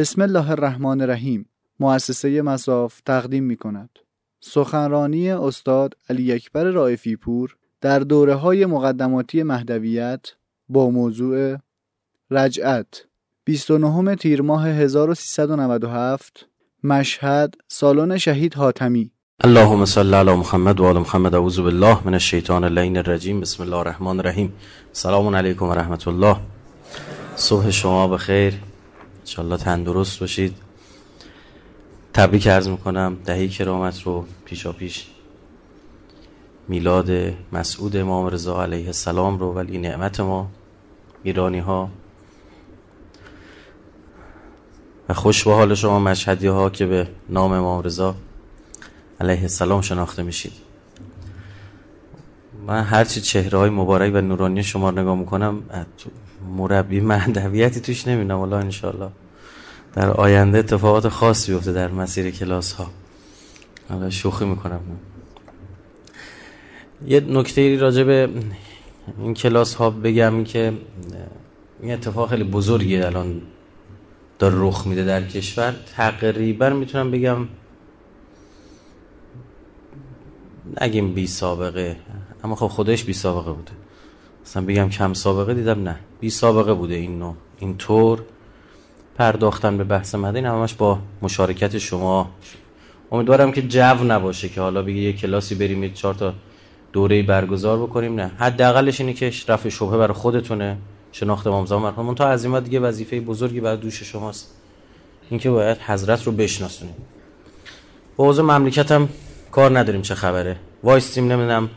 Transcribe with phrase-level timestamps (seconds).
[0.00, 1.46] بسم الله الرحمن الرحیم.
[1.80, 3.90] مؤسسه مساف تقدیم می کند
[4.40, 10.26] سخنرانی استاد علی اکبر رائفی پور در دوره های مقدماتی مهدویت
[10.68, 11.56] با موضوع
[12.30, 13.04] رجعت.
[13.44, 16.46] 29 تیر ماه 1397
[16.84, 19.10] مشهد سالن شهید حاتمی.
[19.44, 21.34] اللهم صل علی محمد و آل محمد.
[21.34, 23.40] اعوذ بالله من الشیطان اللعین الرجیم.
[23.40, 24.52] بسم الله الرحمن الرحیم.
[24.92, 26.36] سلام علیکم و رحمت الله.
[27.36, 28.69] صبح شما بخیر.
[29.30, 30.56] انشالله تندرست باشید.
[32.14, 33.16] تبریک عرض می‌کنم.
[33.24, 35.06] دهی کرامت رو پیشا پیش
[36.68, 37.10] میلاد
[37.52, 40.50] مسعود امام رضا علیه السلام رو ولی نعمت ما
[41.22, 41.90] ایرانی ها
[45.08, 48.14] و خوش به حال شما مشهدی ها که به نام امام رضا
[49.20, 50.52] علیه السلام شناخته میشید.
[52.66, 55.62] من هرچی چهره های مبارک و نورانی شما رو نگاه می‌کنم
[56.56, 59.10] مربی مهدویتی توش نمی‌دونم الله انشالله
[59.94, 62.90] در آینده اتفاقات خاصی بیفته در مسیر کلاس ها
[63.88, 64.80] حالا شوخی می‌کنم.
[67.06, 68.28] یه نکته راجع به
[69.18, 70.72] این کلاس ها بگم که
[71.80, 73.42] این اتفاق خیلی بزرگی الان
[74.38, 75.74] داره رخ میده در کشور.
[75.96, 77.48] تقریبا می‌تونم بگم
[80.80, 81.96] نگیم بی سابقه
[82.44, 83.72] اما خب خودش بی سابقه بوده.
[84.44, 85.96] مثلا بگم کم سابقه دیدم نه.
[86.20, 88.22] بی سابقه بوده این نوع این طور.
[89.20, 92.30] پرداختن به بحث مدین همش با مشارکت شما.
[93.12, 96.34] امیدوارم که جو نباشه که حالا بگی یه کلاسی بریم یه چهار تا
[96.92, 98.14] دوره برگزار بکنیم.
[98.14, 100.76] نه حداقلش اینه که رفع شبهه برای خودتونه
[101.12, 102.14] شناخت امام زمان مرحوم.
[102.14, 104.54] تا از این دیگه وظیفه بزرگی برای دوش شماست.
[105.30, 106.94] اینکه باید حضرت رو بشناسونیم.
[108.16, 109.08] با اوضاع مملکت هم
[109.50, 110.56] کار نداریم چه خبره.
[110.82, 111.70] وایستیم نمی‌دونم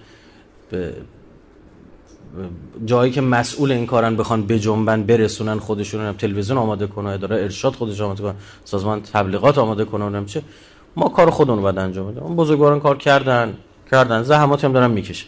[2.86, 8.02] جایی که مسئول این کارن بخوان بجنبن برسونن خودشون تلویزیون آماده کنه اداره ارشاد خودش
[8.02, 10.42] آماده کنه سازمان تبلیغات آماده کنه اونم چه.
[10.95, 12.23] ما کار خودمون رو باید انجام بدیم.
[12.23, 13.54] اون بزرگواران کار کردن
[13.92, 14.23] کردن.
[14.23, 15.28] زحماتی هم دارن می‌کشن.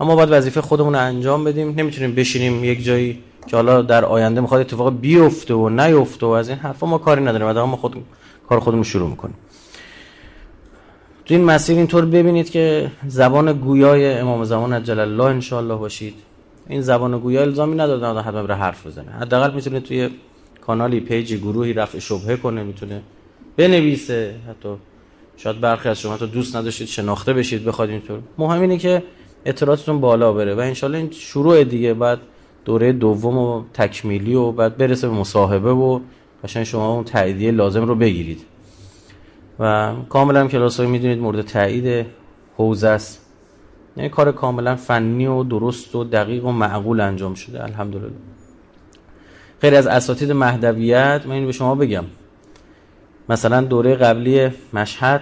[0.00, 1.74] اما باید وظیفه خودمون رو انجام بدیم.
[1.76, 6.48] نمی‌تونیم بشینیم یک جایی که حالا در آینده می‌خواد اتفاق بیفته و نیفته و از
[6.48, 7.46] این حرفا ما کاری نداریم.
[7.46, 7.96] بعد ما خود
[8.48, 9.34] کار خودمون شروع می‌کنیم.
[11.24, 16.14] تو این مسیر اینطور ببینید که زبان گویای امام زمان عجل الله ان باشید.
[16.68, 19.10] این زبان گویا الزامی نداره حتما بره حرف بزنه.
[19.10, 20.10] حداقل می‌تونه توی
[20.60, 23.02] کانالی پیجی گروهی رفع شبهه کنه می‌تونه
[23.56, 24.34] بنویسه.
[24.48, 24.68] حتی
[25.36, 28.20] شاید برخی از شما تو دوست نداشتید شناخته بشید بخواد اینطور.
[28.38, 29.02] مهم اینه که
[29.44, 32.18] اطلاعاتتون بالا بره و انشالله این شروع دیگه بعد
[32.64, 36.00] دوره دوم و تکمیلی و بعد برسه به مصاحبه و
[36.44, 38.40] قشنگ شما اون تاییدیه لازم رو بگیرید.
[39.58, 42.06] و کاملا کلاس های می‌دونید مورد تایید
[42.56, 43.25] حوزه است.
[43.96, 48.10] یعنی کار کاملا فنی و درست و دقیق و معقول انجام شده الحمدلله.
[49.60, 52.04] خیلی از اساتید مهدویت من اینو به شما بگم.
[53.28, 55.20] مثلا دوره قبلی مشهد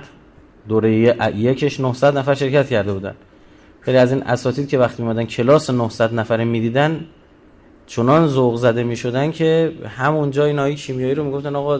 [0.68, 0.92] دوره
[1.36, 3.14] یکش 900 نفر شرکت کرده بودن.
[3.80, 7.04] خیلی از این اساتید که وقتی میمدن کلاس 900 نفره می‌دیدن
[7.86, 11.78] چنان ذوق زده می‌شدن که همون جای نایی کیمیایی رو می‌گفتن آقا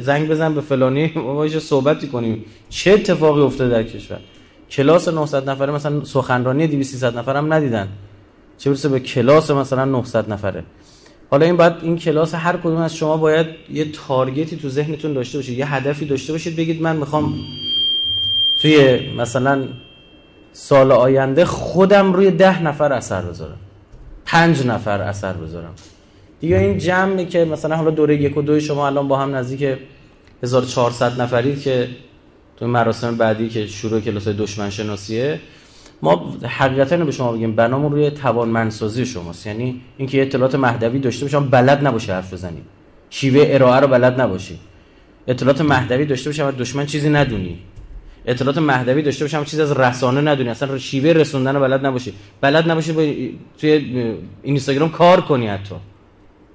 [0.00, 2.44] زنگ بزن به فلانی ما صحبتی کنیم.
[2.68, 4.20] چه اتفاقی افتاده در کشور؟
[4.72, 7.88] کلاس 900 نفره مثلا سخنرانی 200 300 نفر هم ندیدن.
[8.58, 10.64] چه برسه به کلاس مثلا 900 نفره.
[11.30, 15.38] حالا این بعد این کلاس هر کدوم از شما باید یه تارگتی تو ذهنتون داشته
[15.38, 17.34] باشید یه هدفی داشته باشید بگید من می‌خوام
[18.62, 19.64] توی مثلا
[20.52, 23.58] سال آینده خودم روی ده نفر اثر بذارم.
[24.24, 25.74] پنج نفر اثر بذارم.
[26.40, 29.78] دیگه این جمعی که مثلا حالا دوره یک و دوی شما الان با هم نزدیک
[30.42, 31.88] 1400 نفرید که
[32.56, 35.40] تو مراسم بعدی که شروع کلاس دشمن شناسیه
[36.02, 39.46] ما حقیقتا به شما بگیم بنامون روی توانمندسازی شماست.
[39.46, 42.62] یعنی اینکه اطلاعات مهدوی داشته باشم بلد نباشه حرف بزنی
[43.10, 44.58] شیوه ارائه رو بلد نباشی.
[45.26, 47.58] اطلاعات مهدوی داشته باشم دشمن چیزی ندونی.
[48.26, 50.48] اطلاعات مهدوی داشته باشم چیز از رسانه ندونی.
[50.48, 52.12] اصلا شیوه رسوندن رو بلد نباشی.
[52.40, 53.02] بلد نباشی با
[53.58, 55.74] توی اینستاگرام کار کنی حتی.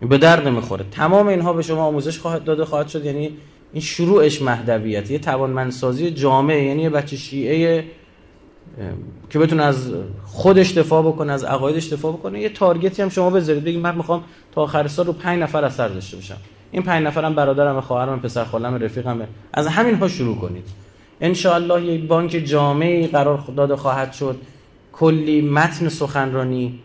[0.01, 0.85] به درد نمی‌خوره.
[0.91, 3.05] تمام اینها به شما آموزش خواهد داده خواهد شد.
[3.05, 3.31] یعنی
[3.73, 7.85] این شروعش مهدویت یه توانمندسازی جامعه یعنی یه بچه شیعه
[9.29, 9.93] که بتونه از
[10.25, 12.41] خودش دفاع بکنه از عقایدش دفاع بکنه.
[12.41, 15.87] یه تارگتی هم شما بذارید بگید من می‌خوام تا آخر سال رو 5 نفر اثر
[15.87, 16.37] داشته باشم.
[16.71, 19.27] این 5 نفرم برادرم خواهرم پسر خالم رفیقمه.
[19.53, 20.65] از همین ها شروع کنید.
[21.21, 24.37] ان الله یه بانک جامعی قرار داده خواهد شد.
[24.93, 26.79] کلی متن سخنرانی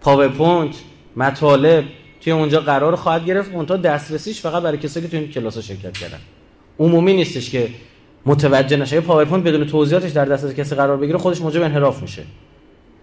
[0.00, 0.74] پاورپوینت
[1.16, 1.84] مطالب
[2.24, 5.92] توی اونجا قرار خواهد گرفت اونتا دسترسیش فقط برای کسایی که توی این کلاس شرکت
[5.92, 6.18] کردن.
[6.78, 7.68] عمومی نیستش که
[8.26, 9.00] متوجه نشه.
[9.00, 12.22] پاورپوینت بدون توضیحاتش در دست کسی قرار بگیره خودش موجب انحراف میشه.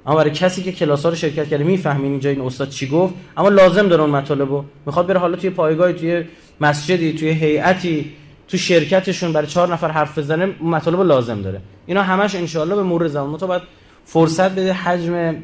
[0.06, 3.13] اما برای کسی که کلاس ها رو شرکت کرده می‌فهمین اینجا این استاد چی گفت.
[3.38, 4.63] اما لازم داره اون مطالبو.
[4.85, 6.24] می‌خواد بره حالا توی پایگاهی توی
[6.62, 8.12] مسجدی توی هیئتی
[8.47, 11.62] تو شرکتشون برای چهار نفر حرف بزنه مطالب لازم داره.
[11.85, 13.38] اینا همش انشالله به مرور زمان.
[13.38, 13.62] تو باید
[14.06, 15.35] فرصت بده حجم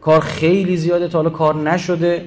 [0.00, 2.24] کار خیلی زیاده تا حالا کار نشده.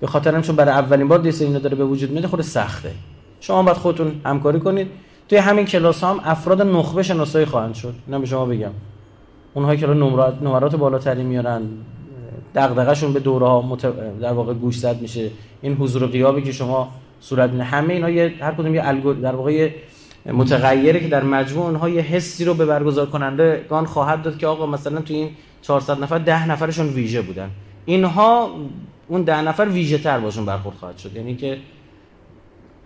[0.00, 2.90] به خاطر چون برای اولین بار دیسه اینا داره به وجود میاد خود سخته.
[3.40, 4.88] شما باید خودتون همکاری کنید.
[5.28, 7.94] توی همین کلاس هم افراد نخبه شناسایی خواهند شد.
[8.06, 8.70] اینا به شما بگم.
[9.54, 11.62] اونهایی که نمرات نمرات بالاتری میارن
[12.54, 13.86] دغدغه‌شون به دوره ها مت...
[14.20, 15.30] در واقع گوش زد میشه.
[15.62, 16.88] این حضور و غیابی که شما
[17.20, 17.64] صورت میده.
[17.64, 19.70] همه اینا یه هر کدوم یه الگو در واقع
[20.32, 24.46] متغیره که در مجموع اونها یه حسی رو به برگزار کننده گان خواهد داد که
[24.46, 25.30] آقا مثلا تو این
[25.62, 27.50] 400 نفر 10 نفرشون ویژه بودن.
[27.84, 28.50] اینها
[29.08, 31.16] اون 10 نفر ویژه تر باشون برخورد خواهد شد.
[31.16, 31.58] یعنی که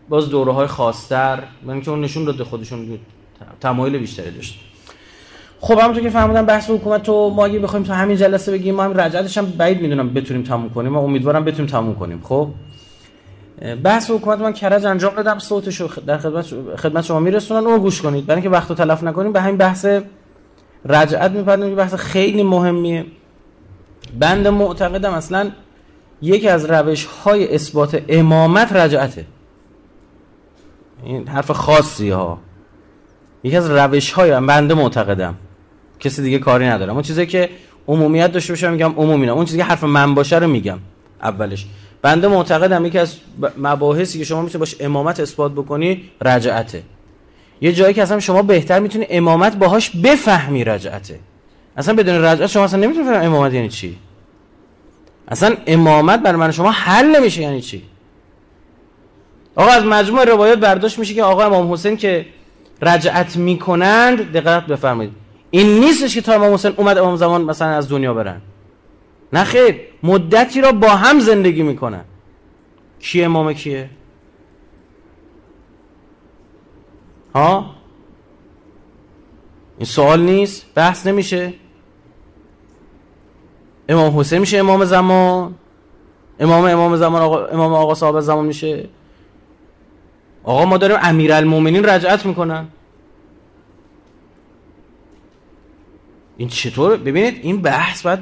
[0.09, 2.99] باز دوره های خاصتر من که اون نشون داده خودشون
[3.61, 4.61] تمایل بیشتری داشت
[5.61, 8.83] خب همونطور که فهمیدم بحث حکومت تو ما اگه بخوایم تو همین جلسه بگیم ما
[8.83, 10.93] هم رجعتش هم بعید می‌دونم بتونیم تموم کنیم.
[10.93, 12.21] ما امیدوارم بتونیم تموم کنیم.
[12.23, 12.49] خب
[13.85, 15.39] بحث حکومت من کرج انجام دادم.
[15.39, 17.67] صوتش در خدمت خدمت شما میرسونن.
[17.67, 18.27] اون گوش کنید.
[18.27, 19.87] برای اینکه وقت رو تلف نکنیم به همین بحث
[20.85, 23.07] رجعت می‌پردازیم بحث خیلی مهمیه.
[24.19, 25.51] بند معتقدم اصلا
[26.23, 29.25] یکی از روش های اثبات امامت رجعته.
[31.05, 32.39] این حرف خاصی ها.
[33.45, 35.35] یکی از روش های بنده معتقدم.
[36.01, 37.49] کسی دیگه کاری ندارم اون چیزی که
[37.89, 39.33] عمومیت داشته باشه میگم عمومی نه.
[39.33, 40.79] اون چیزی که حرف من باشه رو میگم.
[41.23, 41.67] اولش.
[42.03, 43.17] بنده معتقدم یکی از
[43.59, 46.83] مباحثی که شما می‌تونی باش امامت اثبات بکنی رجعته.
[47.61, 51.19] یه جایی که اصلا شما بهتر می‌تونی امامت باهاش بفهمی رجعته.
[51.77, 53.97] اصلا بدون رجعت شما اصلا نمی‌تونی فهمی امامت یعنی چی.
[55.29, 57.83] اصلا امامت برای من شما حل نمیشه یعنی چی؟
[59.57, 62.27] آقا از مجموع روایات برداشت میشه که آقا امام حسین که
[62.83, 65.13] رجعت می‌کنند دقت بفرمایید.
[65.51, 68.41] این نیستش که تا امام حسین اومد امام زمان مثلا از دنیا برن.
[69.33, 72.05] نه خیر مدتی را با هم زندگی می‌کنن.
[73.01, 73.91] کی امام کیه؟
[77.35, 77.75] ها؟
[79.79, 81.55] این سوال نیست بحث نمیشه.
[83.89, 85.55] امام حسین میشه امام زمان؟
[86.41, 88.89] امام امام زمان آقا امام آقا صاحب زمان میشه؟
[90.45, 92.69] آقا ما داریم امیرالمومنین رجعت می‌کنن.
[96.37, 98.21] این چطور؟ ببینید این بحث باید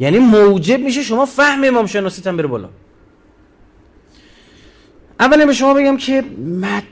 [0.00, 2.68] یعنی موجب میشه شما فهم امام شناسیت هم بره بالا.
[5.20, 6.24] اولا به شما بگم که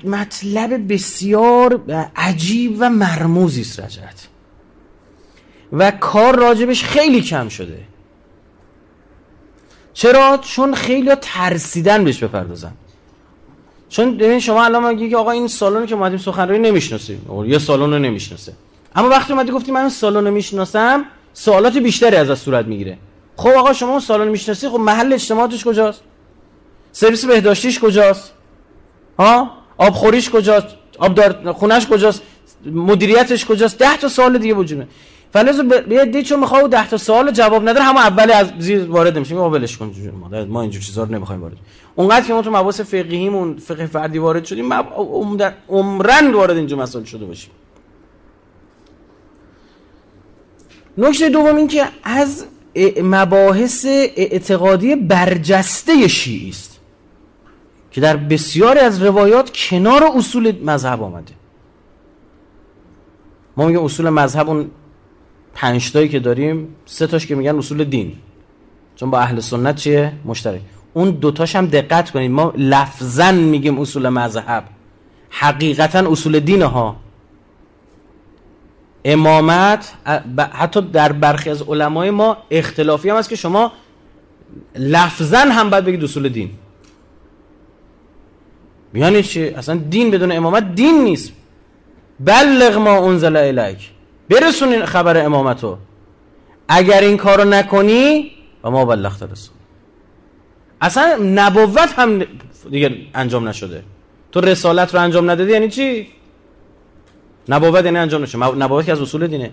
[0.04, 1.80] مطلب بسیار
[2.16, 4.28] عجیب و مرموزی است رجعت.
[5.72, 7.89] و کار راجبش خیلی کم شده.
[10.00, 12.72] چرا؟ چون خیلی ترسیدن بهش بپردازن.
[13.88, 17.26] چون ببین شما الان میگی آقا این سالن که اومدیم سخنرانی نمی‌شناسیم.
[17.46, 18.52] یه سالن رو نمی‌شناسه.
[18.96, 22.98] اما وقتی اومدی گفتی من سالن رو می‌شناسم سوالات بیشتری از از صورت می‌گیره.
[23.36, 26.02] خب آقا شما اون سالن می‌شناسی خب محل اجتماعاتش کجاست؟
[26.92, 28.32] سرویس بهداشتیش کجاست؟
[29.18, 30.66] ها؟ آبخوریش کجاست؟
[30.98, 32.22] آب خونش کجاست؟
[32.66, 34.88] مدیریتش کجاست؟ ده تا سوال دیگه وجوده
[35.32, 39.18] فلزو به دی چون می‌خواد 10 تا سوال جواب نداره همه اول از زیر وارد
[39.18, 41.56] میشه ما ولش کن ما ما اینجور چیزا رو نمی‌خوایم وارد
[41.94, 44.72] اونقدر که ما تو مباحث فقهیمون فقه فردی وارد شدیم
[45.68, 47.50] عمرن وارد اینجور مسائل شده باشیم.
[50.98, 52.44] نکته دوم این که از
[53.02, 56.80] مباحث اعتقادی برجسته شیعی است
[57.90, 61.32] که در بسیاری از روایات کنار اصول مذهب آمده.
[63.56, 64.70] ما میگیم اصول مذهب اون
[65.54, 68.12] پنج که داریم سه تاش که میگن اصول دین.
[68.96, 70.60] چون با اهل سنت چیه؟ مشترک.
[70.94, 72.30] اون دوتاش هم دقت کنید.
[72.30, 74.64] ما لفظا میگیم اصول مذهب.
[75.30, 76.96] حقیقتا اصول دین ها.
[79.04, 79.92] امامت
[80.52, 83.72] حتی در برخی از علمای ما اختلافی هم هست که شما
[84.76, 86.50] لفظا هم باید بگید اصول دین.
[88.94, 91.32] یعنی چی؟ اصلا دین بدون امامت دین نیست.
[92.20, 93.90] بلغ ما انزل الیک
[94.30, 95.76] برسون خبر امامتو.
[96.68, 98.30] اگر این کارو نکنی
[98.64, 99.54] و ما بلغت رسون
[100.80, 102.22] اصلا نبوت هم
[102.70, 103.82] دیگه انجام نشده.
[104.32, 106.06] تو رسالت رو انجام ندادی یعنی چی؟
[107.48, 109.50] نبوت یعنی انجام نشه نبوت که از اصول دینه.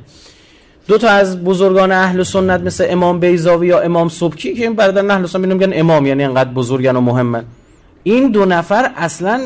[0.88, 5.12] دو تا از بزرگان اهل سنت مثل امام بیزاوی یا امام صبکی که این برادر
[5.12, 7.46] اهل سنت میگن امام یعنی انقدر بزرگن و مهمن.
[8.04, 9.42] این دو نفر اصلا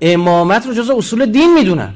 [0.00, 1.94] امامت رو جز اصول دین می‌دونن.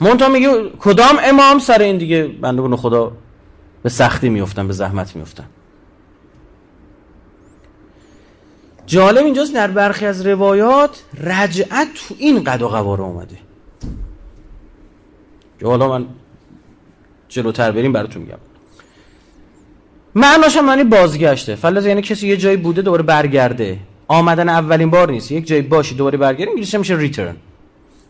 [0.00, 3.12] مونتا میگه کدام امام سر این دیگه؟ بندگان خدا
[3.82, 5.44] به سختی میفتن به زحمت میفتن
[8.86, 13.36] جالب اینجاست در برخی از روایات رجعت تو این قد و قواره اومده.
[15.60, 16.06] که حالا من
[17.28, 18.38] جلوتر بریم براتون میگم.
[20.14, 21.54] معناش هم معنی بازگشته.
[21.54, 23.78] فلز یعنی کسی یه جایی بوده دوباره برگرده.
[24.08, 25.32] آمدن اولین بار نیست.
[25.32, 27.36] یک جایی باشی دوباره برگردی انگلیسی میشه ریترن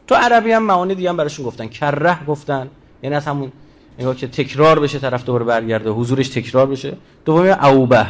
[0.07, 1.67] تو عربی هم معانی دیگه هم براشون گفتن.
[1.67, 2.71] کره گفتن.
[3.03, 3.53] یعنی از همون
[3.99, 6.97] نگاه که تکرار بشه طرف دوباره برگرده حضورش تکرار بشه.
[7.25, 8.07] دومی اوبه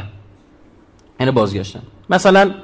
[1.21, 1.83] یعنی بازگشتن.
[2.11, 2.55] مثلا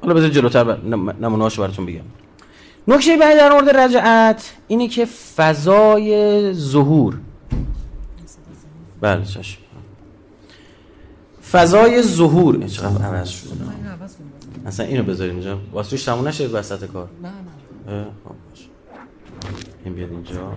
[0.00, 0.76] حالا بذار جلوتر
[1.20, 2.04] نمونه هاشو براتون بگم.
[2.88, 7.18] نکته بعدی در مورد رجعت اینه که فضای ظهور.
[9.00, 9.60] بله چشم.
[11.52, 12.66] فضای ظهور.
[12.66, 13.50] چقدر عوض شده.
[14.66, 15.58] اصلا اینو بذاریم اینجا.
[15.72, 17.08] واسه روش تموم نشه وسط کار.
[17.22, 17.28] نه
[17.92, 18.04] نه.
[18.04, 18.34] خب
[19.84, 20.52] این بیاد اینجا.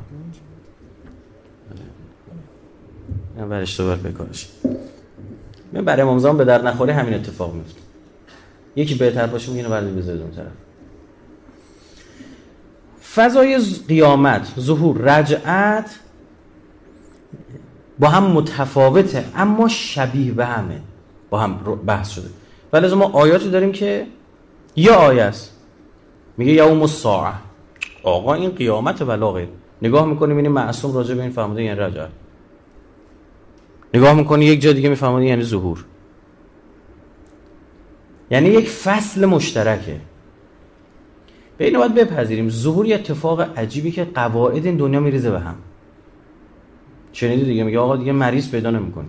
[3.37, 4.47] نه بر بکارش
[5.73, 7.81] من برای امام به در نخوره همین اتفاق میفته.
[8.75, 10.51] یکی بهتر باشه اینو برای بذارید اون طرف.
[13.15, 15.99] فضای قیامت ظهور رجعت
[17.99, 20.81] با هم متفاوته اما شبیه به همه.
[21.29, 22.29] با هم بحث شده.
[22.74, 24.05] ولی ما آیاتی داریم که
[24.75, 25.53] یه آیه است.
[26.38, 27.33] میگه یوم الساعه.
[28.03, 29.47] آقا این قیامت ولا غیر
[29.81, 32.09] نگاه می‌کنیم این معصوم راجع به این فهمیده یعنی رجعت
[33.93, 35.86] نگاه می‌کنی یک جا دیگه میفهمونی یعنی ظهور.
[38.31, 40.01] یعنی یک فصل مشترکه.
[41.57, 45.55] به اینو باید بپذیریم ظهور یه اتفاق عجیبی که قواعد این دنیا میریزه به هم.
[47.13, 49.07] شنیدی دیگه میگه آقا دیگه مریض پیدا نمی‌کنی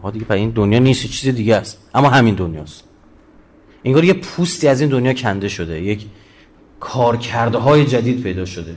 [0.00, 1.78] آقا دیگه این دنیا نیست چیز دیگه است.
[1.94, 2.84] اما همین دنیاست.
[3.84, 5.82] انگار یه پوستی از این دنیا کنده شده.
[5.82, 6.06] یک
[6.80, 8.76] کارکرده های جدید پیدا شده.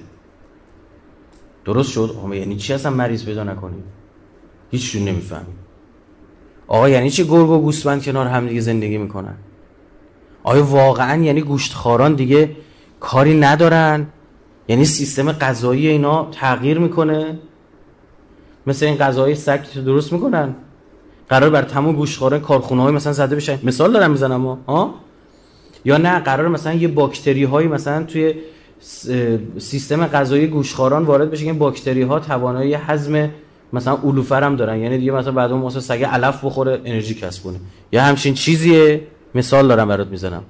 [1.66, 3.84] درست شد؟ یعنی چی اصلا مریض پیدا نکنیم
[4.72, 5.56] هیچ چون نمی‌فهمیم
[6.68, 9.36] آقا یعنی چی گرگ و گوسفند کنار هم دیگه زندگی می‌کنن؟
[10.44, 12.56] آیا واقعا یعنی گوشتخاران دیگه
[13.00, 14.08] کاری ندارن؟
[14.68, 17.40] یعنی سیستم غذایی اینا تغییر می‌کنه؟
[18.68, 20.56] مثل این غذای سگ درست می‌کنن؟
[21.34, 23.60] قرار بر تمام گوشتخواران کارخونه های مثلا زده بشن.
[23.64, 24.94] مثال دارم می‌زنم ها
[25.86, 28.34] یا نه قرار مثلا یه باکتری هایی مثلا توی
[29.58, 33.30] سیستم غذایی گوشخاران وارد بشه این باکتری ها توانایی هضم
[33.74, 34.78] مثلا علوفر هم دارن.
[34.78, 37.60] یعنی دیگه مثلا بعد اون سگ علف بخوره انرژی کسب کنه.
[37.92, 39.02] یا همچین چیزیه؟
[39.36, 40.44] مثال دارم برات می‌زنم.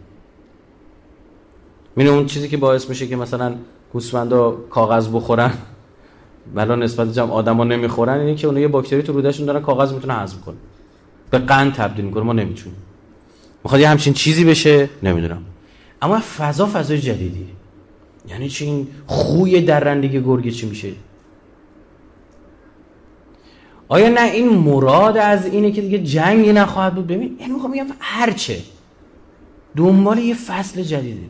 [1.96, 3.56] میره اون چیزی که باعث میشه که مثلا
[3.94, 5.52] گوسفندا کاغذ بخورن؟
[6.56, 10.14] ولی نسبت جمع آدما نمی‌خورن اینه که اون یه باکتری تو رودشون دارن کاغذ می‌تونه
[10.14, 10.56] هضم کنه
[11.34, 12.78] به قند تبدیل می‌کنه ما نمی‌تونیم.
[13.64, 15.42] می‌خواد یه همچین چیزی بشه؟ نمی‌دونم.
[16.02, 17.48] اما فضا فضای جدیدی
[18.30, 20.92] یعنی چی؟ این خوی درندگی گرگه چی میشه؟
[23.88, 27.88] آیا نه این مراد از اینه که دیگه جنگی نخواهد بود؟ ببین یعنی می‌خوام بگم
[28.00, 28.60] هرچه.
[29.76, 31.28] دنبال یه فصل جدیده.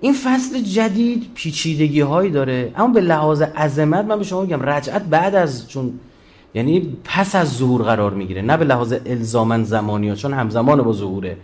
[0.00, 5.02] این فصل جدید پیچیدگی هایی داره اما به لحاظ عظمت من به شما میگم رجعت
[5.02, 6.00] بعد از چون
[6.54, 10.92] یعنی پس از ظهور قرار می‌گیره نه به لحاظ الزامن زمانی ها چون همزمان با
[10.92, 11.36] ظهوره.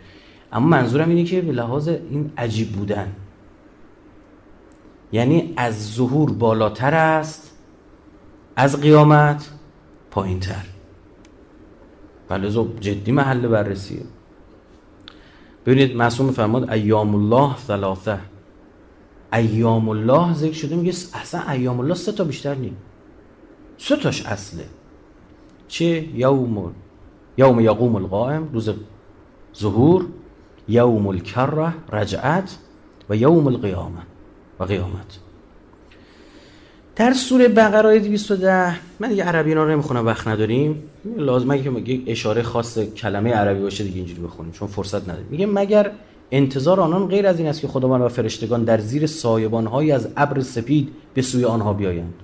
[0.53, 3.13] اما منظورم اینه که به لحاظ این عجیب بودن.
[5.13, 7.53] یعنی از ظهور بالاتر است
[8.57, 9.51] از قیامت
[10.11, 10.65] پایین تر
[12.29, 14.03] بله جدی محل بررسیه.
[15.67, 18.19] ببینید معصوم فرماد ایام الله ثلاثه.
[19.33, 22.77] ایام الله ذکر شده میگه اصلا ایام الله سه تا بیشتر نیم
[23.79, 24.65] سه تاش اصله.
[25.69, 26.73] چه یوم
[27.39, 28.71] یوم یقوم القائم روز
[29.59, 30.07] ظهور
[30.69, 32.59] یوم الکره رجعت
[33.11, 34.03] و یوم القیامه
[34.61, 35.19] و قیامت.
[36.97, 40.83] در سوره بقره آیه 210 من دیگه عربی رو نمی‌خونم وقت نداریم.
[41.17, 45.27] لازمه که یک اشاره خاص کلمه عربی باشه دیگه اینجوری بخونیم چون فرصت نداریم.
[45.31, 45.91] میگه مگر
[46.31, 50.41] انتظار آنان غیر از این است که خداوند و فرشتگان در زیر سایبانهایی از ابر
[50.41, 52.15] سپید به سوی آنها بیایند؟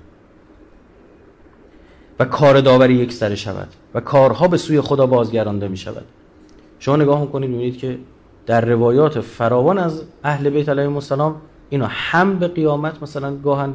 [2.18, 6.04] و کار داوری یک سره شود و کارها به سوی خدا بازگردانده می شود.
[6.78, 7.98] شما نگاه می‌کنید می‌بینید که
[8.46, 11.36] در روایات فراوان از اهل بیت علیهم السلام
[11.70, 13.74] اینا هم به قیامت مثلا گاهن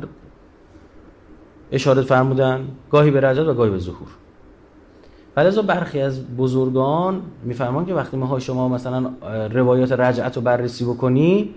[1.72, 4.08] اشاره فرمودن گاهی به رجعت و گاهی به ظهور.
[5.38, 9.12] ولی برخی از بزرگان میفرمان که وقتی ما شما مثلا
[9.52, 11.56] روایات رجعت رو بررسی بکنی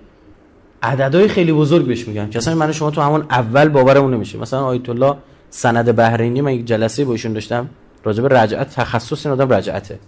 [0.82, 2.30] عددهای خیلی بزرگ بهش میگن.
[2.30, 4.38] که اصلا من شما تو همون اول باورمون نمیشه.
[4.38, 5.16] مثلا آیت الله
[5.50, 7.70] سند بحرینی من یک جلسه با ایشون داشتم
[8.04, 9.98] راجع به رجعت تخصص این آدم رجعته.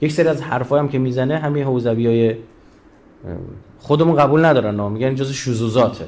[0.00, 2.36] یک سری از حرفایی هم که می‌زنه همین حوزویای
[3.78, 6.04] خودمون قبول ندارن میگن جز شذوذاته.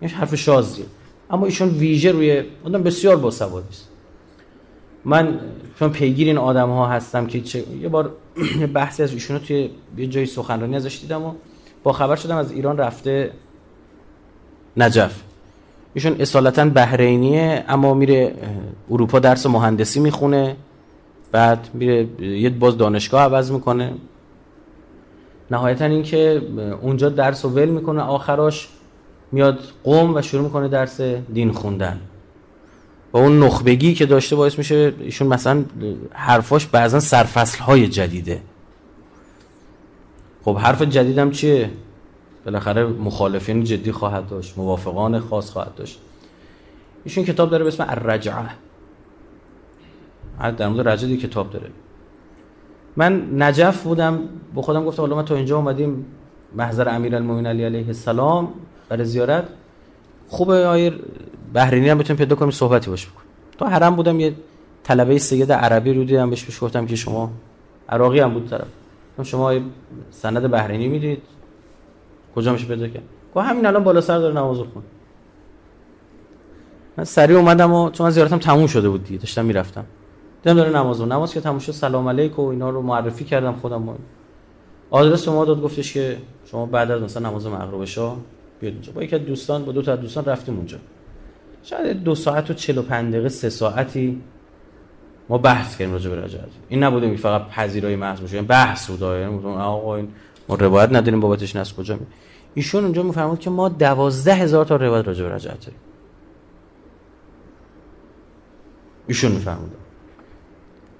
[0.00, 0.84] این حرف شازیه.
[1.30, 3.88] اما ایشون ویژه روی آدم بسیار باسوادی است
[5.04, 5.40] من
[5.78, 7.64] چون پیگیر این آدم ها هستم که چه...
[7.80, 8.12] یه بار
[8.74, 11.32] بحثی از ایشونو توی یه جای سخنرانی ازش دیدم و
[11.82, 13.30] با خبر شدم از ایران رفته
[14.76, 15.22] نجف.
[15.96, 18.34] ایشون اصالتا بحرینیه اما میره
[18.90, 20.56] اروپا درس مهندسی می‌خونه
[21.32, 23.92] بعد میره یه باز دانشگاه عوض می‌کنه.
[25.50, 26.42] نهایتا اینکه
[26.82, 28.68] اونجا درس و ول می‌کنه آخراش
[29.32, 31.00] میاد قوم و شروع می‌کنه درس
[31.32, 32.00] دین خوندن.
[33.12, 35.64] و اون نخبگی که داشته باعث میشه ایشون مثلا
[36.12, 38.40] حرفاش بعضا سرفصل های جدیده.
[40.44, 41.70] خب حرف جدیدم چیه؟
[42.46, 46.00] بالاخره مخالفین جدی خواهد داشت موافقان خاص خواهد داشت.
[47.04, 48.50] ایشون کتاب داره به اسم الرجعه.
[50.56, 51.70] در مورد رجعه کتاب داره.
[52.96, 54.18] من نجف بودم
[54.54, 56.06] با خودم گفتم حالا ما تا اینجا اومدیم
[56.54, 58.48] محضر امیرالمومنین علی علیه السلام
[58.88, 59.48] برای زیارت.
[60.28, 61.00] خوبه آیر
[61.54, 63.22] بحرینی هم بتونیم پیدا کنیم صحبتی باشه بکن.
[63.58, 64.34] تو حرم بودم یه
[64.82, 67.30] طلبه سید عربی رو دیدم بهش گفتم که شما
[67.88, 68.66] عراقی هم بود طرف.
[69.22, 69.52] شما
[70.10, 71.22] سند بحرینی می‌دید؟
[72.36, 73.02] کجا میشه پیدا کرد؟
[73.34, 74.82] گفت همین الان بالا سر داره نماز خون
[76.96, 79.84] من سریع اومدم و چون زیارتم تموم شده بود دیگه داشتم می‌رفتم.
[80.42, 83.52] دیدم داره نماز و نماز که تموم شد سلام علیک و اینا رو معرفی کردم
[83.52, 83.98] خودم
[84.90, 88.16] آدرس ما داد گفتش که شما بعد از مثلا نماز مغرب شاه
[88.60, 90.78] بیاد اونجا با یکی دوستان با دو تا دوستان رفتیم اونجا.
[91.62, 94.22] شاید دو ساعت و 45 دقیقه سه ساعتی
[95.28, 98.90] ما بحث کردیم راجع به رجعت این نبوده که فقط پذیرای محض باشه یعنی بحث
[98.90, 99.02] بود.
[99.02, 100.08] یعنی آقا این
[100.48, 102.06] ما روایت نداریم بابتش نس کجا می
[102.56, 105.78] ایشون اونجا میفرمود که ما دوازده هزار تا روایت راجع به رجعت داریم.
[109.06, 109.70] ایشون میفرمود.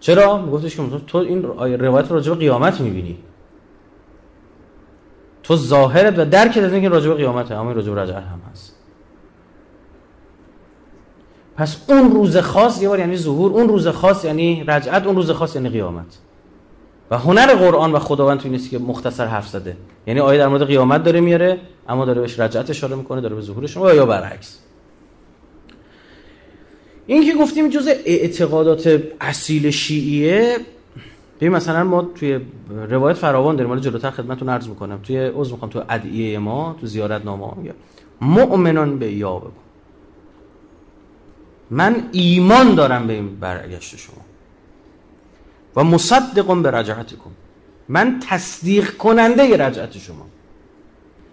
[0.00, 1.42] چرا؟ میگفتش که تو این
[1.80, 3.18] روایت راجع به قیامت می‌بینی.
[5.42, 8.74] تو ظاهرت و درکت از اینکه راجع به قیامت اما راجع به رجعت هم هست.
[11.56, 15.30] پس اون روز خاص یه بار یعنی ظهور اون روز خاص یعنی رجعت اون روز
[15.30, 16.18] خاص یعنی قیامت.
[17.10, 19.76] و هنر قرآن و خداوند تو نیست که مختصر حرف زده.
[20.06, 23.40] یعنی آیه در مورد قیامت داره میاره اما داره بهش رجعت اشاره می‌کنه داره به
[23.40, 24.58] ظهورش و یا برعکس.
[27.06, 30.58] این که گفتیم جز اعتقادات اصیل شیعیه
[31.36, 32.40] ببین مثلا ما توی
[32.88, 35.00] روایت فراوان داریم حالا جلوتر خدمتتون عرض می‌کنم.
[35.02, 37.74] توی عذر می‌خوام تو ادعیه ما تو زیارت نامه
[38.20, 39.52] مؤمنان به یا بکن
[41.70, 44.25] من ایمان دارم به این برگشت شما.
[45.76, 47.30] و مصدقم به رجعتکم.
[47.88, 50.26] من تصدیق کننده رجعت شما.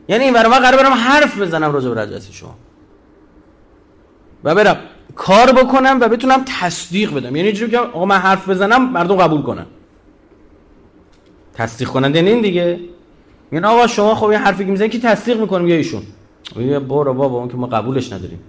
[0.07, 2.55] یعنی این برای قرار برم حرف بزنم راجع به رجعت شما.
[4.43, 4.77] و برم
[5.15, 7.35] کار بکنم و بتونم تصدیق بدم.
[7.35, 9.65] یعنی اینجوری که آقا من حرف بزنم مردم قبول کنن.
[11.53, 12.79] تصدیق کننده این دیگه.
[13.51, 16.03] یعنی آقا شما خب این حرفی که می‌زنی که تصدیق می‌کنیم یا ایشون.
[16.55, 18.39] میگه برو بابا اون که ما قبولش نداریم.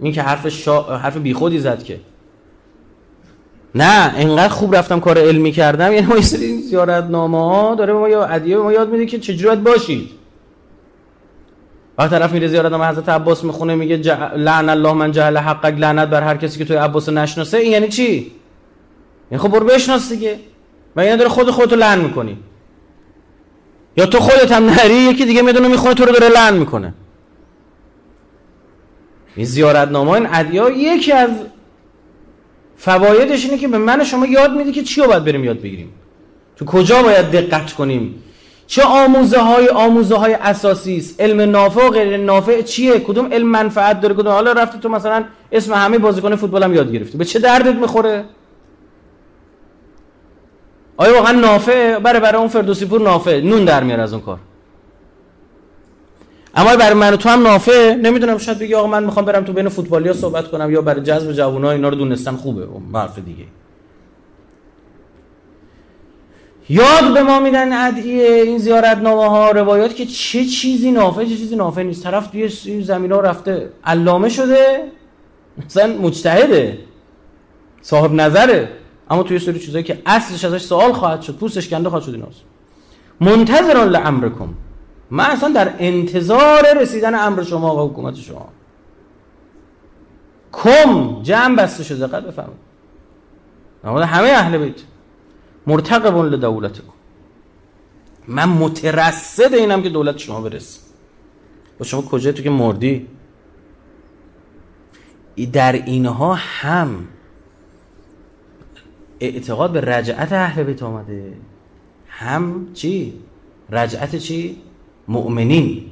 [0.00, 0.82] این که حرف شا...
[0.82, 2.00] حرف بیخودی زد که.
[3.74, 5.92] نه انقدر خوب رفتم کار علمی کردم.
[5.92, 10.10] یعنی ما سری زیارت نامه ها داره ما یا ما یاد میده که چجوری باشید.
[11.98, 14.08] وقت طرف میره زیارت نامه حضرت عباس می‌خونه میگه ج...
[14.36, 17.58] لعن الله من جهل حقک لعنت بر هر کسی که توی عباس نشناسه.
[17.58, 18.32] این یعنی چی؟
[19.30, 20.38] یعنی خب برو بشناس دیگه.
[20.96, 22.38] و اینا داره خود خودتو لعن می‌کنی.
[23.96, 26.94] یا تو خودت هم نری یکی دیگه می‌دونه می‌خونه تو رو داره لعن می‌کنه.
[29.36, 31.30] این زیارت نامه این ادیا یکی از
[32.76, 35.92] فوایدش اینه که به من شما یاد میده که چی رو باید بریم یاد بگیریم.
[36.56, 38.22] تو کجا باید دقت کنیم؟
[38.66, 43.46] چه آموزه های آموزه های اساسی است؟ علم نافع و غیر نافع چیه؟ کدوم علم
[43.46, 47.18] منفعت داره؟ کدوم حالا رفتی تو مثلا اسم همه بازیکن فوتبال هم یاد گرفتی.
[47.18, 48.24] به چه دردت می‌خوره؟
[50.96, 53.40] آیا واقعا نافع؟ برای برای اون فردوسی پور نافع.
[53.40, 54.38] نون در میاره از اون کار.
[56.56, 59.68] اما برای من تو هم نافع نمی‌دونم شاید بگی آقا من می‌خوام برم تو بین
[59.68, 62.68] فوتبالیا صحبت کنم یا برای جذب جوونا اینا رو دونستن خوبه.
[62.94, 63.44] حرف دیگه.
[66.68, 71.36] یاد به ما میدن ادعیه این زیارت نامه ها روایات که چه چیزی نافع چه
[71.36, 72.02] چیزی نافع نیست.
[72.02, 72.48] طرف توی
[72.82, 74.84] زمین ها رفته علامه شده
[75.66, 76.78] مثلا مجتهده
[77.82, 78.68] صاحب نظره.
[79.10, 82.40] اما توی سری چیزایی که اصلش ازش سوال خواهد شد پوستش کنده خواهد شد ایناست.
[83.20, 84.48] منتظران لامرکم.
[85.10, 88.48] من اصلا در انتظار رسیدن امر شما و حکومت شما.
[90.52, 92.60] کم جمع بسته شده دقت بفرمایید.
[93.84, 94.80] همه اهل بیت.
[95.66, 96.92] مرتقب لدولتکم.
[98.28, 100.80] من مترصد اینم که دولت شما برسه.
[101.78, 103.08] با شما کجا تو که مردی؟
[105.52, 107.08] در اینها هم
[109.20, 111.32] اعتقاد به رجعت اهل بیت آمده.
[112.08, 113.20] هم چی؟
[113.70, 114.62] رجعت چی؟
[115.08, 115.90] مؤمنین.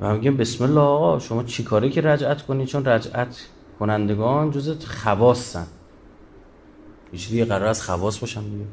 [0.00, 3.46] و میگیم بسم الله آقا شما چی کاری که رجعت کنی؟ چون رجعت
[3.78, 5.66] کنندگان جز خواستن.
[7.12, 8.64] یه چیزی قرار از خواست باشم دیگه.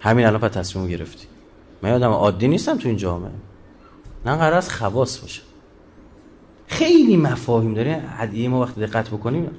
[0.00, 1.26] همین الان پس تصمیم گرفتی.
[1.82, 3.30] من یادم عادی نیستم تو این جامعه.
[4.26, 5.42] نه قرار از خواست باشم.
[6.66, 9.50] خیلی مفاهیم داره عدیه ما وقتی دقت بکنیم.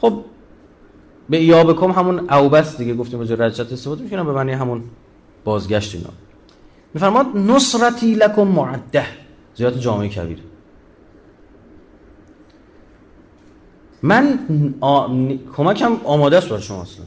[0.00, 0.24] خب
[1.28, 4.82] به یابکم همون اوبس دیگه گفتیم به رجت استفاده می‌کنم به معنی همون
[5.44, 6.10] بازگشت اینا.
[6.94, 9.06] میفرماد نصرتی لکم معده.
[9.54, 10.38] زیاد جامعه کبیر.
[14.02, 14.38] من
[14.80, 15.08] آ...
[15.56, 17.04] کمکم آماده است برای شما اصلا.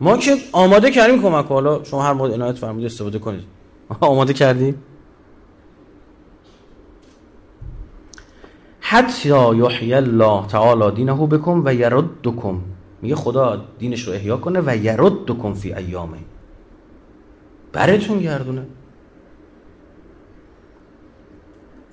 [0.00, 3.44] ما که آماده کردیم کمک حالا شما هر موقع عنایت فرمودید استفاده کنید.
[4.00, 4.82] آماده کردیم؟
[8.80, 12.60] حتی یحیی الله تعالی دینه بکن و یردکم.
[13.02, 16.18] میگه خدا دینش رو احیا کنه و یردکم فی ایامه.
[17.72, 18.66] براتون گردونه.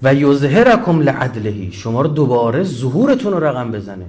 [0.03, 4.05] و یظهرکم لعدلهی شما رو دوباره ظهورتون رو رقم بزنه.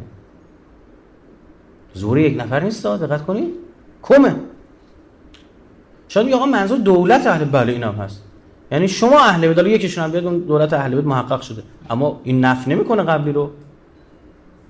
[1.98, 3.54] ظهور یک نفر نیست دقت کنید.
[4.02, 4.34] کمه.
[6.08, 8.22] شاید آقا منظور دولت اهل بله اینم هست.
[8.72, 11.62] یعنی شما اهل بیت یکیشون هم بیاد دولت اهل بیت محقق شده.
[11.90, 13.50] اما این نف نمی‌کنه قبلی رو.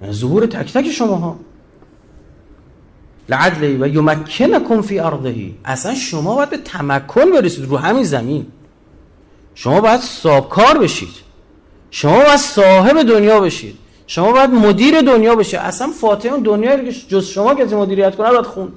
[0.03, 1.39] یعنی ظهور تک تک شما
[3.31, 5.35] لعدلی و یمکنکم فی ارضه.
[5.65, 8.47] اصلا شما باید به تمکن برسید رو همین زمین.
[9.55, 10.01] شما باید
[10.51, 11.09] کار بشید.
[11.91, 13.79] شما باید صاحب دنیا بشید.
[14.07, 15.61] شما باید مدیر دنیا بشید.
[15.61, 18.73] اصلا فاتح اون دنیایی که جز شما کسی مدیریت کنه باید خوند.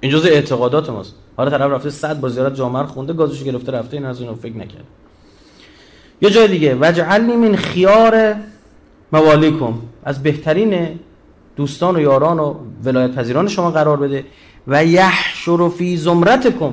[0.00, 1.14] این جزء اعتقادات ماست.
[1.36, 4.56] حالا طرف رفته صد با زیارت جامعه خونده گازش گرفته رفته این از اینو فکر
[4.56, 4.84] نکرد
[6.22, 6.74] یه جای دیگه.
[6.80, 8.34] وجعلنی من خیار
[9.12, 9.74] موالیکم.
[10.04, 10.98] از بهترین
[11.56, 14.24] دوستان و یاران و ولایت پذیران شما قرار بده.
[14.66, 16.72] و یحشر فی زمرتکم.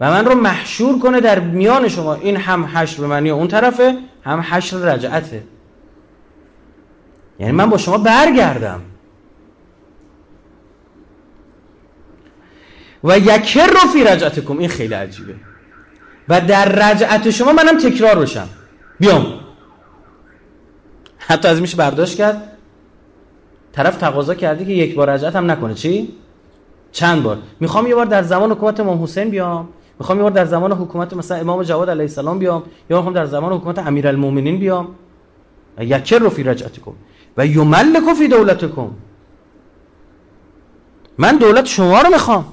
[0.00, 2.14] و من رو محشور کنه در میان شما.
[2.14, 5.42] این هم حشر به معنی اون طرفه هم حشر رجعته.
[7.38, 8.80] یعنی من با شما برگردم.
[13.04, 14.58] و یکر رو فی رجعتکم.
[14.58, 15.34] این خیلی عجیبه.
[16.28, 18.48] و در رجعت شما منم تکرار بشم.
[19.00, 19.40] بیام.
[21.18, 22.55] حتی از میشه برداشت کرد.
[23.76, 25.74] طرف تقاضا کردی که یک بار رجعت هم نکنه.
[25.74, 26.08] چی؟
[26.92, 29.68] چند بار؟ می‌خوام یه بار در زمان حکومت امام حسین بیام.
[29.98, 32.62] می‌خوام یه بار در زمان حکومت مثلا امام جواد علیه السلام بیام.
[32.90, 34.88] یا می‌خوام در زمان حکومت امیرالمومنین بیام.
[35.80, 36.92] یکر رو فی رجعتکم.
[37.36, 38.90] و یملک فی دولتکم.
[41.18, 42.52] من دولت شما رو می‌خوام.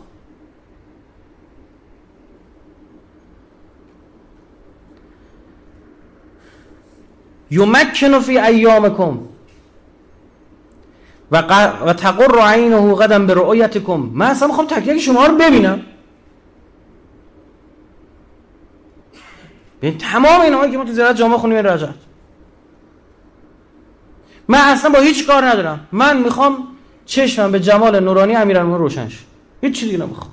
[7.51, 9.32] یمکن فی ایامکم.
[11.33, 11.83] و, ق...
[11.85, 15.81] و تقر عینه قدم به رؤیتکم من اصلا می‌خوام تک شما رو ببینم.
[19.81, 21.95] ببین تمام اینهایی که ما تو زیارت جامعه خونیم این رجعت
[24.47, 25.87] من اصلا با هیچ کار ندارم.
[25.91, 26.67] من می‌خوام
[27.05, 29.19] چشمم به جمال نورانی امیرالمومنین روشن شه.
[29.61, 30.31] هیچ چیزی نمی‌خوام.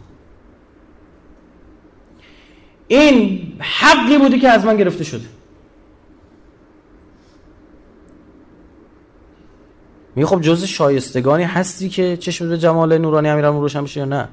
[2.89, 5.27] این حقی بودی که از من گرفته شده.
[10.17, 14.29] میگه خب جز شایستگانی هستی که چشم به جمال نورانی امیرالمومنین روشن بشه یا نه؟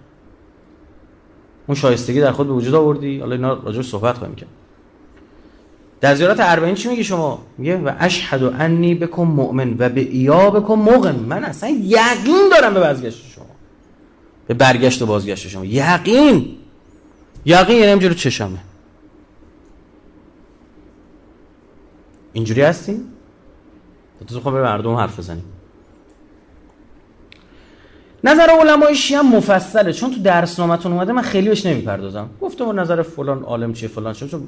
[1.68, 4.50] اون شایستگی در خود به وجود آوردی؟ حالا اینا راجع صحبت خواهیم کرد.
[6.02, 10.74] در زیارت اربعین چی میگه شما؟ میگه و اشهد انی بکن مؤمن و به ایابکم
[10.74, 13.46] موقن من اصلا یقین دارم به بازگشت شما.
[14.48, 15.66] به برگشت و بازگشت شما.
[15.66, 16.56] یقین.
[17.46, 18.60] یقین یعنی همجوری چشمه.
[22.34, 23.14] اینجوری هستیم
[24.28, 25.44] تو خب به مردم حرف بزنیم.
[28.28, 29.94] نظر علمای شیعه هم مفصله.
[29.94, 32.30] چون تو درسنامه‌تون اومده من خیلی بهش نمی‌پردازم.
[32.42, 34.48] گفتم نظر فلان عالم چیه فلان چون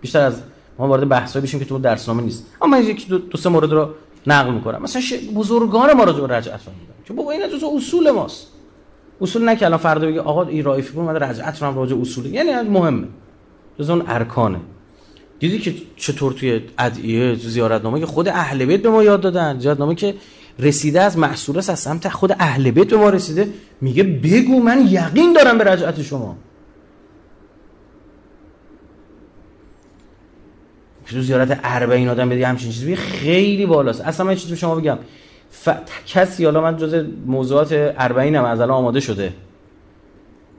[0.00, 0.42] بیشتر از
[0.78, 2.46] ما وارد بحثایی بشیم که تو درسنامه نیست.
[2.62, 3.88] اما من یکی دو, دو سه مورد رو
[4.26, 4.82] نقل می‌کنم.
[4.82, 5.02] مثلا
[5.34, 8.46] بزرگان ما راجع به رجعت فهمیدن که بابا این جزء اصول ماست.
[9.20, 12.26] اصول نه که الان فردا بگه آقا این رایفی بود اومده رجعت رو راجع اصول
[12.26, 13.06] یعنی مهمه.
[13.78, 14.60] جز اون ارکانه.
[15.38, 19.94] دیدی که چطور توی ادعیه زیارتنامه که خود اهل بیت به ما یاد دادن؟ زیارتنامه
[19.94, 20.14] که
[20.60, 23.48] رسیده از محصول از سمت خود اهل بیت به ما رسیده.
[23.80, 26.36] میگه بگو من یقین دارم به رجعت شما.
[31.06, 34.00] تو زیارت اربعین آدم بدی همچین چیزی خیلی بالاست.
[34.00, 34.98] اصلا من چیزی شما بگم.
[35.50, 35.68] ف...
[36.06, 39.32] کسی حالا من جز موضوعات اربعین هم از الان آماده شده.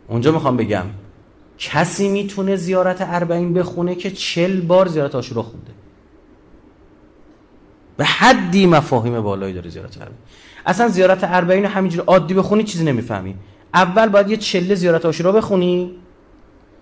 [0.07, 0.85] اونجا می‌خوام بگم.
[1.57, 5.71] کسی می‌تونه زیارت اربعین بخونه که چل بار زیارت آشورا خونده.
[8.01, 10.17] به حدی مفاهیم بالایی داره زیارت اربعین
[10.65, 13.35] اصلا زیارت اربعین همینجوری عادی بخونی چیزی نمی‌فهمی.
[13.73, 15.95] اول باید یه چله زیارت آشورا بخونی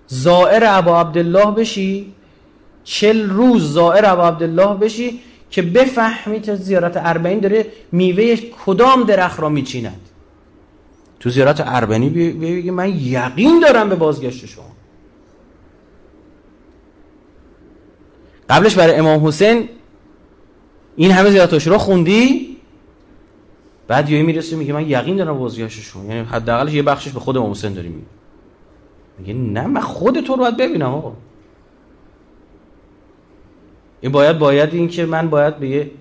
[0.07, 2.13] زائر ابا عبدالله بشی
[2.83, 9.39] چل روز زائر ابو عبدالله بشی که بفهمی تا زیارت اربعین داره میوه کدام درخت
[9.39, 10.01] را میچیند.
[11.19, 14.63] تو زیارت اربعینی بگی من یقین دارم به بازگشت شما.
[18.49, 19.69] قبلش برای امام حسین
[20.99, 22.57] این همه زیارت رو خوندی؟
[23.87, 27.51] بعد یهو می‌رسه میگه من یقین دارم بازگشتشون یعنی حداقلش یه بخشش به خود امام
[27.51, 28.05] حسین داریم
[29.19, 31.13] میگه نه من خود تو رو باید ببینم آقا.
[34.01, 35.91] این باید باید این که من باید به یه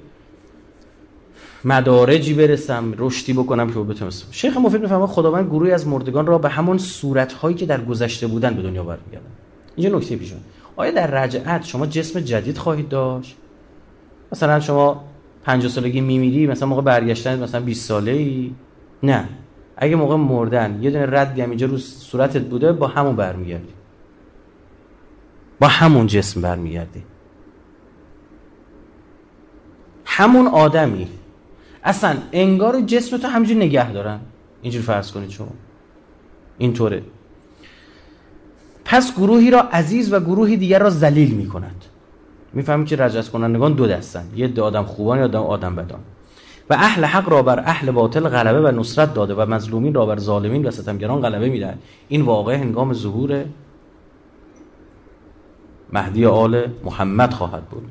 [1.64, 6.48] مدارجی برسم رشدی بکنم که بتونم شیخ مفید می‌فهمه خداوند گروهی از مردگان را به
[6.48, 9.30] همون صورت هایی که در گذشته بودن به دنیا برمیگردن.
[9.76, 10.32] اینجا نکته پیش
[10.76, 13.36] آیا در رجعت شما جسم جدید خواهید داشت؟
[14.32, 15.04] مثلا شما
[15.44, 18.54] 50 سالگی میمیری مثلا موقع برگشتن مثلا 20 ساله ای
[19.02, 19.28] نه.
[19.76, 23.72] اگه موقع مردن یه دونه ردی هم اینجا رو صورتت بوده با همون برمیگردی.
[25.60, 27.02] با همون جسم برمیگردی.
[30.04, 31.08] همون آدمی.
[31.84, 34.20] اصلا انگار جسم تو همینجور نگه دارن.
[34.62, 35.48] اینجور فرض کنید شما.
[36.58, 37.02] اینطوره.
[38.84, 41.48] پس گروهی را عزیز و گروهی دیگر را ذلیل می
[42.48, 46.00] کند می‌فهمید که رجعت کنندگان دو دستن یه دو آدم خوبان یا آدم بدان.
[46.70, 50.18] و اهل حق را بر اهل باطل غلبه و نصرت داده و مظلومین را بر
[50.18, 51.78] ظالمین و ستمگران غلبه می‌دهد.
[52.08, 53.44] این واقع هنگام ظهور
[55.92, 57.90] مهدی آل محمد خواهد بود.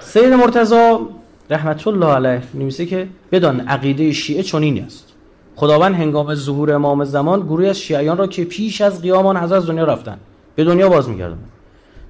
[0.00, 1.00] سید مرتضا
[1.50, 5.07] رحمت الله علیه نمیسه که بدان عقیده شیعه چنین است.
[5.58, 9.66] خداوند هنگام ظهور امام زمان گروهی از شیعیان را که پیش از قیام آن حضرت
[9.66, 10.18] دنیا رفتن
[10.54, 11.38] به دنیا باز میگردن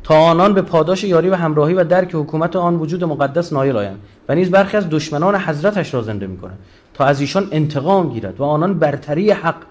[0.03, 3.99] تا آنان به پاداش یاری و همراهی و درک حکومت آن وجود مقدس نایل آیند
[4.29, 6.59] و نیز برخی از دشمنان حضرتش را زنده می‌کنند
[6.95, 9.63] تا از ایشان انتقام گیرد و آنان برتری حق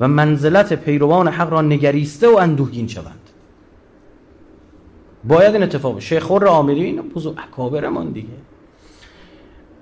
[0.00, 3.20] و منزلت پیروان حق را نگریسته و اندوهگین شوند.
[5.24, 8.28] باید این اتفاق شیخ خور آمری این بزرگ اکابرمان دیگه.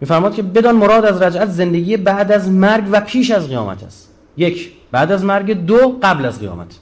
[0.03, 4.11] میفرماد که بدان مراد از رجعت زندگی بعد از مرگ و پیش از قیامت است.
[4.37, 5.53] یک بعد از مرگ.
[5.53, 6.79] دو قبل از قیامت.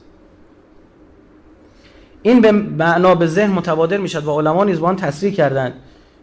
[2.21, 5.73] این به معنا به ذهن متبادر می‌شد و علما نیز با آن تصریح کردند.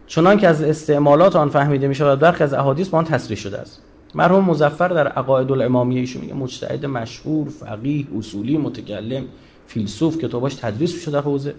[0.07, 3.57] چنان که از استعمالات آن فهمیده می‌شد و برخی از احادیث با آن تصریح شده
[3.57, 3.81] است.
[4.15, 9.23] مرحوم مزفر در عقاید الامامیه ایشون میگه مجتهد مشهور فقیه اصولی متکلم
[9.67, 11.53] فیلسوف کتاباش تدریس می‌شد در حوزه.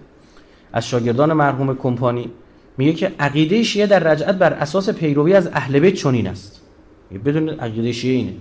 [0.73, 2.31] از شاگردان مرحوم کمپانی
[2.77, 6.61] میگه که عقیده شیعه در رجعت بر اساس پیروی از اهل بیت چنین است.
[7.25, 8.33] بدون عقیده شیعه اینه.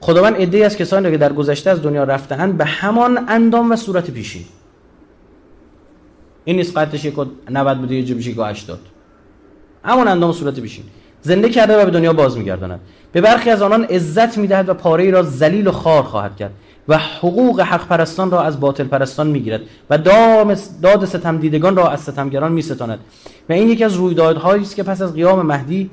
[0.00, 4.10] خداوند عده‌ای از کسانی که در گذشته از دنیا رفتهاند به همان اندام و صورت
[4.10, 4.44] پیشین.
[6.44, 7.14] این نیست یک
[7.50, 8.80] 90 بوده یه جو بشه 80
[9.84, 10.84] همون اندام و صورت پیشین.
[11.22, 12.80] زنده کرده و به دنیا باز میگرداند
[13.12, 16.52] به برخی از آنان عزت می‌دهد و پاره ای را ذلیل و خار خواهد کرد.
[16.88, 19.98] و حقوق حق پرستان را از باطل پرستان می‌گیرد و
[20.82, 22.98] داد ستم دیدگان را از ستمگران میستاند.
[23.48, 25.90] و این یکی از رویدادهایی است که پس از قیام مهدی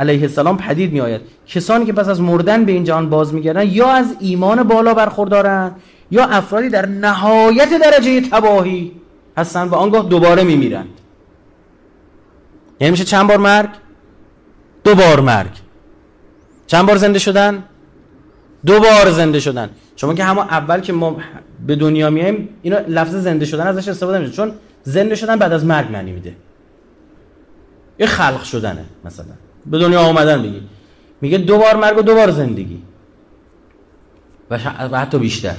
[0.00, 3.66] علیه السلام پدید می آید کسانی که پس از مردن به این جهان باز میگردن
[3.66, 5.76] یا از ایمان بالا برخوردارند
[6.10, 8.92] یا افرادی در نهایت درجه تباهی
[9.36, 10.88] هستند و آنگاه دوباره میمیرند.
[12.80, 13.68] یعنی میشه چند بار مرگ؟
[14.84, 15.50] دو بار مرگ.
[16.66, 17.64] چند بار زنده شدن؟
[18.66, 19.70] دو بار زنده شدن.
[19.96, 21.16] شما که همون اول که ما
[21.66, 24.52] به دنیا میایم اینا لفظ زنده شدن ازش استفاده میشه چون
[24.82, 26.34] زنده شدن بعد از مرگ معنی میده.
[27.98, 29.26] یه خلق شدنه مثلا.
[29.66, 30.62] به دنیا آمدن بگی.
[31.20, 32.82] میگه دو بار مرگ و دو بار زندگی.
[34.50, 34.58] و,
[34.98, 35.56] حتی بیشتر.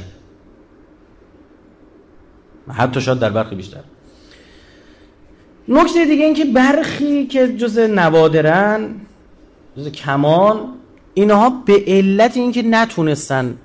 [2.70, 3.80] حتی شاید در برخی بیشتر.
[5.68, 8.96] نکته دیگه این که برخی که جز نوادرن
[9.78, 10.74] جز کمان
[11.18, 13.58] اینها به علت اینکه نتونستن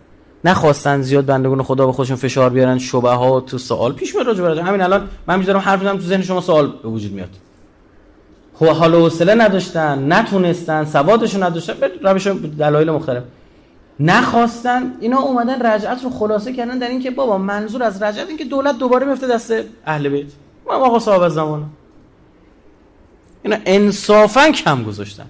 [0.44, 4.80] نخواستن زیاد بندگان خدا به خودشون فشار بیارن ها تو سوال پیش میاد راجع همین
[4.80, 7.28] الان من می‌ذارم حرف می‌زنم تو ذهن شما سوال به وجود میاد.
[8.54, 12.26] خب حال و حوصله نداشتن نتونستن سوادشون نداشتن روش
[12.58, 13.22] دلایل مختلف.
[14.00, 18.78] نخواستن اینا اومدن رجعت رو خلاصه کردن در اینکه بابا منظور از رجعت اینکه دولت
[18.78, 19.52] دوباره میفته دست
[19.86, 20.26] اهل بیت.
[20.66, 21.64] ما آقا صاحب زمان.
[23.42, 25.26] اینا انصافا کم گذاشتن.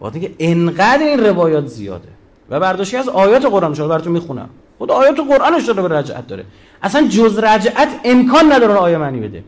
[0.00, 2.08] وقتی اینکه انقدر این روایات زیاده.
[2.50, 4.48] و برداشتی از آیات قرآن شده براتون می‌خونم.
[4.78, 6.44] خود آیات قرآنش داره به رجعت داره.
[6.82, 9.44] اصلا جز رجعت امکان نداره آیه معنی بده.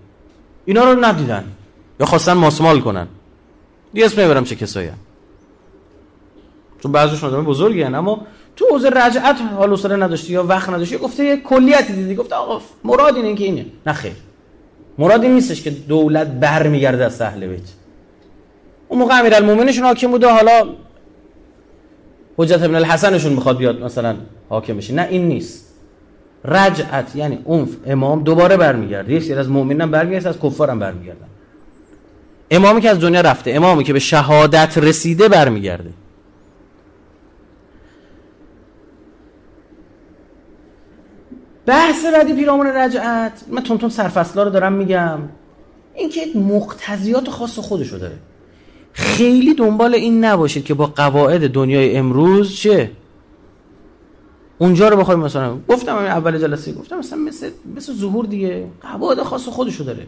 [0.65, 1.45] اینا رو ندیدن.
[2.01, 3.07] یا خواستن ماسمال کنن.
[3.93, 4.99] دیگه اسم نمی‌برم چه کسایی هم.
[6.83, 7.95] چون بعضیشون آدم بزرگی هن.
[7.95, 12.15] اما تو حوزه رجعت حال سره نداشتی یا وقت نداشتی گفته یه کلیتی دیدی.
[12.15, 13.67] گفته آقا مراد اینه که اینه.
[13.87, 14.13] نه خیر.
[14.99, 17.82] مراد این نیستش که دولت برمیگرده از اهل بیت.
[18.93, 20.69] اون موقع امیرالمومنینشون حاکم بوده حالا
[22.37, 24.17] حجت ابن الحسنشون می‌خواد بیاد مثلا
[24.49, 24.95] حاکم بشه.
[24.95, 25.75] نه این نیست.
[26.45, 29.13] رجعت یعنی اون امام دوباره برمیگرده.
[29.13, 31.27] یک سری از مؤمنان برمیگرده از کفار کفارم برمیگردن.
[32.51, 35.91] امامی که از دنیا رفته امامی که به شهادت رسیده برمیگرده.
[41.67, 43.45] بحث بعدی پیرامون رجعت.
[43.49, 45.19] من تون تون سرفصلا رو دارم میگم.
[45.95, 48.19] این که مقتضیات خاص خودشو داره.
[48.93, 52.91] خیلی دنبال این نباشید که با قواعد دنیای امروز چه؟
[54.59, 59.49] اونجا رو بخوایم مثلا گفتم اول جلسه گفتم مثلا مثل مثل ظهور دیگه قواعد خاص
[59.49, 60.07] خودشو داره.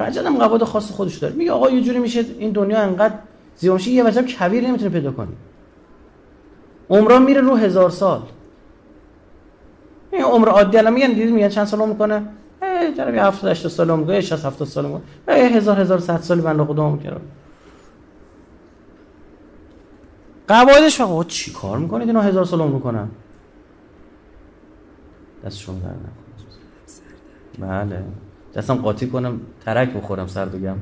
[0.00, 1.34] رجعت هم قواعد خاص خودشو داره.
[1.34, 3.14] میگه آقا یه جوری میشه این دنیا انقدر
[3.56, 5.32] زیاد یه وجب کبیر نمی‌تونه پیدا کنی
[6.90, 8.22] عمران میره رو هزار سال.
[10.12, 12.20] این عمر عادی الان میگن دیدید میگن چند سال عمر
[12.62, 16.40] ای طرف 70 80 سال عمر می‌کنه 60 70 سال عمر هزار هزار صد سال
[16.40, 17.20] بنده خدا عمر کرده
[20.48, 21.26] قواعدش فقط.
[21.26, 23.08] چی کار می‌کنید؟ اینا هزار سال عمر می‌کنن.
[25.44, 25.88] دستشون در
[27.58, 28.04] بله.
[28.54, 30.78] دستم قاطی کنم ترک بخورم سرد و گم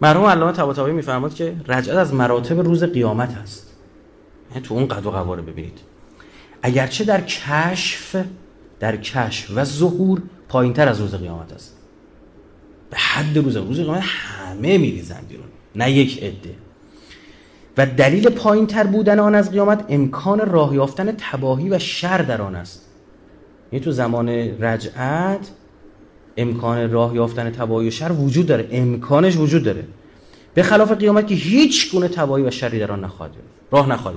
[0.00, 3.74] مرحوم علامه طباطبایی میفرماد که رجعت از مراتب روز قیامت هست
[4.50, 5.78] یعنی تو اون قد و قواره ببینید.
[6.62, 8.24] اگرچه در کشف
[8.80, 11.76] در کشف و ظهور پایین تر از روز قیامت است.
[12.90, 15.46] به حد روز روز قیامت همه میریزن بیرون.
[15.76, 16.54] نه یک عده.
[17.78, 22.42] و دلیل پایین تر بودن آن از قیامت امکان راه یافتن تباهی و شر در
[22.42, 22.84] آن است.
[23.72, 24.28] یعنی تو زمان
[24.60, 25.50] رجعت
[26.36, 28.68] امکان راه یافتن تباهی و شر وجود داره.
[28.70, 29.84] امکانش وجود داره.
[30.54, 33.32] به خلاف قیامت که هیچ گونه تباهی و شری در آن نخواهد
[33.70, 34.16] راه نخواهد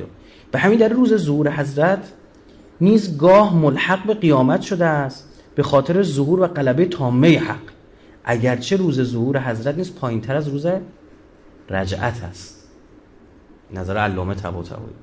[0.51, 2.11] به همین در روز ظهور حضرت
[2.81, 5.27] نیز گاه ملحق به قیامت شده است.
[5.55, 7.57] به خاطر ظهور و غلبه تامه حق.
[8.23, 10.67] اگرچه روز ظهور حضرت نیز پایینتر از روز
[11.69, 12.60] رجعت است.
[13.73, 14.93] نظر علامه طباطبایی.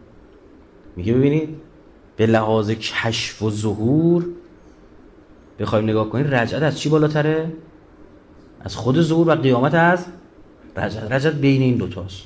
[0.97, 1.49] میگه ببینید
[2.17, 4.27] به لحاظ کشف و ظهور
[5.59, 7.53] بخوایم نگاه کنید رجعت از چی بالاتره؟
[8.61, 10.07] از خود ظهور و قیامت از
[10.77, 11.13] رجعت.
[11.13, 12.23] رجعت بین این دوتاست.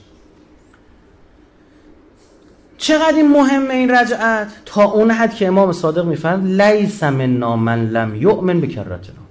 [2.79, 7.87] چقدر این مهمه این رجعت؟ تا اون حد که امام صادق میفرد لیس منا من
[7.87, 9.23] لم یؤمن بکرتنا.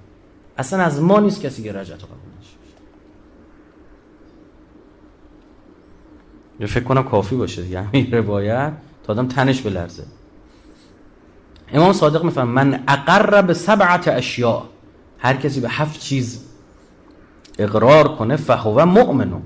[0.58, 2.56] اصلا از ما نیست کسی که رجعت قبول نشه
[6.66, 7.82] فکر کنم کافی باشه دیگه.
[7.82, 8.72] همین روایت
[9.04, 10.04] تا آدم تنش بلرزه
[11.72, 14.62] امام صادق میفهم من اقر به سبعت اشیاء.
[15.18, 16.44] هر کسی به هفت چیز
[17.58, 19.40] اقرار کنه فهو مؤمنو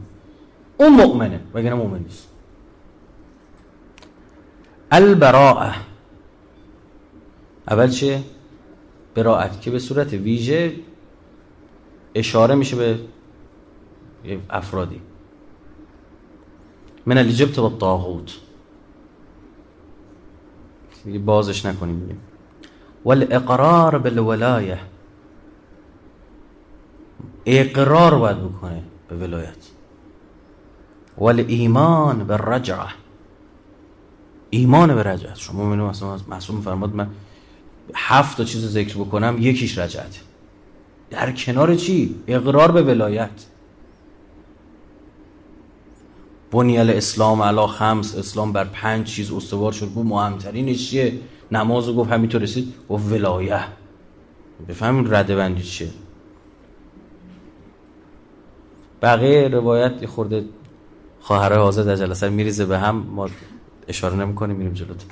[0.77, 2.29] اون مؤمنه وگرنه مؤمن نیست.
[4.91, 5.75] البراءه.
[7.69, 8.23] اول چیه
[9.15, 10.73] براعت که به صورت ویژه
[12.15, 12.99] اشاره میشه به
[14.51, 15.01] افرادی.
[17.07, 18.23] من الجبت و
[21.25, 22.21] بازش نکنیم میگیم
[23.05, 24.79] والاقرار بالولایه.
[27.47, 29.57] اقرار باید بکنه به ولایت.
[31.19, 32.89] والایمان بالرجعه
[34.51, 37.11] ایمان به رجعت شما منو مثلا معصوم فرماد من
[37.95, 40.21] هفت تا چیز ذکر بکنم یکیش رجعت.
[41.11, 43.31] در کنار چی؟ اقرار به ولایت.
[46.57, 49.89] بنی اسلام علا خمس اسلام بر پنج چیز استوار شد.
[49.89, 51.19] بود مهمترینش چیه؟
[51.53, 52.75] نماز گفت همینطور رسید.
[52.89, 53.65] گفت ولایه.
[54.69, 55.89] بفهمین رده بندی چیه.
[59.03, 60.45] بقیه روایت خورده
[61.21, 62.97] خواهر حاضر در جلسه میریزه به هم.
[62.97, 63.29] ما
[63.89, 65.05] اشاره نمی کنیم میریم جلوت.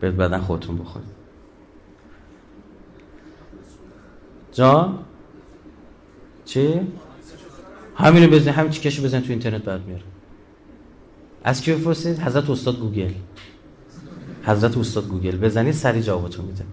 [0.00, 1.08] بهت بدن خودتون بخورید
[4.52, 4.98] جان؟
[6.44, 6.80] چی؟
[7.96, 10.09] همینو بزنید همین چی کشو بزن تو اینترنت بعد میاره.
[11.44, 13.12] از کی بپرسید؟ حضرت استاد گوگل.
[14.44, 15.36] حضرت استاد گوگل.
[15.36, 16.64] بزنید سری جوابتون میده.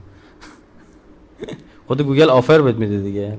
[1.87, 3.37] خود گوگل offer بهت میده دیگه.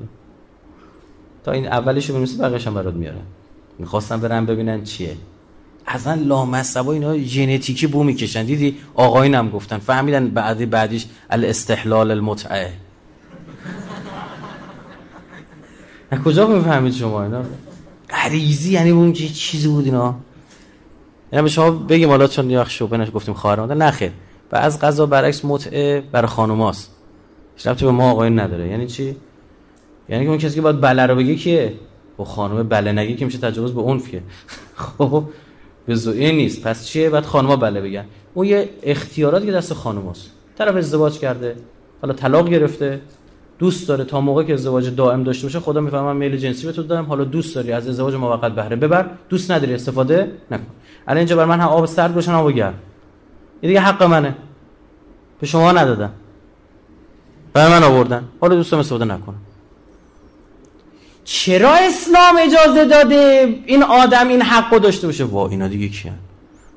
[1.45, 3.21] تا این اولشو بنویسی بقیه‌ش هم برات میاره
[3.79, 5.17] می‌خواستم برن ببینن چیه.
[5.87, 8.45] اصلا لامصبا اینا ژنتیکی بو می‌کشن.
[8.45, 9.79] دیدی؟ آقایون گفتن.
[9.79, 12.73] فهمیدن بعدی بعدیش الاستحلال المتعه.
[16.25, 17.43] کجا می‌فهمید شما اینا؟
[18.11, 20.21] غریزی یعنی اون چیزی بود اینا.
[21.33, 24.13] یعنی به شما بگیم حالا چون یا شوپنش گفتیم خواهر مادر نه خیر.
[24.53, 26.95] و از قضا برعکس متعه برای خانوماست
[27.57, 28.69] هیچ به ما آقایون نداره.
[28.69, 29.17] یعنی چی؟
[30.09, 31.75] یعنی که اون کسی که باید بله رو بگه کیه؟
[32.17, 34.23] با خانم بله نگی که میشه تجاوز به عنفیه.
[34.99, 35.25] خب
[35.87, 36.63] به این نیست.
[36.63, 38.05] پس چیه؟ بعد خانوما بله بگن.
[38.35, 41.57] اون یه اختیارات که دست خانوماست طرف ازدواج کرده
[42.03, 43.01] حالا طلاق گرفته
[43.59, 44.05] دوست داره.
[44.05, 47.25] تا موقع که ازدواج دائم داشته باشه خدا می‌فهمم میل جنسی به تو دارم حالا
[47.25, 49.11] دوست داری از ازدواج موقت بهره ببر.
[49.29, 50.67] دوست نداری استفاده نکن.
[51.09, 52.75] الان اینجا بر من هم آب سرد باشن آب گرم.
[53.61, 54.35] این دیگه حق منه.
[55.41, 56.13] به شما ندادم
[57.53, 58.29] بر من آوردن.
[58.41, 59.41] حالا دوستم استفاده نکنم.
[61.25, 66.19] چرا اسلام اجازه داده این آدم این حق داشته باشه؟ وا اینا دیگه کیان؟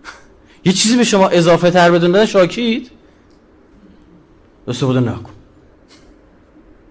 [0.66, 2.92] یه چیزی به شما اضافه تر بدون دادن؟ شاکید؟
[4.68, 5.32] استفاده نکن.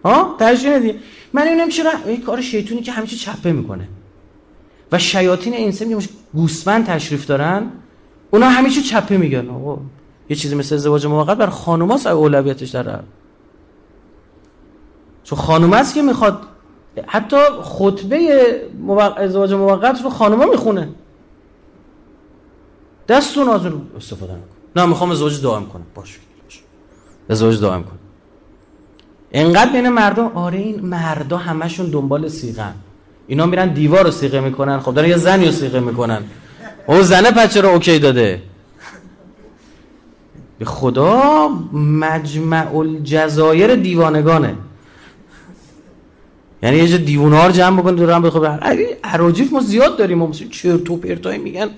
[0.05, 0.95] ها؟ ترجیح ندی.
[1.33, 3.89] من اینم چرا این کار شیطونی که همیشه چپه می‌کنه.
[4.93, 7.71] و شیاطین انسان که گوسفند تشریف دارن؟
[8.31, 9.49] اونا همیشه چپه میگن.
[9.49, 9.79] آقا
[10.29, 13.01] یه چیزی مثل ازدواج موقت بر خانوماست اولویتش داره.
[15.25, 16.43] چون خانوم است که می‌خواد
[17.07, 18.47] حتی خطبه
[19.17, 20.89] ازدواج موقت رو خانوما می‌خونه.
[23.09, 24.45] از اون استفاده نکن.
[24.77, 25.87] نه می‌خوام ازدواج دائم کنم.
[25.95, 26.19] باش
[27.29, 27.99] ازدواج دائم کن
[29.33, 32.75] انقدر بین مردم آره این مردا همشون دنبال سیغن.
[33.31, 34.81] اینا میرن دیوار رو سیغه می‌کنن.
[34.81, 36.23] خب دارن یه زنی رو سیغه می‌کنن.
[36.87, 38.43] او زنه پچه رو اوکی داده.
[40.59, 44.55] به خدا مجمع الجزایر دیوانگانه.
[46.63, 48.59] یعنی یه جا دیوونه رو جمع بکن دور هم بخواه
[49.05, 51.69] عراجیف ما زیاد داریم ما چرت و پرتای میگن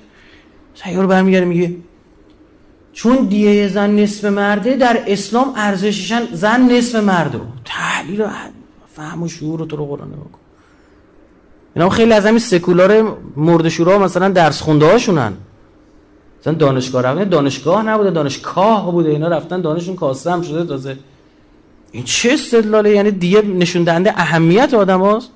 [0.74, 1.76] سیار برمیگره میگه
[2.92, 7.40] چون دیه زن نصف مرده در اسلام ارزششن زن نصف مرده.
[7.64, 8.26] تحلیل
[8.96, 10.41] فهم و شعور رو تو رو قرآنه بکن
[11.76, 15.32] اینا خیلی از همین سکولار مرد شورا مثلا درس خونده هاشونن.
[16.40, 19.10] مثلا دانشگاه رفتن دانشگاه نبوده دانشگاه بوده.
[19.10, 20.96] اینا رفتن دانشون کاسته شده تازه.
[21.92, 25.28] این چه استدلاله؟ یعنی دیگه نشون دهنده اهمیت آدم هاست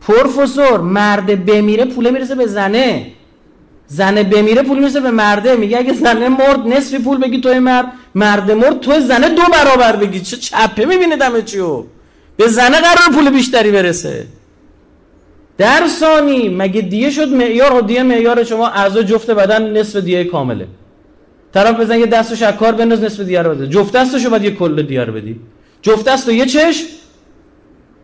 [0.00, 3.06] پروفسور مرد بمیره پوله می‌رسه به زنه.
[3.86, 5.56] زنه بمیره پول می‌رسه به مرده.
[5.56, 9.96] میگه اگه زنه مرد نصف پول بگی توی مرد مرد مرد تو زنه دو برابر
[9.96, 10.20] بگی.
[10.20, 11.84] چه چپه می‌بینه دمه چیو؟
[12.36, 14.26] به زنه قرار پول بیشتری برسه.
[15.58, 20.24] در ثانی مگه دیه شد معیار و دیه معیار شما اعضا جفت بدن نصف دیه
[20.24, 20.66] کامله؟
[21.54, 23.66] طرف بزن یه دستو شکار بنداز نصف دیه رو بده.
[23.66, 25.40] جفت دستشو بعد یه کل دیه رو بدی.
[25.82, 26.84] جفت دست و یه چش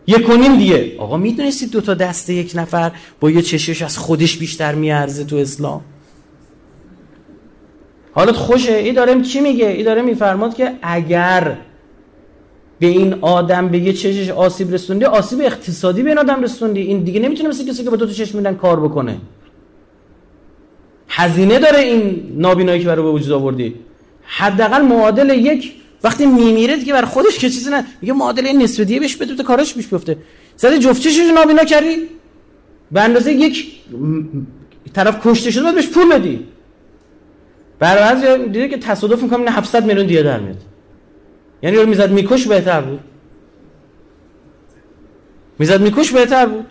[0.07, 4.37] یه کنیم دیگه آقا می‌دونستید دو تا دست یک نفر با یه چشش از خودش
[4.37, 5.81] بیشتر میارزه تو اسلام؟
[8.11, 8.73] حالت خوشه.
[8.73, 11.57] ای داره چی میگه؟ ای داره میفرماد که اگر
[12.85, 16.81] به این آدم به یه چشش آسیب رسوندی آسیب اقتصادی به این آدم رسوندی.
[16.81, 19.17] این دیگه نمی‌تونه مثل کسی که به دو تا چشم میدن کار بکنه.
[21.09, 23.75] هزینه داره این نابینایی که برای به وجود آوردی.
[24.23, 25.73] حداقل معادل یک
[26.03, 27.85] وقتی میمیره دیگه بر خودش که چیزی نه.
[28.01, 30.17] میگه معادله دیگه بهش بده کارش پیش بیفته.
[30.57, 31.95] زدی جفت نابینا کردی؟
[32.91, 33.67] به اندازه یک
[34.93, 36.39] طرف کشته شده بهش پول بدی.
[37.79, 40.74] برای دیده که تصادف می‌کنم نه 700 میلیون دیگه در میاد.
[41.61, 42.99] یعنی رو می‌زد میکش بهتر بود.
[45.59, 46.65] می‌زد میکش بهتر بود.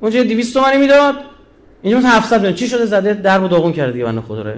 [0.00, 1.14] اونجا 200 تومانی می‌داد.
[1.82, 4.50] اینجا مثلا 700 میلیون چی شده؟ زده در و داغون کرده دیگه بنده خدا رو.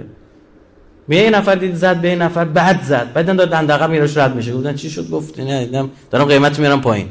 [1.07, 3.13] میگه یه نفر دید زد به یه نفر بعد زد.
[3.13, 4.53] بعد داد دندقه میراش رد میشه.
[4.53, 7.07] گفتن چی شد؟ گفت نه دیدم دارم قیمت میارم پایین.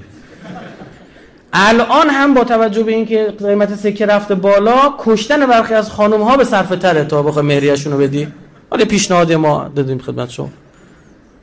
[1.52, 6.36] الان هم با توجه به اینکه قیمت سکه رفته بالا کشتن برخی از خانم ها
[6.36, 8.28] به صرفه تره تا بخوای مهریه‌شون رو بدی.
[8.70, 10.50] حالا پیشنهاد ما دادیم خدمت شما.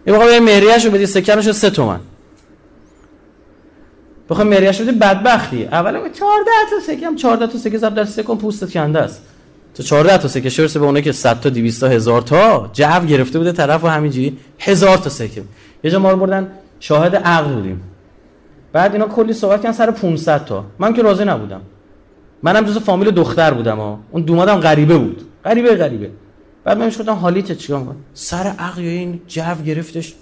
[0.07, 1.99] یه بخوای مهریه‌شو بدی سکه رو 3 تومن.
[4.29, 5.65] بخوای مهریه‌شو بدی بدبختی.
[5.65, 9.21] اولا 14 تا سکه هم 14 تا سکه زب در سکم پوستت کنده است.
[9.75, 12.69] تو 14 تا سکه شرس به اونه که 100 تا 200 تا هزار تا.
[12.73, 15.43] جو گرفته بوده طرف و همینجوری هزار تا سکه
[15.83, 17.81] یه جا ما رو بردن شاهد عقد بودیم.
[18.73, 20.65] بعد اینا کلی صحبت کردن سر 500 تا.
[20.79, 21.61] من که راضی نبودم.
[22.43, 23.99] منم جز فامیل دختر بودم ها.
[24.11, 25.21] اون دومادم غریبه بود.
[25.45, 26.09] غریبه غریبه.
[26.65, 30.13] بعد من گفتم حالیت چیکار کنم؟ سر عقد این جو گرفتش؟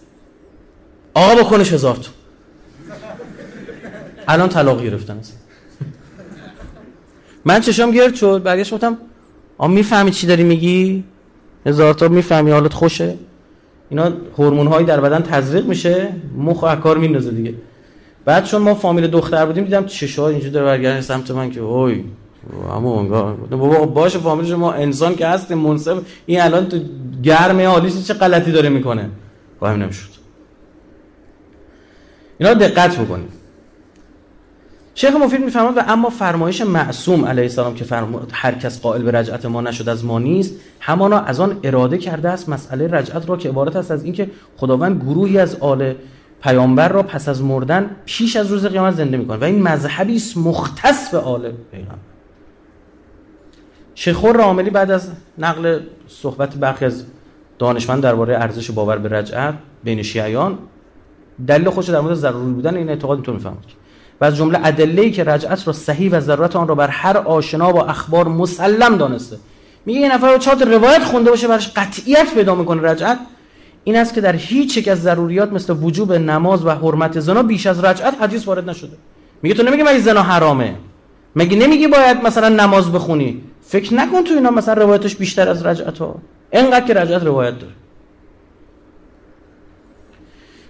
[1.13, 2.09] آقا بکنش هزار تا.
[4.27, 5.21] الان طلاق گرفتن
[7.45, 8.97] من چشام گرد شد برگشت گفتم
[9.57, 11.03] آ می‌فهمی چی داری میگی؟
[11.65, 13.17] هزار تا می‌فهمی حالت خوشه؟
[13.89, 17.53] اینا هورمون هایی در بدن تزریق میشه مخ و کار میندازه دیگه.
[18.25, 22.03] بعد چون ما فامیل دختر بودیم دیدم چشا اینجوری داره برگردن سمت من که اوی
[22.71, 26.79] اما اونگاه بابا باشه فامیل ما انسان که هستیم منصف این الان تو
[27.23, 29.09] گرمه حالیش چه غلطی داره می‌کنه؟
[29.59, 30.09] با هم نمی‌شد.
[32.37, 33.27] اینا دقت بکنیم
[34.95, 39.11] شیخ مفید میفرماد و اما فرمایش معصوم علیه السلام که فرمود هر کس قائل به
[39.11, 43.37] رجعت ما نشد از ما نیست همانا از آن اراده کرده است مسئله رجعت را
[43.37, 45.93] که عبارت است از اینکه خداوند گروهی از آل
[46.43, 50.37] پیامبر را پس از مردن پیش از روز قیامت زنده می‌کنه و این مذهبی است
[50.37, 52.12] مختص به آل پیغمبر
[53.95, 57.03] شیخ راملی بعد از نقل صحبت برخی از
[57.59, 60.57] دانشمند درباره ارزش باور به رجعت بین شیعیان
[61.47, 63.57] دلیل خودش در مورد ضروری بودن این اعتقاد اینطور می‌فهمد
[64.21, 67.71] و از جمله ادله که رجعت را صحیح و ضرورت آن را بر هر آشنا
[67.71, 69.37] با اخبار مسلم دانسته.
[69.85, 73.19] میگه یه نفر چهار روایت خونده باشه برش قطعیت پیدا می‌کنه رجعت.
[73.83, 77.67] این است که در هیچ یک از ضروریات مثل وجوب نماز و حرمت زنا بیش
[77.67, 78.97] از رجعت حدیث وارد نشده.
[79.41, 80.75] میگه تو نمیگه مگه زنا حرامه؟
[81.35, 85.97] مگه نمیگی باید مثلا نماز بخونی؟ فکر نکن تو اینا مثلا روایتش بیشتر از رجعت
[85.97, 86.15] ها
[86.51, 87.73] اینقدر که رجعت روایت داره.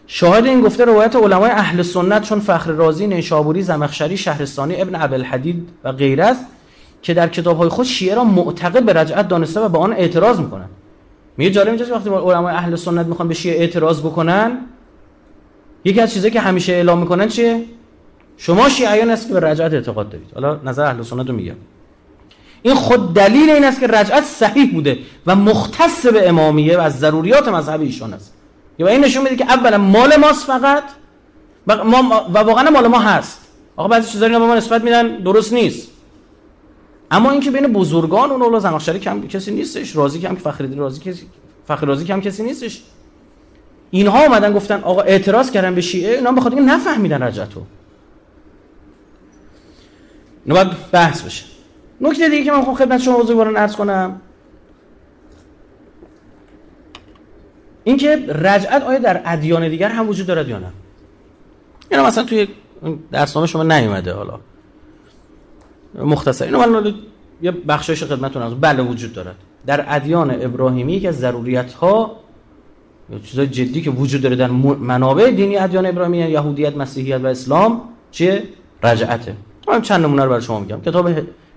[0.07, 5.69] شاهد این گفته روایت علمای اهل سنت چون فخر رازی نیشابوری زمخشری شهرستانی ابن عبدالحدید
[5.83, 6.45] و غیره است
[7.01, 10.39] که در کتاب های خود شیعه را معتقد به رجعت دانسته و به آن اعتراض
[10.39, 10.69] می‌کنن.
[11.37, 14.57] میگه جالب اینجاست وقتی علمای اهل سنت می‌خوان به شیعه اعتراض بکنن
[15.85, 17.63] یکی از چیزایی که همیشه اعلام می‌کنن چیه؟
[18.37, 20.27] شما شیعیان هست که به رجعت اعتقاد دارید.
[20.33, 21.55] حالا نظر اهل سنت رو میگم.
[22.63, 26.99] این خود دلیل این است که رجعت صحیح بوده و مختص به امامیه و از
[26.99, 28.33] ضروریات مذهب ایشان است.
[28.79, 30.83] و این نشون میده که اولا مال ماست فقط
[31.67, 33.39] و, ما واقعا مال ما هست.
[33.75, 35.87] آقا بعضی چیزا اینا به ما نسبت میدن درست نیست.
[37.11, 41.01] اما اینکه بین بزرگان اون اولاد زمخشری کم کسی نیستش راضی کم که فخر راضی
[41.01, 41.27] کسی
[41.67, 42.81] فخر راضی کم کسی نیستش.
[43.91, 47.61] اینها اومدن گفتن آقا اعتراض کردن به شیعه اینا بخاطر اینکه نفهمیدن رجعتو.
[50.45, 51.52] اینو باید بحث بشه.
[52.03, 54.21] نکته دیگه که من خب خدمت شما بزرگواران عرض کنم
[57.83, 60.71] اینکه رجعت آیا در ادیان دیگر هم وجود دارد یا نه؟
[61.91, 62.47] اینا مثلا توی
[63.11, 64.39] درسنامه شما نیومده حالا.
[65.95, 66.45] مختصر.
[66.45, 66.93] اینو من
[67.41, 69.35] یه بخشش خدمتتون از بله وجود دارد.
[69.65, 72.19] در ادیان ابراهیمی که از ضروریت ها
[73.23, 77.81] چیزای جدی که وجود داره در منابع دینی ادیان ابراهیمی یهودیت مسیحیت و اسلام
[78.11, 78.43] چیه؟
[78.83, 79.35] رجعته.
[79.67, 80.81] من چند نمونه رو برای شما میگم.
[80.81, 81.09] کتاب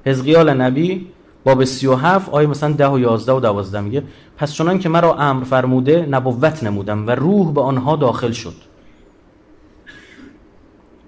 [0.06, 1.06] حزقیال نبی
[1.44, 4.02] باب 37 آیه مثلا 10 و 11 و 12 میگه
[4.36, 8.54] پس چنان که مرا امر فرموده نبوت نمودم و روح به آنها داخل شد.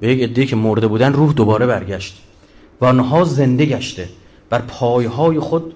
[0.00, 2.22] به یک عده که مرده بودن روح دوباره برگشت
[2.80, 4.08] و آنها زنده گشته.
[4.50, 5.74] بر پایهای خود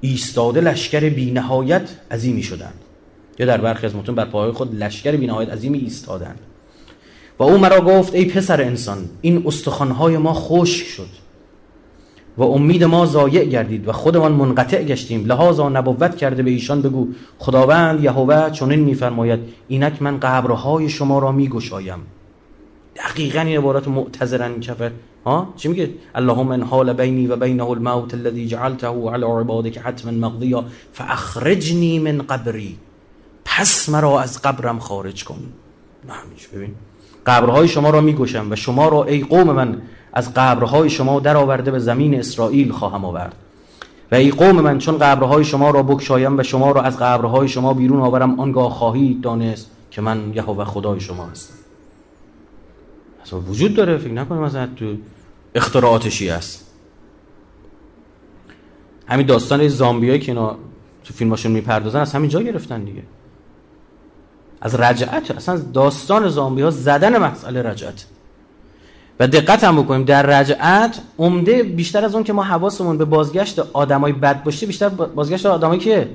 [0.00, 2.80] ایستاده لشکر بینهایت عظیمی شدند.
[3.38, 6.38] یا در برخی از متون بر پایهای خود لشکر بینهایت عظیمی ایستادند.
[7.38, 11.21] و او مرا گفت ای پسر انسان این استخوانهای ما خشک شد.
[12.36, 15.24] و امید ما ضایع گردید و خودمان منقطع گشتیم.
[15.24, 17.08] لحاظا نبوت کرده به ایشان بگو.
[17.38, 21.98] خداوند یهوه چنین میفرماید اینک من قبرهای شما را میگشایم.
[22.96, 24.92] دقیقا این عبارت معتذرا کفه.
[25.24, 30.10] ها؟ چی میگه؟ اللهم ان حال بینی و بینه الموت الذي جعلته على عبادك حتما
[30.10, 32.76] مقضیا فاخرجنی من قبری.
[33.44, 35.38] پس مرا از قبرم خارج کن.
[36.08, 36.14] نه
[36.54, 36.74] ببین.
[37.26, 41.70] قبرهای شما را میگشم و شما را ای قوم من از قبرهای شما در آورده
[41.70, 43.34] به زمین اسرائیل خواهم آورد.
[44.12, 47.74] و ای قوم من چون قبرهای شما را بکشایم و شما را از قبرهای شما
[47.74, 51.54] بیرون آورم آنگاه خواهید دانست که من یهوه خدای شما هستم.
[53.22, 54.94] اصلا وجود داره فکر نکنم مثلا تو
[55.54, 56.66] اختراعات شیعه است.
[59.06, 60.56] همین داستان زامبیایی که اینا
[61.04, 63.02] تو فیلماشون می‌پردازن از همین جا گرفتن دیگه.
[64.60, 68.06] از رجعت اصلا داستان زامبی ها زدن مسئله رجعت.
[69.20, 70.04] و دقت هم بکنیم.
[70.04, 74.88] در رجعت عمده بیشتر از اون که ما حواسمون به بازگشت آدمای بد باشه بیشتر
[74.88, 76.08] بازگشت آدمایی که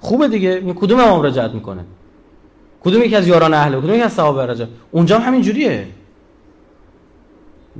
[0.00, 0.60] خوبه دیگه.
[0.60, 1.84] کدوم امام رجعت می‌کنه؟
[2.84, 5.86] کدوم یکی از یاران اهل کدوم یکی از صحابه رجعت؟ اونجا هم همین جوریه.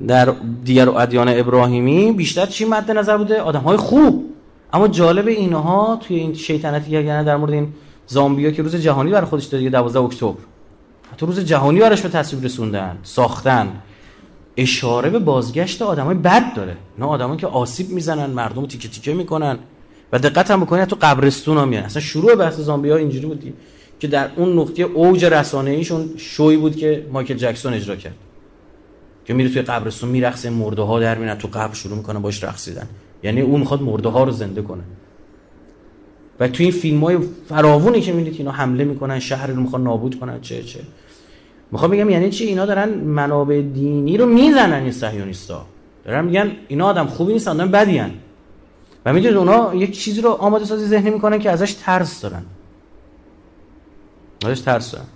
[0.09, 0.33] در
[0.65, 4.25] دیگر ادیان ابراهیمی بیشتر چی مد نظر بوده؟ آدم های خوب.
[4.73, 7.73] اما جالب اینها توی این شیطنتی که در مورد این
[8.07, 10.35] زامبیا که روز جهانی بر خودش داره 12 اکتبر.
[11.19, 13.69] تو روز جهانی براش به تصویر رسوندن ساختن.
[14.61, 16.77] اشاره به بازگشت آدمای بد داره.
[16.99, 19.59] نه آدمایی که آسیب می‌زنن مردم تیکه تیکه می‌کنن.
[20.13, 23.55] و دقت هم بکنید تو قبرستون ها میان اصلا شروع بحث زامبی ها اینجوری بود
[24.01, 28.15] که در اون نقطه اوج رسانه ایشون شوی بود که مایکل جکسون اجرا کرد.
[29.25, 32.87] که میره توی قبرستون میرقصه مرده ها در میاد تو قبر شروع می‌کنه باش رقصیدن
[33.23, 34.83] یعنی اون می‌خواد مرده ها رو زنده کنه.
[36.41, 40.21] و توی این فیلم های فراوونی که می‌دید اینا حمله می‌کنن شهر رو می‌خوان نابود
[40.21, 40.81] کنن چه چه.
[41.73, 45.67] می‌خوام بگم یعنی چی؟ اینا دارن منابع دینی رو می‌زنن این صهیونیستا
[46.05, 48.03] دارن میگن اینا آدم خوبی نیستن آدم بدی
[49.07, 52.43] و می‌دونید اونا یک چیزی رو آماده سازی ذهنی می‌کنن که ازش ترس دارن.
[54.47, 55.07] ازش ترس دارن.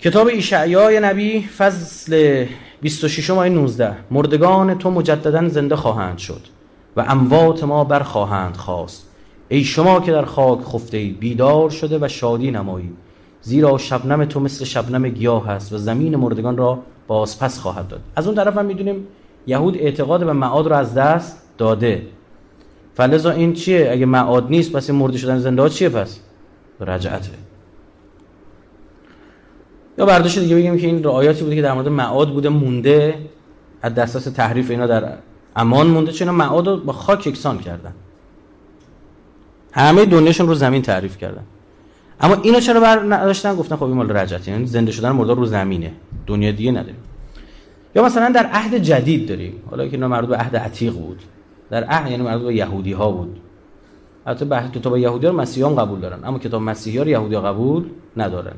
[0.00, 2.46] کتاب ایشعیای نبی فصل
[2.80, 6.40] 26 آیه 19 مردگان تو مجددا زنده خواهند شد
[6.96, 9.06] و اموات ما برخواهند خواست.
[9.48, 13.05] ای شما که در خاک خفته بیدار شده و شادی نمایید
[13.46, 18.00] زیرا شبنم تو مثل شبنم گیاه هست و زمین مردگان را بازپس خواهد داد.
[18.16, 19.06] از اون طرف هم می‌دونیم
[19.46, 22.06] یهود اعتقاد به معاد رو از دست داده.
[22.94, 26.20] فلزا این چیه؟ اگه معاد نیست پس این مرده شدن زنده ها چیه پس؟
[26.80, 27.30] رجعته.
[29.98, 33.18] یا برداشت دیگه بگیم که این رعایاتی بوده که در مورد معاد بوده مونده.
[33.82, 35.12] از دستاس تحریف اینا در
[35.56, 37.92] امان مونده چون معاد رو با خاک یکسان کردن.
[39.72, 41.42] همه دنیاشون رو زمین تعریف کردن.
[42.20, 45.46] اما اینو چرا بر نداشتن؟ گفتن خب این مال رجعت یعنی زنده شدن مردار رو
[45.46, 45.92] زمینه.
[46.26, 46.96] دنیا دیگه نداریم.
[47.94, 49.62] یا مثلا در عهد جدید داریم.
[49.70, 51.22] حالا که اینا مربوط به عهد عتیق بود.
[51.70, 53.40] در عهد یعنی مربوط به یهودی ها بود.
[54.26, 56.24] حتی به کتاب یهودی ها مسیحیان قبول دارن.
[56.24, 57.84] اما کتاب مسیحی رو یهودی قبول
[58.16, 58.54] ندارن.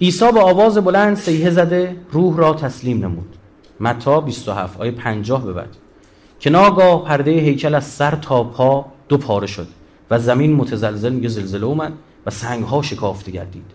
[0.00, 3.36] عیسی با آواز بلند سیه زده روح را تسلیم نمود.
[3.80, 5.76] متا 27 آیه 50 به بعد.
[6.40, 9.66] که ناگاه پرده هیکل از سر تا پا دو پاره شد
[10.10, 11.92] و زمین متزلزل میگه زلزله اومد.
[12.26, 13.70] و سنگ ها شکافته گردید.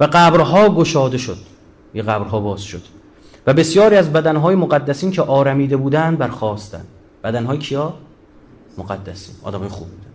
[0.00, 1.38] و قبرها گشاده شد.
[1.94, 2.82] یه قبرها باز شد.
[3.46, 6.86] و بسیاری از بدنهای مقدسین که آرمیده بودند برخواستند
[7.24, 7.94] بدنهای کیا؟
[8.78, 9.34] مقدسین.
[9.42, 10.10] آدمای خوب بودن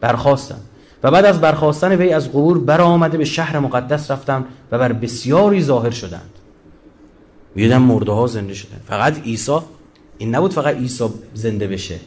[0.00, 0.60] برخواستند
[1.02, 5.62] و بعد از برخواستن وی از قبور برآمده به شهر مقدس رفتم و بر بسیاری
[5.62, 6.30] ظاهر شدند.
[7.54, 9.58] میدم مرده ها زنده شدن فقط عیسی.
[10.18, 12.00] این نبود فقط عیسی زنده بشه.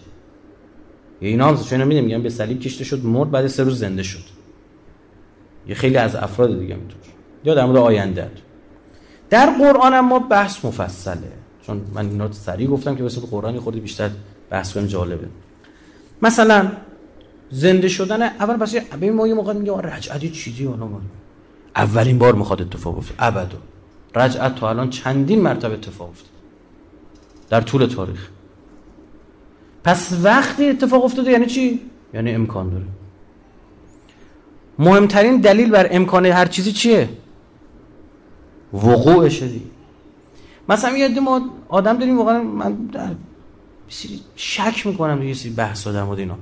[1.21, 4.03] یه اینا هم چون می‌دونم میگم به صلیب کشته شد مرد بعد سه روز زنده
[4.03, 4.23] شد.
[5.67, 6.99] یه خیلی از افراد دیگه میتون
[7.43, 8.31] یا در مورد آینده
[9.29, 11.31] در قرآن ما بحث مفصله.
[11.61, 14.09] چون من اینا سریع گفتم که واسه قرآنی خودی بیشتر
[14.49, 15.27] بحث کنیم جالبه.
[16.21, 16.71] مثلا
[17.49, 20.99] زنده شدن اول پس ببین ما یه موقع میگه رجعتی چیزی اونو
[21.75, 23.13] اولین بار می‌خواد اتفاق بیفته.
[23.19, 23.57] ابدا.
[24.15, 26.29] رجعت تو الان چندین مرتبه اتفاق افتاد.
[27.49, 28.29] در طول تاریخ.
[29.83, 31.79] پس وقتی اتفاق افتاده یعنی چی؟
[32.13, 32.85] یعنی امکان داره.
[34.79, 37.09] مهمترین دلیل بر امکان هر چیزی چیه؟
[38.73, 39.63] وقوعشه دی
[40.69, 43.09] مثلا یه ما آدم داریم واقعا من در
[44.35, 46.35] شک می‌کنم یه سری بحث در مورد اینا.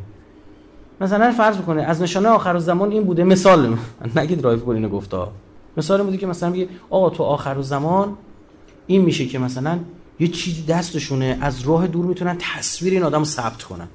[1.01, 3.23] مثلا فرض بکنه از نشانه آخر زمان این بوده.
[3.23, 3.77] مثال
[4.15, 5.17] نگید رایف گل اینو گفته
[5.77, 8.17] مثال بوده که مثلا میگه آقا تو آخر زمان
[8.87, 9.79] این میشه که مثلا
[10.19, 13.87] یه چیزی دستشونه از راه دور می‌تونن تصویر این آدم ثبت کنن.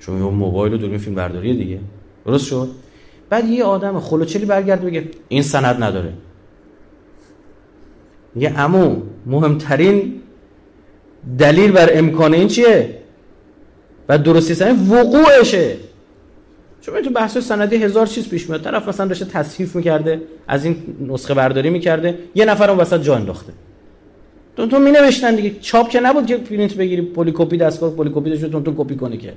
[0.00, 1.80] چون یه موبایل و دوربین فیلم برداری دیگه.
[2.26, 2.68] درست شد؟
[3.30, 6.12] بعد یه آدم خلوچلی برگرده بگه این سند نداره.
[8.36, 10.20] یه امو مهمترین
[11.38, 12.98] دلیل بر امکان این چیه؟
[14.08, 15.76] و درستی سنی وقوعشه.
[16.80, 18.62] چون تو بحث سندی هزار چیز پیش میاد.
[18.62, 23.16] طرف مثلا داشته تصحیف می‌کرده از این نسخه برداری می‌کرده یه نفر اون وسط جا
[23.16, 23.52] انداخته.
[24.56, 25.52] تو تو می نوشتن دیگه.
[25.60, 28.96] چاپ که نبود که پرینت بگیری پلی کپی دستگاه پلی کپی داشت تو تو کپی
[28.96, 29.32] کنی که.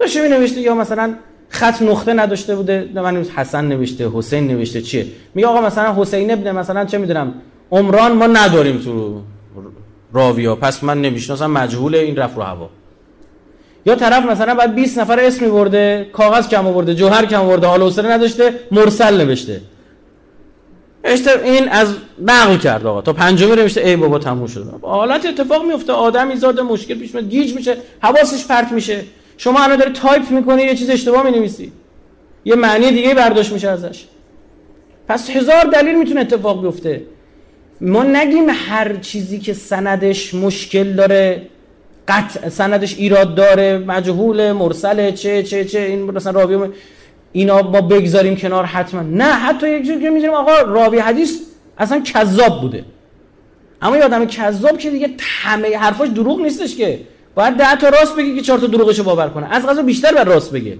[0.00, 1.14] داشته می نوشته یا مثلا
[1.48, 6.52] خط نقطه نداشته بوده؟ من حسن نوشته حسین نوشته چیه؟ میگه آقا مثلا حسین ابن
[6.52, 7.34] مثلا چه می‌دونم
[7.70, 9.20] عمران ما نداریم تو
[10.12, 10.56] راویا.
[10.56, 12.70] پس من نمی‌شناسم مجهول این رفت رو هوا.
[13.86, 17.82] یا طرف مثلا بعد 20 نفر اسم میبرده کاغذ کم آورده جوهر کم آورده حال
[17.82, 19.60] حوصله نداشته مرسل نوشته.
[21.44, 21.94] این از
[22.26, 23.00] نقل کرد آقا.
[23.00, 24.74] تا پنجمی نوشته ای بابا تموم شد.
[24.82, 29.00] حالت اتفاق میفته آدمی زاد مشکل پیش میاد گیج میشه حواسش پرت میشه.
[29.36, 31.72] شما الان داری تایپ می‌کنی یه چیز اشتباه می‌نویسی.
[32.44, 34.04] یه معنی دیگه برداشت میشه ازش.
[35.08, 37.02] پس هزار دلیل می‌تونه اتفاق بیفته.
[37.80, 41.42] ما نگیم هر چیزی که سندش مشکل داره
[42.08, 46.68] قطع سندش ایراد داره مجهول مرسل چه چه چه این مثلا راوی
[47.32, 49.02] اینا ما بگذاریم کنار حتما.
[49.02, 51.40] نه حتی یک جوری که می‌ذاریم آقا راوی حدیث
[51.78, 52.84] اصلا کذاب بوده.
[53.82, 57.00] اما یه آدم کذاب که دیگه همه حرفاش دروغ نیستش که.
[57.34, 59.54] باید ده تا راست بگه که چهار تا دروغشو باور کنه.
[59.54, 60.78] از غذا بیشتر بر راست بگه.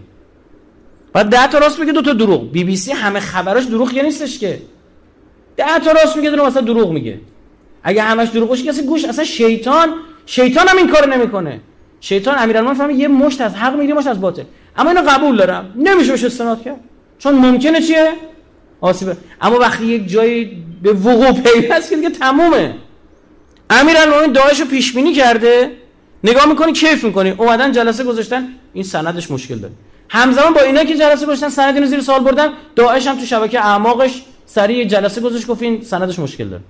[1.12, 2.50] باید ده تا راست بگه دو تا دروغ.
[2.50, 4.58] بی بی سی همه خبراش دروغ یه نیستش که.
[5.56, 7.20] ده تا راست میگه دونه مثلا دروغ میگه.
[7.82, 9.88] اگه همش دروغ باشه کسی گوش اصلا شیطان
[10.26, 11.60] شیطان هم این کارو نمی‌کنه.
[12.00, 14.42] شیطان امیرالمومنین فهمه یه مشت از حق می‌گیره مشت از باطل.
[14.78, 15.74] اما اینو قبول دارم.
[15.76, 16.80] نمیشه بهش استناد کرد.
[17.18, 18.12] چون ممکنه چیه؟
[18.80, 19.16] آسیبه.
[19.40, 22.74] اما وقتی یک جایی به وقوع پیوست که دیگه تمومه.
[23.70, 25.70] امیرالمومنین داعش رو پیش بینی کرده.
[26.24, 27.30] نگاه می‌کنی کیف می‌کنی.
[27.30, 28.48] اومدن جلسه گذاشتن.
[28.72, 29.74] این سندش مشکل داره.
[30.08, 32.48] همزمان با اینا که جلسه گذاشتن سند اینو زیر سوال بردن.
[32.76, 36.62] داعش هم تو شبکه اعماقش سریع جلسه گذاشت گفت این سندش مشکل داره.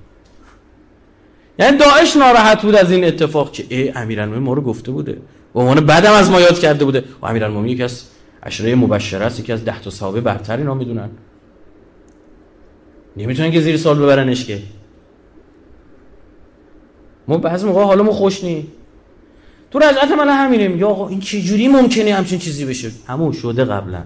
[1.59, 5.18] یعنی داعش ناراحت بود از این اتفاق که ای امیرالمومنین ما رو گفته بوده.
[5.55, 7.05] به عنوان بعدم از ما یاد کرده بوده.
[7.22, 8.03] و امیرالمومنین یکی از
[8.42, 11.11] اشره مبشره است یکی از ده تا صحابه برتر اینا می‌دونن.
[13.16, 14.62] نمی‌تونن که زیر سال ببرنش که.
[17.28, 18.66] ما بعضی موقع حالا ما خوش نی
[19.70, 23.64] تو رجعت من همینه یا آقا این چه جوری ممکنه همچین چیزی بشه؟ همون شده
[23.64, 24.03] قبلا.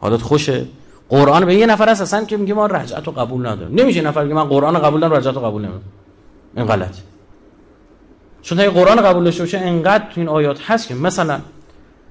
[0.00, 0.66] حالت خوشه.
[1.08, 3.74] قرآن به یه نفر هست اصلا که میگه ما رجعت رو قبول ندارم.
[3.74, 5.84] نمیشه نفر که من قرآن قبول دارم رجعت رو قبول نمیدارم
[6.56, 6.94] این غلط
[8.42, 11.40] چون تا قرآن قبول داشته باشه انقدر تو این آیات هست که مثلا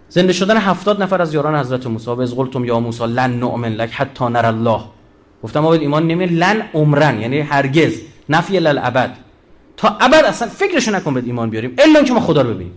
[0.09, 3.91] زنده شدن هفتاد نفر از یاران حضرت موسی از قلتم یا موسی لن نؤمن لک
[3.91, 4.81] حتی نر الله.
[5.43, 7.93] گفتم ما ایمان نمی لن عمرن یعنی هرگز.
[8.29, 9.17] نفی للابد
[9.77, 12.73] تا ابد اصلا فکرشو نکن به ایمان بیاریم الا که ما خدا رو ببینیم.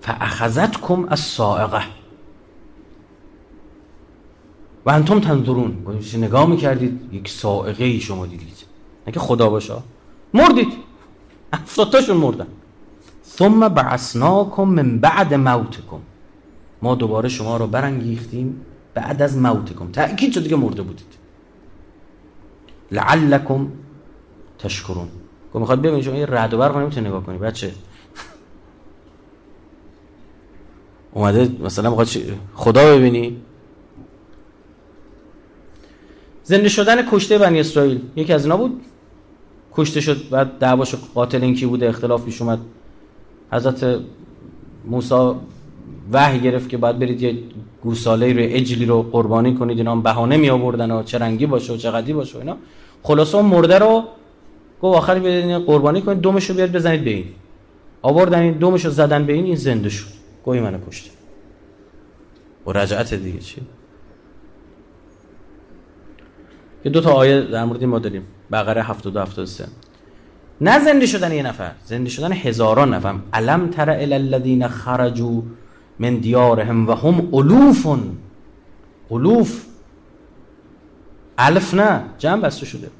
[0.00, 1.82] فاخذتکم الصاعقه
[4.86, 5.76] و انتم تنظرون.
[6.14, 8.56] نگاه می‌کردید؟ یک سائقه ای شما دیدید.
[9.06, 9.74] نه که خدا باشه.
[10.34, 10.72] مردید.
[11.52, 12.46] افتادتاشون مردن.
[13.24, 16.00] ثم بعثناکم من بعد موتکم.
[16.82, 18.60] ما دوباره شما رو برانگیختیم
[18.94, 19.92] بعد از موتکم.
[19.92, 21.12] تأکید شد که مرده بودید.
[22.92, 23.68] لعلکم
[24.58, 25.08] تشکرون.
[25.48, 27.72] گفت می‌خواد ببینید شما یه رعد و برق نمی‌تونی نگاه کنی بچه.
[31.12, 32.08] اومده مثلا می‌خواد
[32.54, 33.42] خدا ببینی.
[36.44, 38.00] زنده شدن کشته بنی اسرائیل.
[38.16, 38.80] یکی از اینا بود؟
[39.76, 42.58] کشته شد بعد دعواش قاتل این کی بوده؟ اختلاف پیش اومد.
[43.52, 44.00] حضرت
[44.84, 45.32] موسی
[46.12, 47.38] وحی گرفت که باید برید یه
[47.82, 51.76] گوساله رو اجلی رو قربانی کنید اینا بهانه می آوردن و چه رنگی باشه و
[51.76, 52.56] چه قدی باشه و اینا.
[53.02, 54.04] خلاصه مرده رو
[54.82, 57.26] گفت آخری برید قربانی کنید دومش رو بیارید بزنید به این.
[58.02, 60.06] آوردن این دومش رو زدن به این این زنده شد.
[60.44, 61.10] گوی منو کشته.
[62.66, 63.60] و رجعت دیگه چی؟
[66.84, 68.22] یه دو تا آیه در مورد ما داریم.
[68.52, 69.64] بقره 72 73
[70.60, 73.14] نه زنده شدن یه نفر زنده شدن هزاران نفر.
[73.32, 75.42] علم تر الی الذین خرجوا
[75.98, 77.86] من دیارهم و هم الوف
[79.10, 79.66] الوف
[81.38, 82.90] الف نه جمع بسته شده.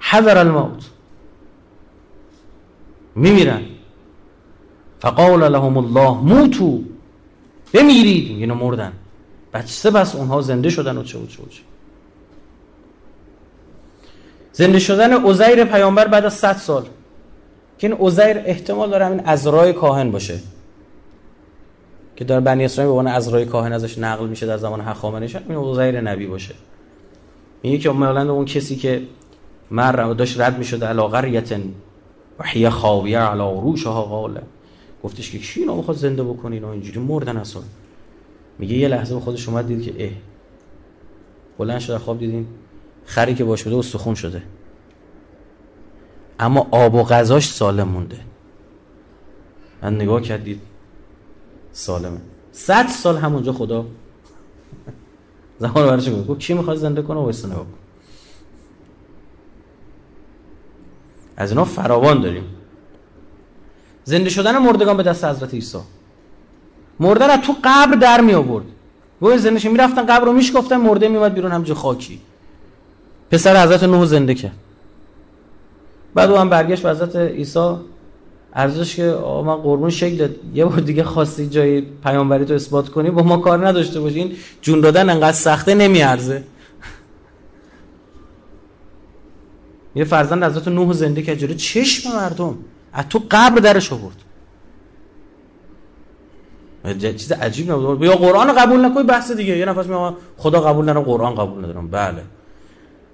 [0.00, 0.90] حذر الموت.
[3.14, 3.62] میمیرن.
[5.00, 6.82] فقال لهم الله موتو
[7.74, 8.30] بمیرید.
[8.30, 8.92] اینو مردن.
[9.52, 11.69] بچه بس اونها زنده شدن و چه و چه و چه.
[14.52, 16.82] زنده شدن عزیر پیامبر بعد از 100 سال.
[17.78, 20.38] که این عزیر احتمال داره همین ازرای کاهن باشه.
[22.16, 25.58] که در بنی اسرائیل به عنوان ازرای کاهن ازش نقل میشه در زمان هخامنشیان این
[25.58, 26.54] عزیر نبی باشه.
[27.62, 29.02] میگه که مثلا اون کسی که
[29.70, 31.40] مر داشت رد می‌شد علی قریه
[32.38, 34.40] و هی خاویه علی عروشها قال.
[35.04, 37.62] گفتش که کی اینو می‌خواد زنده بکنه؟ اینا اینجوری مردن اصلا.
[38.58, 40.10] میگه یه لحظه به خودش اومد دید که اه.
[41.58, 42.46] بلند شده خواب دیدین.
[43.10, 44.42] خری که باش بوده استخون شده.
[46.40, 48.20] اما آب و غذاش سالم مونده.
[49.82, 50.60] من نگاه کردید
[51.72, 52.20] سالمه.
[52.52, 53.84] صد سال همونجا خدا.
[55.60, 57.74] زمان برش گفت کی می‌خواد زنده کنه؟ و نگاه کن.
[61.36, 62.44] از اینا فراوان داریم.
[64.04, 65.78] زنده شدن مردگان به دست حضرت عیسی.
[67.00, 68.64] مردن از تو قبر در می آورد
[69.20, 72.20] گویا زنده می‌رفتن قبر رو میشکفتن مرده میومد بیرون همجا خاکی.
[73.30, 74.56] پسر حضرت نوح زنده کرد
[76.14, 77.76] بعد او هم برگشت به حضرت عیسی.
[78.54, 83.10] ارزش که آقا من قربون شکل یه بار دیگه خواستی جای پیامبری تو اثبات کنی؟
[83.10, 86.42] با ما کار نداشته باشین جون دادن انقدر سخته نمیارزه.
[89.96, 92.58] یه فرزند حضرت نوح زنده کرد جلو چشم مردم.
[92.92, 94.16] از تو قبر درش آورد.
[97.00, 98.02] چیز عجیب نبود.
[98.02, 99.58] یا قرآن قبول نکنی بحث دیگه.
[99.58, 101.88] یه نفس میگه خدا قبول ندارم قرآن قبول ندارم.
[101.88, 102.22] بله.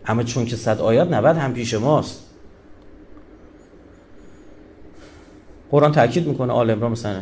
[0.06, 2.20] اما چون که صد آیات 90 هم پیش ماست.
[5.70, 7.20] قرآن تاکید می‌کنه آل عمران مثلا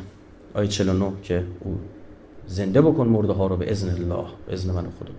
[0.54, 1.78] آیه 49 که او
[2.46, 5.12] زنده بکن مرده ها رو به اذن الله به اذن من خدا.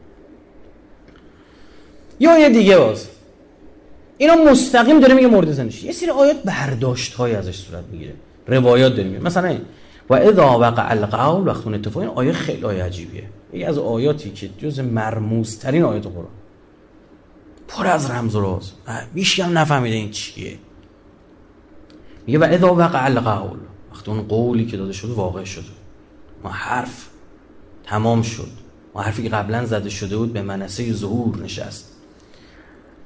[2.19, 3.07] یا یه دیگه باز.
[4.17, 8.13] اینا مستقیم داره میگه مرده زنده یه سری آیات برداشت های ازش صورت می‌گیره.
[8.47, 9.57] روایات داریم مثلا
[10.09, 13.23] و اذا وقع القول وقت اون اتفاق این آیه خیلی آیه عجیبیه.
[13.53, 16.44] یکی از آیاتی که جز مرموزترین آیات قرآن.
[17.67, 18.71] پر از رمز و راز.
[19.43, 20.59] هم نفهمیده این چیه.
[22.27, 23.59] میگه و اذا وقع القول
[23.91, 25.63] وقتی اون قولی که داده شد واقع شد.
[26.43, 27.09] ما حرف
[27.83, 28.49] تمام شد.
[28.95, 31.91] ما حرفی که قبلا زده شده بود به منصه ظهور نشست.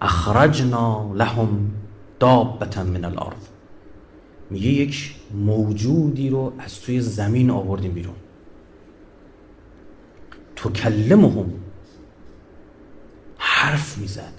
[0.02, 1.72] اخرجنا لهم
[2.20, 3.48] دابتا من الارض.
[4.50, 8.16] میگه یک موجودی رو از توی زمین آوردیم بیرون.
[10.56, 11.54] تکلمهم.
[13.38, 14.39] حرف می‌زد.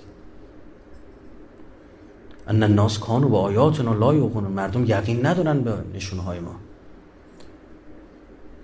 [2.51, 6.55] ان الناس کانو با آیاتنا لا یوقنون مردم یقین ندارن به نشونه های ما.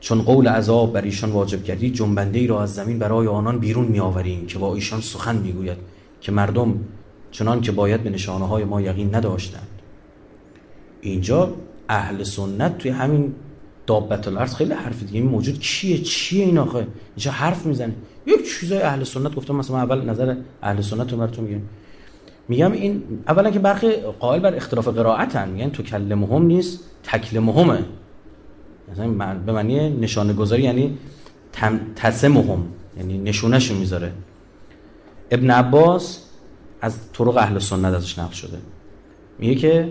[0.01, 3.84] چون قول عذاب بر ایشان واجب کردی جنبنده ای را از زمین برای آنان بیرون
[3.84, 5.78] می آوریم که با ایشان سخن می‌گوید
[6.20, 6.74] که مردم
[7.30, 9.68] چنان که باید به نشانه های ما یقین نداشتند.
[11.01, 11.53] اینجا
[11.89, 13.34] اهل سنت توی همین
[13.87, 15.20] دابت الارض خیلی حرف دیگه.
[15.20, 17.95] این موجود کیه چیه این آخه؟ اینجا حرف می‌زنه.
[18.26, 21.61] یک چیزای اهل سنت گفتم مثلا اول نظر اهل سنت رو براتون میگم.
[22.49, 23.90] میگم این اولا که برخی
[24.20, 27.84] قائل بر اختلاف قرائتن میگن تو کلمهم نیست تکلمهمه
[28.92, 30.99] مثلا به معنی نشانه گذاری یعنی
[31.97, 32.66] تسمهم
[32.97, 34.12] یعنی نشونهشو می‌ذاره.
[35.30, 36.22] ابن عباس
[36.80, 38.59] از طرق اهل سنت ازش نقل شده.
[39.38, 39.88] میگه که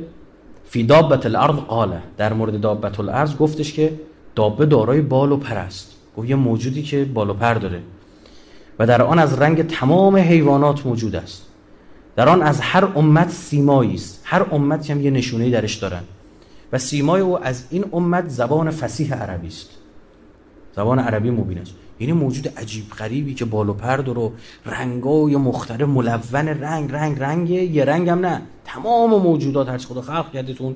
[0.66, 2.00] فی دابت الارض قاله.
[2.18, 3.94] در مورد دابت الارض گفتش که
[4.36, 5.92] دابه دارای بال و پر است.
[6.18, 7.82] گفت یه موجودی که بال و پر داره.
[8.80, 11.46] و در آن از رنگ تمام حیوانات موجود است.
[12.16, 14.22] در آن از هر امت سیمایی است.
[14.24, 16.04] هر امتی هم یه نشونه درش دارن.
[16.74, 19.70] و سیمای او از این امت زبان فسیح عربی است.
[20.76, 21.72] زبان عربی مبین است.
[22.00, 24.34] یعنی موجود عجیب غریبی که بالو پرد رو
[24.66, 26.20] رنگای مختلف ملون
[26.62, 28.42] رنگ رنگ رنگ یه رنگ هم نه.
[28.66, 30.76] تمام موجودات هر خدا خلق کرده تون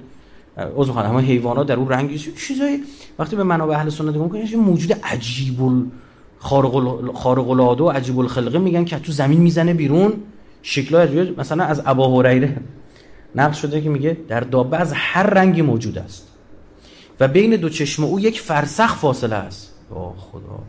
[0.58, 1.06] از می‌خوام.
[1.06, 2.80] همه حیوانات در اون رنگی چیزای
[3.20, 5.60] وقتی به منابع اهل سنت نگاه کنید موجود عجیب
[6.40, 10.14] خارق العاده و عجیب الخلقه میگن که تو زمین می‌زنه بیرون.
[10.62, 12.58] شکلای مثلا از ابا هریره
[13.36, 16.28] نقل شده که میگه در دابه از هر رنگی موجود است.
[17.20, 19.74] و بین دو چشم او یک فرسخ فاصله است.
[19.92, 20.64] یا خدا.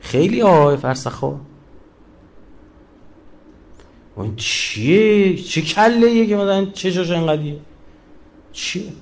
[0.00, 1.40] خیلی آه فرسخ ها.
[4.16, 7.58] این چیه؟ چه کله که مثلا چشاش انقدیه
[8.52, 8.92] چیه؟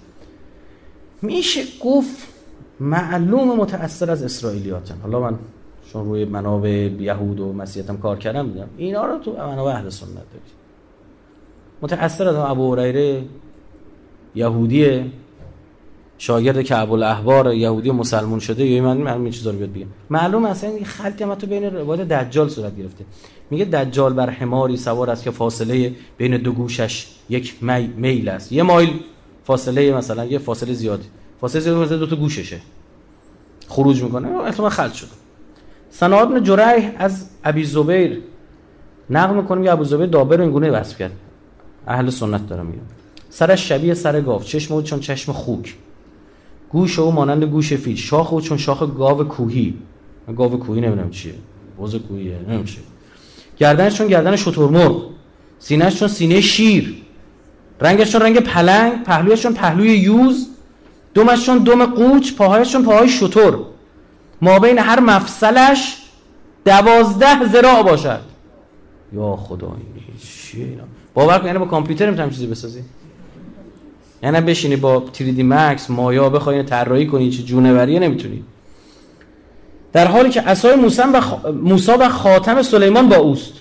[1.22, 2.33] میشه گفت
[2.80, 4.94] معلوم متأثر از اسرائیلیاتن.
[5.02, 5.38] حالا من
[5.92, 10.08] چون روی منابع یهود و مسیحیتم کار کردم میدم اینا رو تو منابع اهل سنت
[10.08, 10.54] دارید
[11.82, 13.22] متأثر از ابو هریره
[14.34, 15.06] یهودیه
[16.18, 19.86] شاگرد کعب الاحبار یهودی مسلمون شده یا من من این چیزا رو بیاد بگم.
[20.10, 23.04] معلوم اصلا این خلطی هم تو بین روایت دجال صورت گرفته.
[23.50, 28.52] میگه دجال بر حماری سوار است که فاصله بین دو گوشش یک می میل است.
[28.52, 28.90] یه مایل
[29.44, 31.04] فاصله مثلا یه فاصله زیادی
[31.40, 32.60] فاصله زیادی دو تا گوششه
[33.68, 34.28] خروج می‌کنه.
[34.28, 35.10] احتمال خلط شده.
[35.90, 38.18] سنا ابن جریح از ابی زبیر
[39.10, 41.12] نقل می‌کنیم که ابو زبیر دابر رو اینگونه وصف کرد.
[41.86, 42.82] اهل سنت دارم میگم
[43.30, 44.42] سرش شبیه سر گاو.
[44.42, 45.74] چشم او چون چشم خوک.
[46.70, 47.96] گوش او مانند گوش فیل.
[47.96, 49.74] شاخ او چون شاخ گاو کوهی.
[50.36, 51.34] گاو کوهی نمی‌دونم چیه.
[51.80, 52.34] بز کوهیه.
[52.34, 52.82] نمی‌دونم چیه.
[53.58, 55.02] گردنش چون گردن شترمرغ
[55.58, 56.94] سینهش چون سینه شیر.
[57.80, 59.04] رنگش چون رنگ پلنگ.
[59.04, 60.48] پهلویش چون پهلوی یوز.
[61.14, 63.52] دمش چون دم قوچ پاهایش چون پاهای شتر
[64.42, 65.96] ما بین هر مفصلش
[66.64, 68.20] دوازده زراع باشد.
[69.12, 69.72] یا خدا
[70.22, 70.66] چیه
[71.14, 72.80] باور کن یعنی با کامپیوتر نمی‌تونم چیزی بسازی؟
[74.22, 78.44] یعنی بشینی با 3D Max مایا بخوای طراحی کنی چه جونوریه نمی‌تونی.
[79.92, 83.52] در حالی که عصای موسی و موسی و خاتم سلیمان با اوست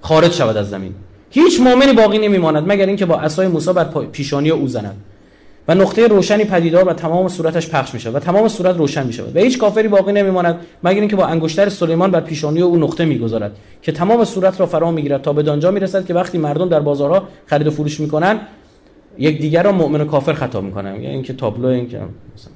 [0.00, 0.94] خارج شود از زمین.
[1.30, 4.96] هیچ مؤمنی باقی نمیماند مگر اینکه با عصای موسی بر پیشانی او زند.
[5.70, 9.38] و نقطه روشنی پدیدار و تمام صورتش پخش میشه و تمام صورت روشن میشه و
[9.38, 13.92] هیچ کافری باقی نمیماند مگر اینکه با انگشتر سلیمان بر پیشانی او نقطه می‌گذارد که
[13.92, 17.66] تمام صورت را فرا می‌گیرد تا به دانجا می‌رسد که وقتی مردم در بازارها خرید
[17.66, 18.40] و فروش می‌کنن
[19.18, 20.94] یک دیگر را مؤمن و کافر خطا می‌کنن.
[20.94, 22.52] یعنی اینکه تابلو اینکه مثلا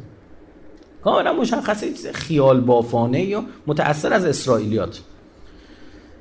[1.04, 5.00] کاملا مشخصه خیال بافانه یا متأثر از اسرائیلیات.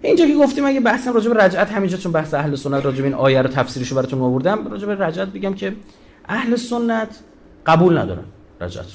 [0.02, 3.04] اینجا که گفتیم اگه بحثم راجع به رجعت همینجا چون بحث اهل سنت راجع به
[3.04, 5.74] این آیه رو تفسیرشو براتون آوردم راجع به رجعت بگم که
[6.26, 7.20] اهل سنت
[7.66, 8.24] قبول ندارن
[8.62, 8.92] رجعت رو.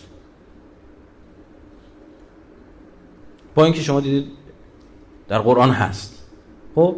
[3.54, 4.26] با اینکه شما دیدید
[5.28, 6.22] در قرآن هست.
[6.74, 6.96] خب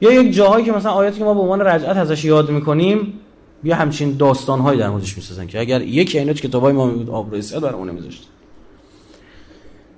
[0.00, 3.20] یا یک جاهایی که مثلا آیاتی که ما به عنوان رجعت ازش یاد می‌کنیم
[3.62, 7.58] بیا همچین داستانهایی در موردش می‌سازن که اگر یکی اینا کتابای ما بود آب رئیسیت
[7.58, 8.28] برای اون میذاشت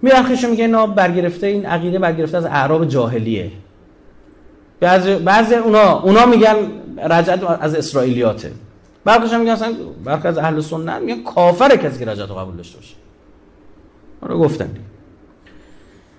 [0.03, 3.51] میرخشش میگه اینا برگرفته این عقیده برگرفته از اعراب جاهلیه.
[4.81, 6.57] بعضی بعضی اونا اونا میگن
[7.11, 8.53] رجعت از اسرائیلیاته.
[9.05, 9.75] بعضیش میگن اصلا
[10.05, 12.95] برخی از اهل سنت میگن کافر کسی که رجعت رو قبول داشته باشه.
[14.23, 14.71] رو گفتن.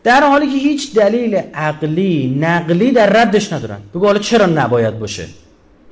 [0.03, 3.79] در حالی که هیچ دلیل عقلی نقلی در ردش ندارن.
[3.95, 5.27] بگو حالا چرا نباید باشه؟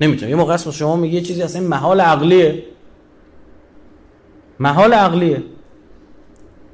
[0.00, 2.62] نمی‌تونه یه موقع شما میگه چیزی اصلا محال عقلیه.
[4.58, 5.42] محال عقلیه.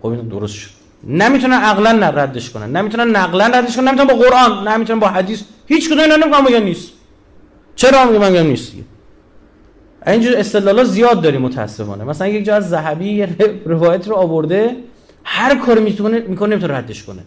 [0.03, 0.71] خب این درست شد.
[1.05, 2.77] نمی‌تونن عقلا ردش کنن.
[2.77, 3.89] نمی‌تونن نقلا ردش کنن.
[3.89, 5.43] نمی‌تونن با قرآن نمی‌تونن با حدیث.
[5.67, 6.93] هیچ کدوم اینا نمیگم میگن نیست.
[7.77, 8.73] چرا میگم نیست؟
[10.07, 12.05] اینجور استدلالا زیاد داریم متاسفانه.
[12.05, 13.29] مثلا یک جا از ذهبی یه
[13.65, 14.77] روایت رو آورده
[15.25, 17.23] هر کاری می‌تونه می‌کنه نمی‌تونه ردش کنه.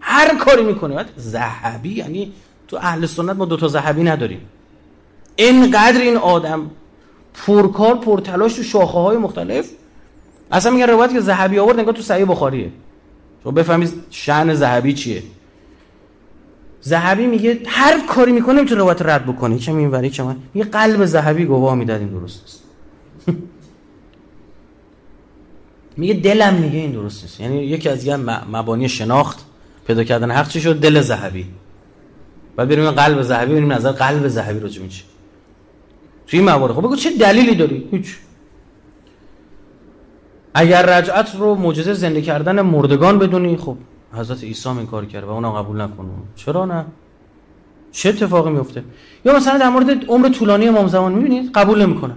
[0.00, 0.94] هر کاری می‌کنه.
[0.94, 2.32] بعد ذهبی یعنی
[2.68, 4.40] تو اهل سنت ما دو تا ذهبی نداریم.
[5.36, 6.70] اینقدر این آدم
[7.46, 9.70] پرکار پرتلاش تو شاخه های مختلف.
[10.52, 12.70] اصلا میگن روایت که ذهبی آورد انگار تو صحیح بخاریه.
[13.42, 15.22] شما بفهمید شأن ذهبی چیه.
[16.88, 19.58] ذهبی میگه هر کاری می‌کنه می‌تونه روایت رد بکنه.
[19.58, 20.36] چه اینوری چه من.
[20.54, 22.62] میگه قلب ذهبی گواه می‌داد این درست است
[26.00, 27.40] میگه دلم میگه این درست نیست.
[27.40, 29.38] یعنی یکی از یه مبانی شناخت
[29.86, 31.46] پیدا کردن حق چی شد دل ذهبی
[32.56, 35.04] بعد بریم قلب ذهبی بریم نظر قلب ذهبی رو میشه
[36.26, 36.74] توی این موارد.
[36.74, 38.16] خب بگو چه دلیلی داری؟ هیچ.
[40.54, 43.76] اگر رجعت رو معجزه زنده کردن مردگان بدونی خب
[44.12, 46.84] حضرت عیسی این کار کرد و اونم قبول نکنه چرا نه؟
[47.92, 48.84] چه اتفاقی میفته
[49.24, 52.16] یا مثلا در مورد عمر طولانی امام زمان می‌بینید؟ قبول نمی‌کنن.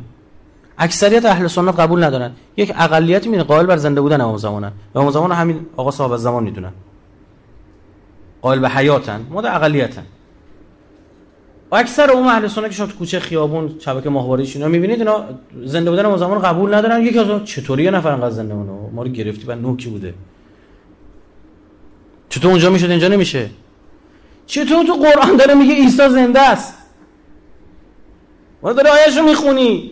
[0.77, 2.31] اکثریت اهل سنت قبول ندارن.
[2.57, 4.71] یک اقلیت می‌بینه قائل بر زنده بودن امام زمانن.
[4.93, 6.71] و امام زمان همین آقا صاحب زمان می‌دونن.
[8.41, 10.03] قائل به حیاتن ما در اقلیتن
[11.71, 15.23] اکثر اون اهل سنت که شما کوچه خیابون شبکه ماهواره اینا می‌بینید اینا
[15.63, 17.01] زنده بودن ما زمان قبول ندارن.
[17.01, 20.13] یکی از چطوری یه نفر انقدر زنده مونه ما رو گرفتی بعد نوکی بوده.
[22.31, 23.49] چطور اونجا می‌شد اینجا نمیشه؟
[24.47, 26.73] چطور تو قرآن داره میگه عیسی زنده است؟
[28.63, 29.91] ما داره آیه‌شو می‌خونی.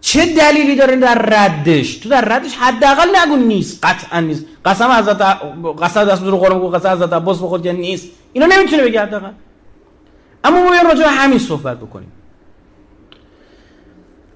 [0.00, 4.44] چه دلیلی داره در ردش؟ تو در ردش حداقل نگو نیست قطعا نیست.
[4.64, 5.22] قسم حضرت
[5.82, 9.30] قسم دست رو قرآن قسم حضرت عباس بخود که نیست؟ اینا نمی‌تونه بگه حداقل.
[10.44, 12.12] اما ما راجع به همین صحبت بکنیم.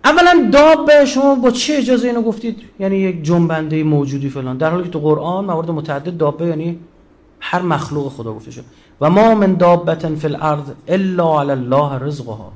[0.05, 4.57] اولا داب شما با چه اجازه اینو گفتید؟ یعنی یک جنبنده موجودی فلان.
[4.57, 6.79] در حالی که تو قرآن موارد متعدد دابه یعنی
[7.41, 8.65] هر مخلوق خدا گفته شد.
[9.01, 12.53] و ما من دابت فی الارض الا علی الله رزقها.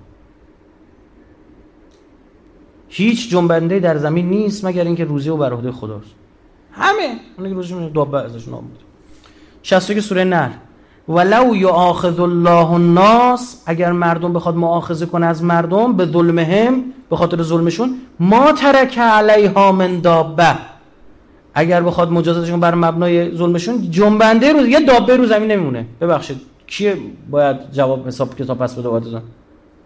[2.89, 6.11] هیچ جنبنده در زمین نیست مگر اینکه روزی و بر خداست.
[6.73, 8.79] همه اون روزی دابه ازش نام بود.
[9.63, 10.51] 60 سوره نحل.
[11.09, 17.43] ولو یاخذ الله الناس اگر مردم بخواد مؤاخذه کنه از مردم به ظلمهم به خاطر
[17.43, 20.57] ظلمشون ما ترک علیها من دابه.
[21.55, 25.87] اگر بخواد مجازاتشون بر مبنای ظلمشون جنبنده روز یه دابه رو زمین نمیمونه.
[26.01, 26.97] ببخشید کیه
[27.31, 29.23] باید جواب حساب کتاب پس بده باید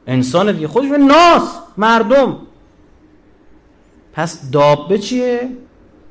[0.07, 2.37] انسان دیگه خودش ناس مردم.
[4.13, 5.51] پس دابه چیه؟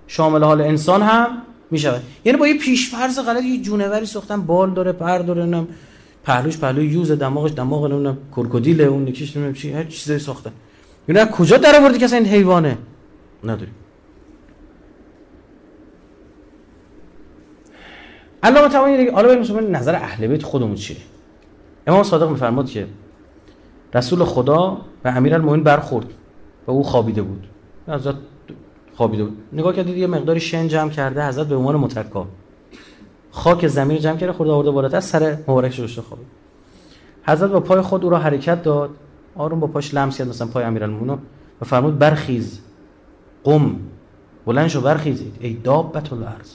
[0.07, 1.27] شامل حال انسان هم
[1.71, 2.03] می‌شود.
[2.25, 5.67] یعنی با یه پیشفرض غلط یه جونوری ساختن بال داره پر داره نم
[6.23, 10.51] پهلوش پهلوی یوز دماغش دماغ نمی‌دونم کرکودیل اون یکیش نمی‌دونم چی هر چیزی ساختن.
[11.07, 12.77] یعنی کجا در آوردی که این حیوانه؟
[13.43, 13.71] نداری
[18.43, 20.97] علامه طباطبایی دیگه حالا بریم نظر اهل بیت خودمون چیه؟
[21.87, 22.87] امام صادق میفرماد که
[23.93, 26.05] رسول خدا و امیرالمومنین برخورد
[26.67, 27.47] و او خوابیده بود.
[27.87, 28.15] حضرت
[28.97, 29.37] خوابیده بود.
[29.53, 32.27] نگاه کردید یه مقداری شن جمع کرده حضرت به عنوان متکا
[33.31, 36.27] خاک زمین جمع کرده خورده آورده بالاتر سر مبارکش روش خوابید.
[37.23, 38.89] حضرت با پای خود او را حرکت داد.
[39.35, 41.17] آروم با پاش لمس کرد مثلا پای امیرالمومنین
[41.61, 42.59] و فرمود برخیز.
[43.43, 43.75] قم.
[44.45, 45.35] بلند شو برخیزید.
[45.39, 46.51] ای دابت الارض.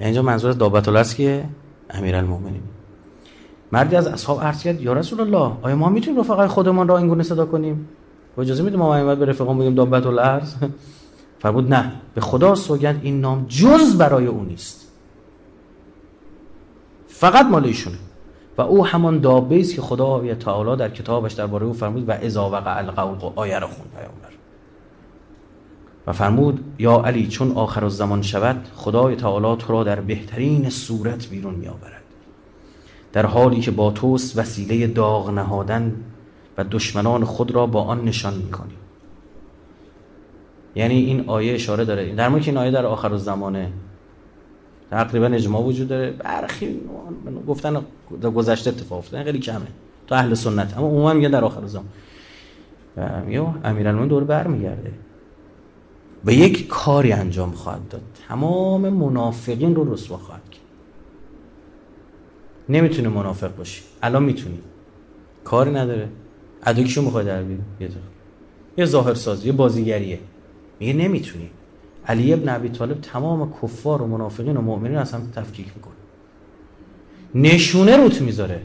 [0.00, 1.44] یعنی اینجا منظور دابت الارض کیه؟
[1.90, 2.62] امیرالمومنین.
[3.72, 7.22] مردی از اصحاب عرض کرد یا رسول الله آیا ما می‌تونیم رفقای خودمان را اینگونه
[7.22, 7.88] صدا کنیم؟
[8.38, 10.54] و اجازه میدیم ما باید به رفقان بگیم دابت الارض؟
[11.42, 11.92] فرمود نه.
[12.14, 14.88] به خدا سوگند این نام جز برای او نیست.
[17.08, 17.96] فقط مال ایشونه.
[18.58, 22.50] و او همان دابه است که خدا تعالی در کتابش درباره او فرمود و اذا
[22.50, 24.28] وقع القول آیه رو خوند پیامبر.
[26.06, 31.28] و فرمود یا علی چون آخر الزمان شود خدای تعالی تو را در بهترین صورت
[31.28, 32.02] بیرون می آورد
[33.12, 35.96] در حالی که با توست وسیله داغ نهادن
[36.58, 38.74] و دشمنان خود را با آن نشان می‌کنی
[40.74, 42.14] یعنی این آیه اشاره داره.
[42.14, 43.72] در مورد این آیه در آخر زمانه
[44.90, 46.10] تقریبا اجماع وجود داره.
[46.10, 46.80] برخی
[47.48, 47.82] گفتن
[48.34, 49.66] گذشته اتفاق افتاده خیلی کمه.
[50.06, 50.78] تو اهل سنت.
[50.78, 51.88] اما عموما میگن در آخر زمان
[52.96, 54.92] و میگه امیرالمومنین دور برمیگرده
[56.24, 58.02] به یک کاری انجام خواهد داد.
[58.28, 60.62] تمام منافقین رو رسوا خواهد کرد.
[62.68, 63.82] نمی‌تونه منافق باشی.
[64.02, 64.58] الان می‌تونی.
[65.44, 66.08] کاری نداره.
[66.66, 67.94] ادوکیشو می‌خوای در بیاری؟
[68.78, 70.18] یه ظاهر سازی یه بازیگریه.
[70.80, 71.50] میگه نمی‌تونی.
[72.06, 75.94] علی ابن ابی طالب تمام کفار و منافقین و مؤمنین از هم تفکیک می‌کنه.
[77.34, 78.62] نشونه روت می‌ذاره.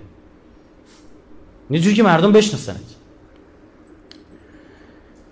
[1.69, 2.95] یه که مردم بشناسنت.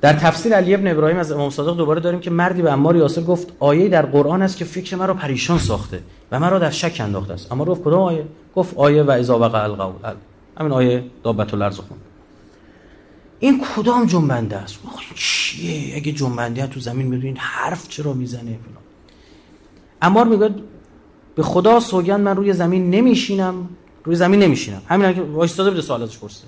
[0.02, 3.22] در تفسیر علی ابن ابراهیم از امام صادق دوباره داریم که مردی به عمار یاسر
[3.22, 6.00] گفت آیه در قرآن است که فکر مرا پریشان ساخته
[6.32, 7.52] و مرا در شک انداخته است.
[7.52, 10.14] اما گفت کدام آیه؟ گفت آیه و اذا وقع القول.
[10.58, 11.98] همین آیه دابت الارض خون.
[13.44, 14.80] این کدام جنبنده است؟
[15.16, 18.60] چیه؟ اگه جنبنده تو زمین می‌دونین حرف چرا می‌زنه
[20.02, 20.50] فلان؟ میگه
[21.36, 23.70] به خدا سوگند من روی زمین نمیشینم.
[24.04, 24.82] روی زمین نمیشینم.
[24.90, 26.48] همین که وایستاده بود سوال ازش پرسیده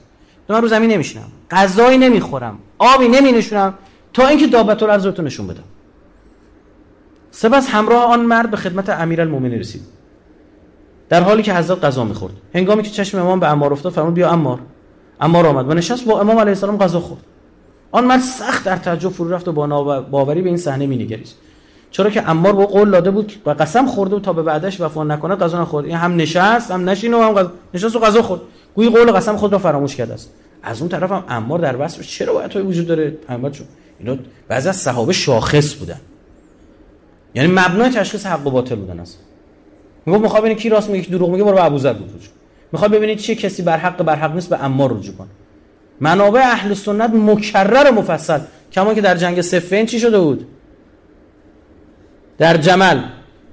[0.49, 1.31] من رو زمین نمیشینم.
[1.51, 2.57] غذایی نمی‌خورم.
[2.77, 3.73] آبی نمینشونم.
[4.13, 5.63] تا اینکه دابت الارض رو نشون بدم.
[7.31, 9.81] سپس همراه آن مرد به خدمت امیرالمومنین رسید.
[11.09, 12.33] در حالی که حضرت غذا می‌خورد.
[12.55, 14.59] هنگامی که چشم امام به عمار افتاد فرمود بیا عمار
[15.21, 15.69] عمار آمد.
[15.69, 17.21] و نشست با امام علیه السلام غذا خورد.
[17.91, 21.35] آن مرد سخت در تعجب فرو رفت و با باوری به این صحنه مینگریست
[21.91, 25.03] چرا که عمار با قول داده بود و قسم خورده بود تا به بعدش وفا
[25.03, 25.85] نکنه غذا نخورد.
[25.85, 28.41] این هم نشست هم نشین و هم غذا نشست و غذا خورد.
[28.75, 30.31] گویی قول قسم خود را فراموش کرده است.
[30.63, 33.67] از اون طرف هم عمار در وصف چرا باید وجود داره؟ پیامبر چون
[33.99, 35.99] اینا بعضی از صحابه شاخص بودن.
[37.35, 39.17] یعنی مبنای تشخیص حق و باطل بودن اصلا.
[40.05, 42.32] میگه ببینید کی راست میگه کی دروغ میگه برو به ابوذر رجوع
[42.73, 45.27] می‌خواد ببینید چه کسی بر حق بر حق نیست به عمار رجوع کن.
[46.01, 48.39] منابع اهل سنت مکرر و مفصل.
[48.71, 50.47] کما که در جنگ صفین چی شده بود؟
[52.37, 53.01] در جمل.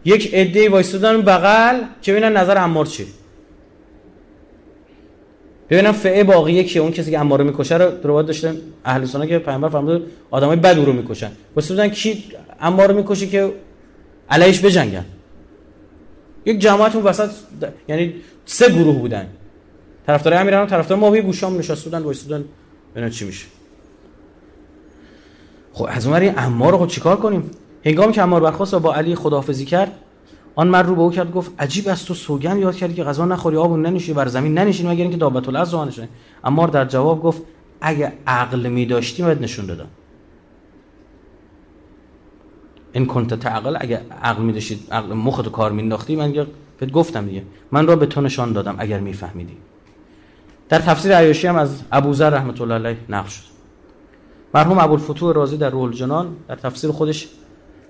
[0.05, 3.07] یک عده وایستادن بغل که ببینن نظر عمار چی
[5.71, 9.39] ببینم فعه باقیه که اون کسی که اماره می‌کشه رو روایت داشتن اهل سنت که
[9.39, 11.31] پیامبر فرمود آدمای بد رو می‌کشن.
[11.57, 12.25] واسه بودن کی
[12.61, 13.53] اماره می‌کشه که
[14.31, 15.05] علیش بجنگن.
[16.45, 17.31] یک جماعت اون وسط
[17.89, 18.15] یعنی
[18.45, 19.27] سه گروه بودن.
[20.07, 22.45] طرفدار امیران طرفدار ماوی گوشام نشستودن وایسودن
[22.95, 23.47] ببینن چی میشه؟
[25.73, 27.51] خب از اون این امار رو چیکار کنیم؟
[27.85, 29.93] هنگامی که امار برخواست و با علی خداحافظی کرد
[30.55, 33.25] آن مرد رو به او کرد گفت عجیب است تو سوگن یاد کردی که غذا
[33.25, 36.09] نخوری آب ننشی بر زمین ننشین مگر اینکه دابت الارض نشه
[36.45, 37.43] امار در جواب گفت
[37.81, 39.89] اگه عقل می داشتی بهت نشون دادم.
[42.93, 46.47] این کنت تعقل اگه عقل می داشتید عقل مخت کار مینداختی من
[46.81, 47.43] بهت گفتم دیگه.
[47.73, 49.57] من را به تو نشان دادم اگر میفهمیدی.
[50.69, 53.43] در تفسیر عیاشی هم از ابوذر رحمت الله علیه نقل شد.
[54.55, 57.29] مرحوم ابوالفتوح رازی در روح الجنان در تفسیر خودش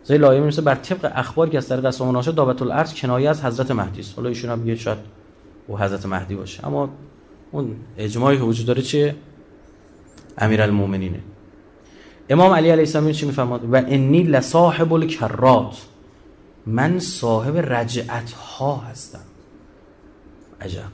[0.04, 3.44] زي لایه می‌رسه بر طبق اخبار که از طریق اسلام شد دعوت الارض کنایه از
[3.44, 4.16] حضرت مهدی است.
[4.16, 4.98] حالا ایشون هم میگه شاید
[5.66, 6.66] او حضرت مهدی باشه.
[6.66, 6.90] اما
[7.52, 9.14] اون اجماعی که وجود داره چیه؟
[10.38, 11.20] امیرالمومنینه
[12.30, 15.76] امام علی علیه السلام چی میفرماد؟ و انی لصاحب الکرات.
[16.66, 19.24] من صاحب رجعت ها هستم.
[20.60, 20.88] عجب.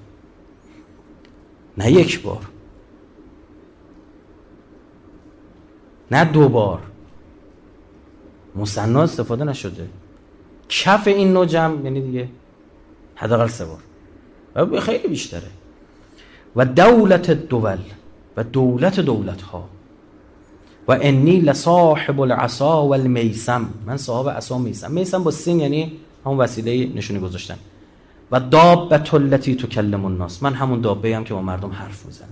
[1.79, 2.49] نه یک بار.
[6.11, 6.83] نه دو بار.
[8.57, 9.89] مصنا استفاده نشده.
[10.69, 12.29] کف این نوع جمع یعنی دیگه
[13.15, 14.81] حداقل سه بار.
[14.81, 15.51] خیلی بیشتره.
[16.57, 17.79] و دولت دول
[18.37, 19.69] و دولت دولت ها
[20.89, 25.93] و انی لصاحب العصا و المیسم من صاحب عصا میسم میسم با سین یعنی
[26.25, 27.57] همون وسیله نشونی گذاشتن.
[28.31, 32.29] و دابت التي تکلم الناس من همون دابه هم که با مردم حرف می‌زنه.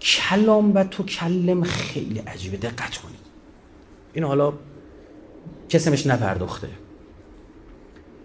[0.00, 3.18] کلام و تو کلم خیلی عجیبه دقت کنید.
[4.12, 4.52] این حالا
[5.68, 6.68] کسمش نپرداخته.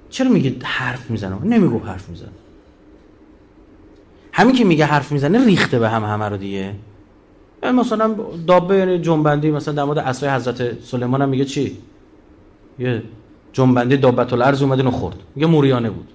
[0.10, 2.30] چرا میگه حرف می‌زنه؟ نمیگو حرف می‌زنه.
[4.32, 6.76] همین که میگه حرف می‌زنه ریخته به هم همه رو دیگه.
[7.72, 8.16] مثلا
[8.48, 11.78] دابه یعنی جنبندی مثلا در مورد عصای حضرت سلیمان هم میگه چی؟
[12.80, 13.04] یه
[13.54, 15.16] جنبندی دابت الارض اومد اینو خورد.
[15.36, 16.08] میگه موریانه بود.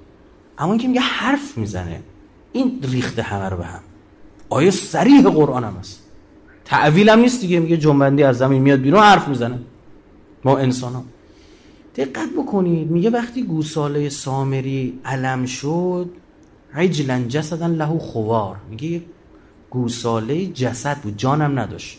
[0.59, 2.01] اما اینکه میگه حرف می‌زنه
[2.53, 3.81] این ریخته همه رو به هم.
[4.49, 6.03] آیه صریح قرآن هم هست.
[6.65, 9.59] تعویل هم نیست دیگه میگه جنبندی از زمین میاد بیرون حرف می‌زنه.
[10.45, 11.05] ما انسان ها
[11.97, 16.11] دقت بکنید میگه وقتی گوساله سامری علم شد
[16.75, 18.57] عجلا جسدا له خوار.
[18.71, 19.03] میگه
[19.71, 21.17] گوساله جسد بود.
[21.17, 21.99] جانم نداشت.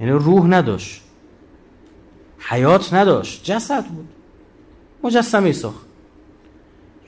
[0.00, 1.00] یعنی روح نداشت.
[2.38, 3.44] حیات نداشت.
[3.44, 4.08] جسد بود.
[5.04, 5.86] مجسمه ساخت.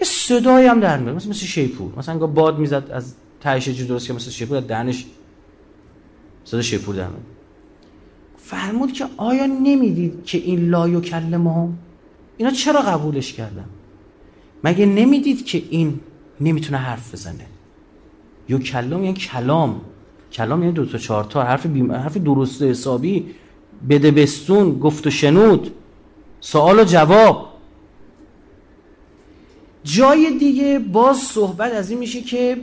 [0.01, 1.16] یه صدایی هم در میاد.
[1.16, 1.93] مثل شیپور.
[1.99, 5.07] مثلا انگار باد می‌زد از تهش جو درست که مثل شیپور از دهنش
[6.45, 7.26] صدا شیپور در میاد.
[8.37, 11.78] فرمود که آیا نمی‌دید که این لا هم
[12.37, 13.64] اینا چرا قبولش کردن؟
[14.64, 16.01] مگه نمی‌دید که این
[16.41, 17.47] نمی‌تونه حرف بزنه؟
[18.49, 19.80] یو کلام یعنی کلام.
[20.32, 21.43] کلام یعنی دو تا چهار تا.
[21.43, 21.93] حرف بیم...
[21.93, 23.26] حرف درست حسابی.
[23.91, 25.70] بده بستون گفت و شنود.
[26.41, 27.47] سوال و جواب.
[29.84, 32.57] جای دیگه باز صحبت از این میشه که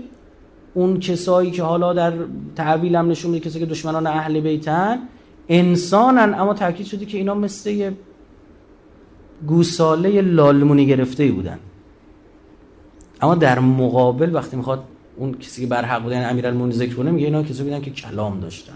[0.73, 2.13] اون کسایی که حالا در
[2.55, 4.99] تعویل هم نشون میده کسایی که دشمنان اهل بیتن
[5.49, 7.93] انسانن اما تاکید شده که اینا مثل یه
[9.47, 11.59] گوساله لالمونی گرفته بودن.
[13.21, 14.83] اما در مقابل وقتی می‌خواد
[15.17, 18.39] اون کسی که برحق بودن یعنی امیرالمومنین ذکر کنه میگه اینا کسی بودن که کلام
[18.39, 18.73] داشتن.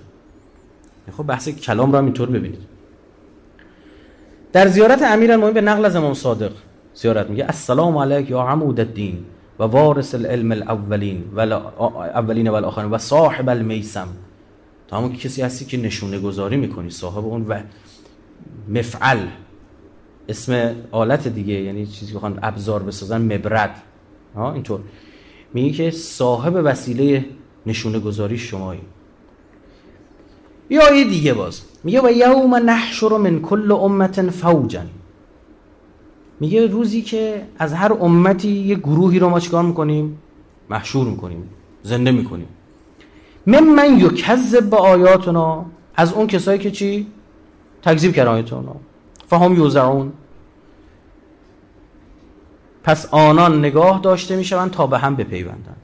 [1.18, 2.62] خب بحث کلام هم اینطور ببینید.
[4.54, 6.52] در زیارت امیرالمومنین به نقل از امام صادق
[6.94, 9.26] زیارت میگه السلام علیک یا عمود الدین
[9.60, 14.08] و وارث العلم الاولین و اولین و الاخرین و صاحب المیسم.
[14.88, 17.60] تا همون کسی هستی که نشونه گذاری می‌کنی صاحب اون و
[18.70, 19.20] مفعل.
[20.30, 23.82] اسم آلت دیگه یعنی چیزی که ابزار بسازن مبرد.
[24.36, 24.80] ها اینطور.
[25.54, 27.26] میگه که صاحب وسیله
[27.66, 28.82] نشونه گذاری شمایی.
[30.70, 31.62] یا یه دیگه باز.
[31.84, 34.82] میگه و یوم نحشر من کل امت فوجا.
[36.40, 40.18] میگه روزی که از هر امتی یه گروهی رو ما چیکار می‌کنیم؟
[40.70, 41.50] محشور می‌کنیم.
[41.84, 42.48] زنده می‌کنیم.
[43.46, 45.66] من من یکذب به آیاتنا
[45.96, 47.08] از اون کسایی که چی؟
[47.82, 48.76] تکذیب کردن آیاتنا.
[49.28, 50.12] فهم یوزعون.
[52.84, 55.76] پس آنان نگاه داشته می‌شوند تا به هم بپیوندن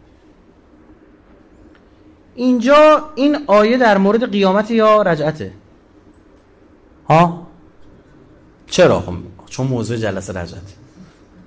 [2.35, 5.53] اینجا این آیه در مورد قیامت یا رجعته؟
[7.09, 7.47] ها؟
[8.67, 9.13] چرا؟ خب
[9.45, 10.73] چون موضوع جلسه رجعت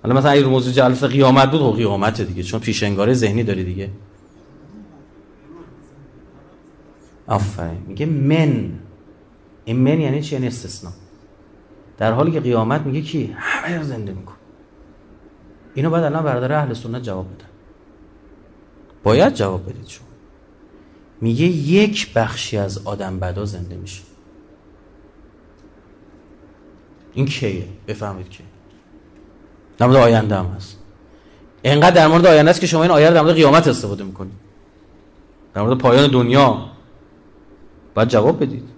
[0.03, 2.43] حالا مثلا اگه موضوع جلسه قیامت بود خب قیامت دیگه.
[2.43, 3.91] چون پیش انگاره ذهنی داری دیگه.
[7.27, 7.83] آفرین.
[7.87, 8.73] میگه من.
[9.65, 10.93] این من یعنی چی؟ یعنی استثناء.
[11.99, 14.35] در حالی که قیامت میگه کی؟ همه رو زنده میکن
[15.75, 17.49] اینو بعد الان برادر اهل سنت جواب بدن.
[19.03, 20.07] باید جواب بدید شما.
[21.21, 24.03] میگه یک بخشی از آدم بدا زنده میشه.
[27.15, 28.43] این کیه؟ بفهمید که
[29.79, 30.79] در مورد آینده هم هست.
[31.63, 34.41] اینقدر در مورد آینده است که شما این آیه در مورد قیامت استفاده می‌کنید.
[35.55, 36.71] در مورد پایان دنیا.
[37.95, 38.69] باید جواب بدید.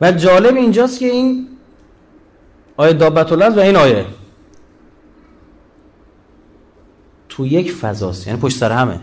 [0.00, 1.48] و جالب اینجاست که این
[2.76, 4.06] آیه دابت و این آیه.
[7.32, 9.00] تو یک فضاست یعنی پشت سر همه.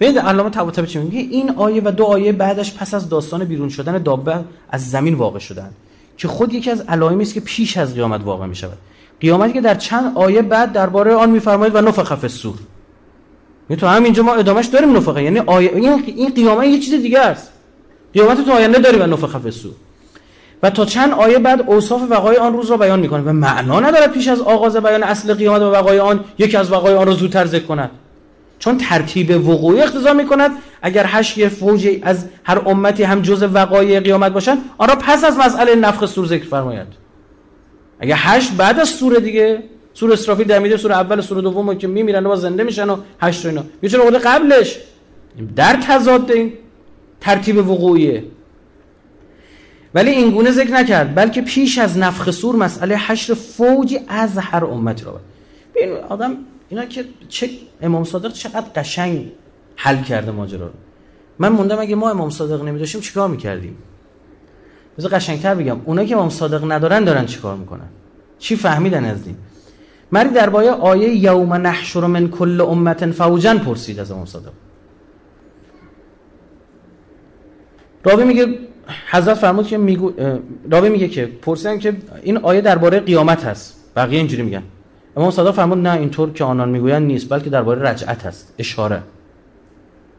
[0.00, 3.68] ببینید علامه طباطبایی چی میگه؟ این آیه و دو آیه بعدش پس از داستان بیرون
[3.68, 5.70] شدن دابه از زمین واقع شدن.
[6.16, 8.78] که خود یکی از علائمی است که پیش از قیامت واقع می شود
[9.20, 12.54] قیامتی که در چند آیه بعد درباره آن میفرمایید و نفخ فی الصور
[13.78, 15.22] تو همینجا ما ادامش داریم نفخه.
[15.22, 15.76] یعنی آیه
[16.06, 17.50] این قیامت یه چیز دیگه است.
[18.14, 19.72] قیامت تو آینده داری و نفخ فی الصور
[20.62, 24.12] و تا چند آیه بعد اوصاف وقایع آن روز را بیان می‌کنه و معنا ندارد
[24.12, 27.46] پیش از آغاز بیان اصل قیامت و وقایع آن یکی از وقایع آن را زودتر
[27.46, 27.90] ذکر کند.
[28.58, 30.50] چون ترتیب وقوعی اقتضا می‌کند
[30.82, 35.38] اگر هشت فوجی از هر امتی هم جز وقایع قیامت باشند آن را پس از
[35.38, 36.86] مسئله نفخ سور ذکر فرماید.
[38.00, 39.62] اگر هشت بعد از سوره دیگه
[39.94, 43.44] سور اسرافیل در میده سور اول سور دوم که میمیرن و زنده میشن و هشت
[43.44, 44.78] و اینا می‌تونه قبلش
[45.56, 46.52] در تضاد این
[47.20, 48.24] ترتیب وقوعیه.
[49.94, 54.64] ولی این گونه ذکر نکرد بلکه پیش از نفخ سور مسئله حشر فوجی از هر
[54.64, 55.20] امتی را
[55.74, 56.36] ببین آدم
[56.68, 57.50] اینا که چه
[57.82, 59.32] امام صادق چقدر قشنگ
[59.76, 60.72] حل کرده ماجرا رو.
[61.38, 63.76] من موندم اگه ما امام صادق نمی داشتیم چیکار می‌کردیم؟
[64.98, 67.88] بذار قشنگتر بگم اونا که امام صادق ندارن دارن چیکار می‌کنن؟
[68.38, 69.36] چی فهمیدن از دین؟
[70.12, 74.52] مری در بایه آیه یوم نحشر من کل امت فوجا پرسید از امام صادق.
[78.04, 78.58] راوی میگه
[79.10, 80.12] حضرت فرمود که میگو
[80.70, 83.92] راوی میگه که پرسیدن که این آیه درباره قیامت هست.
[83.96, 84.62] بقیه اینجوری میگن.
[85.16, 88.54] امام صادق فرمود نه اینطور که آنان می‌گویند نیست بلکه درباره رجعت هست.
[88.58, 89.02] اشاره.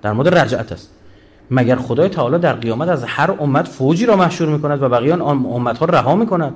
[0.01, 0.89] در مورد رجعت است
[1.51, 5.45] مگر خدای تعالی در قیامت از هر امت فوجی را محشور می‌کند و بقیه آن
[5.45, 6.53] امت ها رها می‌کند؟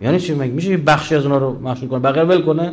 [0.00, 1.98] یعنی چی؟ مگه میشه بخشی از اونها رو محشور کنه.
[1.98, 2.72] بقیه ول کنه.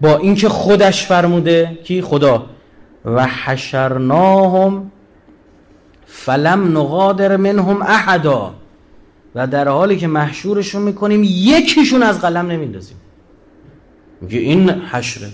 [0.00, 2.46] با اینکه خودش فرموده کی؟ خدا.
[3.04, 4.90] و حشرناهم
[6.24, 8.54] فلم نقادر منهم احدا.
[9.34, 12.96] و در حالی که محشورشون می‌کنیم یکیشون از قلم نمیندازیم.
[14.20, 15.28] میگه این حشره.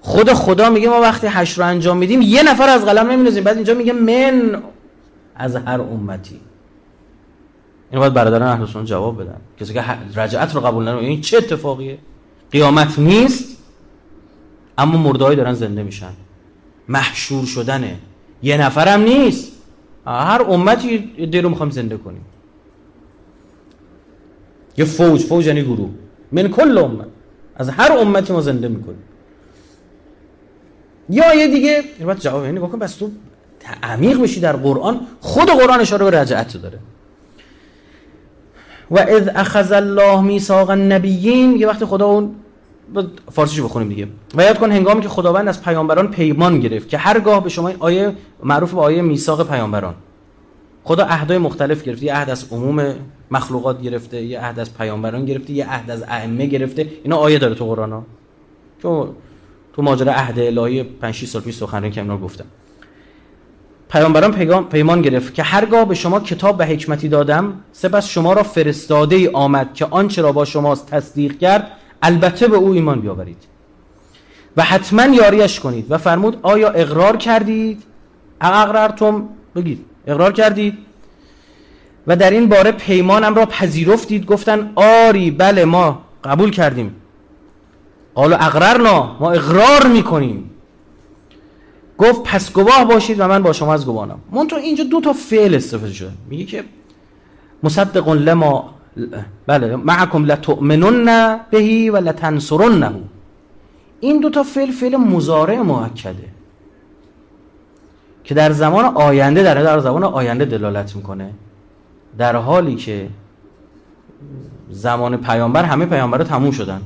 [0.00, 3.44] خود خدا میگه ما وقتی حشر رو انجام میدیم یه نفر از قلم نمیندازیم.
[3.44, 4.62] بعد اینجا میگه من
[5.36, 6.40] از هر امتی.
[7.90, 9.40] این باید برادران اهل جواب بدن.
[9.60, 9.84] کسی که
[10.16, 11.98] رجعت رو قبول نکنه این چه اتفاقیه؟
[12.52, 13.56] قیامت نیست
[14.78, 16.12] اما مردهایی دارن زنده میشن.
[16.88, 17.98] محشور شدنه.
[18.42, 19.57] یه نفرم نیست.
[20.08, 22.24] هر امتی دی رو می‌خوایم زنده کنیم.
[24.76, 25.90] یه فوج فوج یعنی گروه.
[26.32, 27.06] من کل امت.
[27.56, 29.02] از هر امتی ما زنده می‌کنیم.
[31.10, 33.10] یا یه دیگه باید جواب یعنی بکن بس تو
[33.82, 36.78] عمیق بشی در قرآن خود قرآن اشاره به رجعت داره.
[38.90, 42.34] و اذ اخذ الله میثاق النبیین یه وقت خدا اون
[43.32, 44.08] فارسیشو بخونیم دیگه.
[44.34, 48.12] و یاد کن هنگامی که خداوند از پیامبران پیمان گرفت که هرگاه به شما آیه
[48.42, 49.94] معروف به آیه میثاق پیامبران.
[50.84, 52.04] خدا عهدای مختلف گرفته.
[52.04, 52.94] یه عهد از عموم
[53.30, 56.88] مخلوقات گرفته یه عهد از پیامبران گرفته یه عهد از ائمه گرفته.
[57.04, 58.04] اینا آیه داره تو قرآن ها.
[58.82, 59.14] تو
[59.72, 62.44] تو ماجرا عهد الهی 5 6 سال پیش سخنرانی که گفتم.
[63.90, 69.16] پیامبران پیمان گرفت که هرگاه به شما کتاب و حکمتی دادم سپس شما را فرستاده
[69.16, 71.70] ای آمد که آنچه را با شما تصدیق کرد
[72.02, 73.44] البته به او ایمان بیاورید.
[74.56, 77.82] و حتما یاریش کنید و فرمود آیا اقرار کردید؟
[78.40, 79.84] اقرارتم بگید.
[80.06, 80.78] اقرار کردید؟
[82.06, 84.26] و در این باره پیمانم را پذیرفتید.
[84.26, 86.94] گفتن آری بله ما قبول کردیم.
[88.14, 90.50] قالو اقررنا ما اقرار می‌کنیم.
[91.98, 94.18] گفت پس گواه باشید و من با شما از گواهانم.
[94.32, 96.10] من تو اینجا دو تا فعل استفاده شده.
[96.30, 96.64] میگه که
[97.62, 98.74] مصدق لما
[99.46, 102.92] بله معکم لتؤمنن بهی و لتنصرنه.
[104.00, 106.28] این دو تا فعل فعل مضارع مؤکده
[108.24, 111.30] که در زمان آینده در در زمان آینده دلالت می‌کنه.
[112.18, 113.08] در حالی که
[114.70, 116.82] زمان پیامبر همه پیامبرها تموم شدن.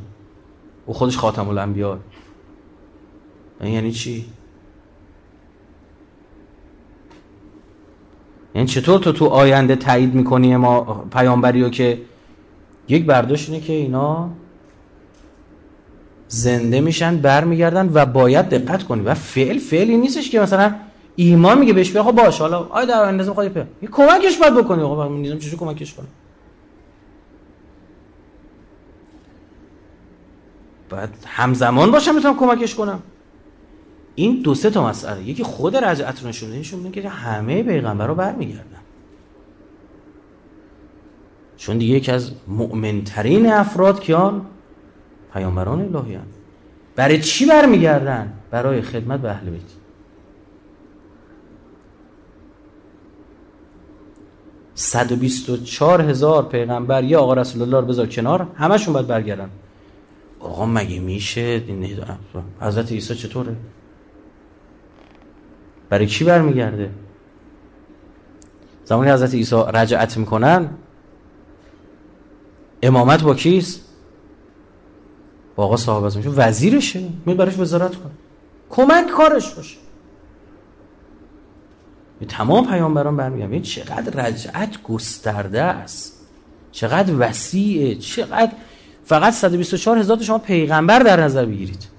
[0.86, 1.98] او خودش خاتم الانبیا
[3.64, 4.26] یعنی چی؟
[8.54, 12.00] یعنی چطور تو تو آینده تایید می‌کنی ما پیامبری رو که
[12.88, 14.30] یک برداشت اینه که اینا
[16.28, 20.74] زنده میشن برمیگردن و باید دقت کنی و فعل فعلی نیستش که مثلا
[21.16, 24.82] ایمان میگه بهش بیا خب باش حالا آیا در آینده می‌خواد یه کمکش باید بکنی.
[24.82, 26.06] خب نیزم چجوری کمکش کنه
[30.90, 33.02] باید همزمان باشم می‌تونم کمکش کنم.
[34.14, 38.82] این دو سه تا مسئله یکی خود رجعت نشون نشون که همه پیغمبرا برمیگردن.
[41.56, 44.46] چون دیگه یکی از مؤمنترین افراد کیان؟
[45.32, 46.26] پیامبران الهی هم.
[46.96, 49.62] برای چی برمیگردن؟ برای خدمت به اهل بیت.
[54.74, 59.50] 124 هزار پیغمبر یا آقا رسول الله رو بذار کنار همشون باید برگردن.
[60.40, 61.62] آقا مگه میشه؟
[62.60, 63.56] حضرت عیسی چطوره؟
[65.92, 66.90] برای کی برمیگرده؟
[68.84, 70.70] زمانی حضرت عیسی رجعت می‌کنن
[72.82, 73.80] امامت با کیست؟
[75.56, 77.08] با آقا صاحب از وزیرشه.
[77.26, 78.12] می براش وزارت کنه
[78.70, 79.76] کمک کارش باشه.
[82.28, 86.26] تمام پیامبران برمیگردن این چقدر رجعت گسترده است.
[86.70, 87.94] چقدر وسیعه.
[87.94, 88.52] چقدر
[89.04, 91.91] فقط 124 هزار شما پیغمبر در نظر بگیرید.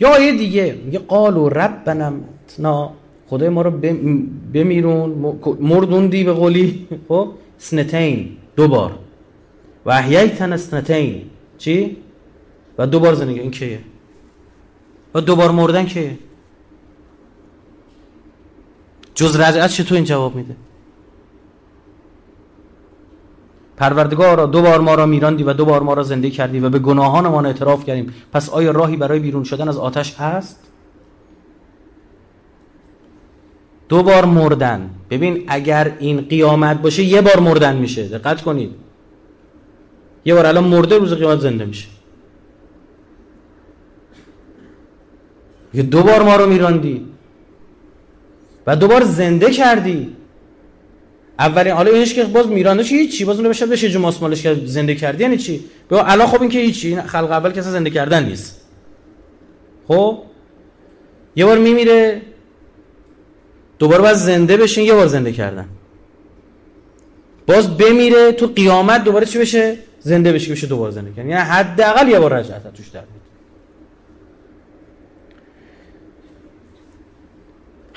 [0.00, 0.78] یا آیه دیگه.
[0.84, 2.12] میگه قالو ربنا
[2.58, 2.92] نا
[3.28, 3.70] خدای ما رو
[4.54, 5.10] بمیرون.
[5.60, 6.88] مردوندی به قولی.
[7.08, 7.28] خب؟
[7.58, 8.98] سنتین دو بار.
[9.86, 11.22] و احییتن سنتین
[11.58, 11.96] چی؟
[12.78, 13.40] و دو بار زندگی.
[13.40, 13.80] این کیه؟
[15.14, 16.18] و دو بار مردن کیه؟
[19.14, 20.54] جز رجعت چطور این جواب میده؟
[23.76, 26.78] پروردگار دو بار ما را میراندی و دو بار ما را زنده کردی و به
[26.78, 28.14] گناهانمان اعتراف کردیم.
[28.32, 30.60] پس آیا راهی برای بیرون شدن از آتش هست؟
[33.88, 34.90] دو بار مردن.
[35.10, 38.08] ببین اگر این قیامت باشه یه بار مردن میشه.
[38.08, 38.74] دقت کنید.
[40.24, 41.88] یه بار الان مرده روز قیامت زنده میشه.
[45.74, 47.06] یه دو بار ما رو میراندی
[48.66, 50.15] و دوبار زنده کردی.
[51.38, 53.24] اولین حالا اینش که باز میراندش هیچی.
[53.24, 55.22] باز اون بشه بشه جو ماسمالش کرد زنده کردی.
[55.22, 56.96] یعنی چی؟ به الان خب این که هیچی.
[56.96, 58.60] خلق اول کسی زنده کردن نیست.
[59.88, 60.18] خب؟
[61.36, 62.22] یه بار میمیره.
[63.78, 65.68] دوباره باز زنده بشین یه بار زنده کردن.
[67.46, 71.28] باز بمیره تو قیامت دوباره چی بشه؟ زنده بشه بشه دوباره زنده کردن.
[71.28, 73.00] یعنی حداقل یه بار رجعت توش در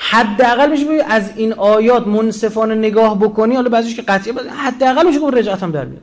[0.01, 5.34] حداقل میشه از این آیات منصفانه نگاه بکنی حالا بعضیش که قطعی حداقل میشه گفت
[5.34, 6.01] رجعت هم در میاد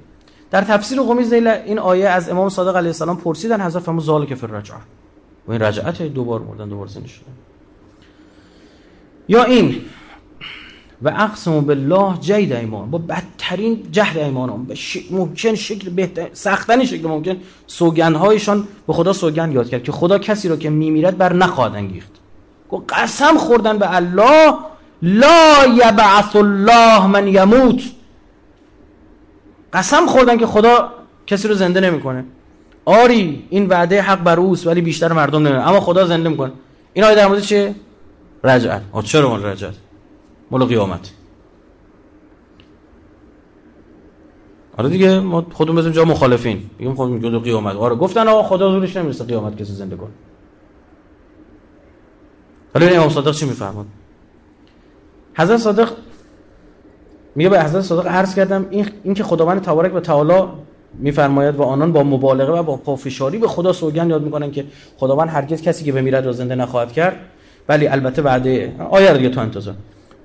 [0.51, 4.35] در تفسیر قمی زیل این آیه از امام صادق علیه السلام پرسیدن حضرت فرمود زالک
[4.35, 4.77] فر رجعه
[5.48, 7.09] و این رجعت دوبار مردن دوبار زنده
[9.28, 9.81] یا این
[11.02, 12.90] و اقسم بالله جید ایمان.
[12.90, 14.98] با بدترین جهد ایمان به ش...
[15.10, 17.36] ممکن شکل بهتر سختنی شکل ممکن
[17.66, 22.15] سوگندهایشان به خدا سوگند یاد کرد که خدا کسی رو که میمیرد بر نخواهد انگیخت.
[22.88, 24.55] قسم خوردن به الله؟
[25.02, 27.82] لا یبعث الله من یموت.
[29.72, 30.93] قسم خوردن که خدا
[31.26, 32.24] کسی رو زنده نمی‌کنه.
[32.84, 36.52] آری این وعده حق بر اوست ولی بیشتر مردم نمی‌کنه اما خدا زنده می‌کنه.
[36.93, 37.74] این آیه در مورد چه
[38.44, 38.82] رجعت.
[39.05, 39.74] چرا مال رجعت؟
[40.51, 41.10] مال قیامت.
[44.78, 46.70] آره دیگه ما خودمون بزنیم جا مخالفین.
[46.78, 47.76] میگیم خودمون قیامت.
[47.76, 50.10] آره گفتن آقا خدا زورش نمی‌رسه قیامت کسی زنده کنه.
[52.77, 53.86] حالا امام صادق چی میفرماد.
[55.35, 55.89] حضرت صادق
[57.35, 60.48] میگه به حضرت صادق عرض کردم این, این که خداوند تبارک و تعالی
[60.98, 64.65] میفرماید و آنان با مبالغه و با پافشاری به خدا سوگند یاد می‌کنن که
[64.97, 67.16] خداوند هرگز کسی که بمیرد را زنده نخواهد کرد.
[67.69, 68.47] ولی البته بعد
[68.90, 69.74] آیه دیگه تا انتظار.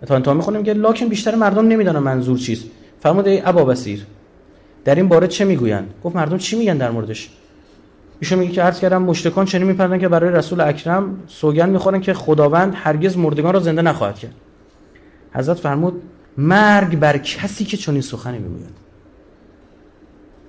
[0.08, 2.66] تا انتها می‌خونیم که لاکن بیشتر مردم نمی‌دونن منظور چیست.
[3.00, 4.06] فرمود ای ابا بصیر
[4.86, 7.30] در این باره چه می‌گویند؟ گفت مردم چی میگن در موردش؟
[8.22, 12.14] ایشون میگه که عرض کردم مشتکان چنین میپردن که برای رسول اکرم سوگن می‌خورن که
[12.14, 14.36] خداوند هرگز مردگان را زنده نخواهد کرد.
[15.34, 16.02] حضرت فرمود
[16.38, 18.76] مرگ بر کسی که چنین سخنی می‌گوید.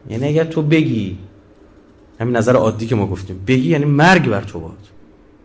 [0.09, 1.19] یعنی اگر تو بگی
[2.20, 4.78] همین نظر عادی که ما گفتیم بگی یعنی مرگ بر تو باد.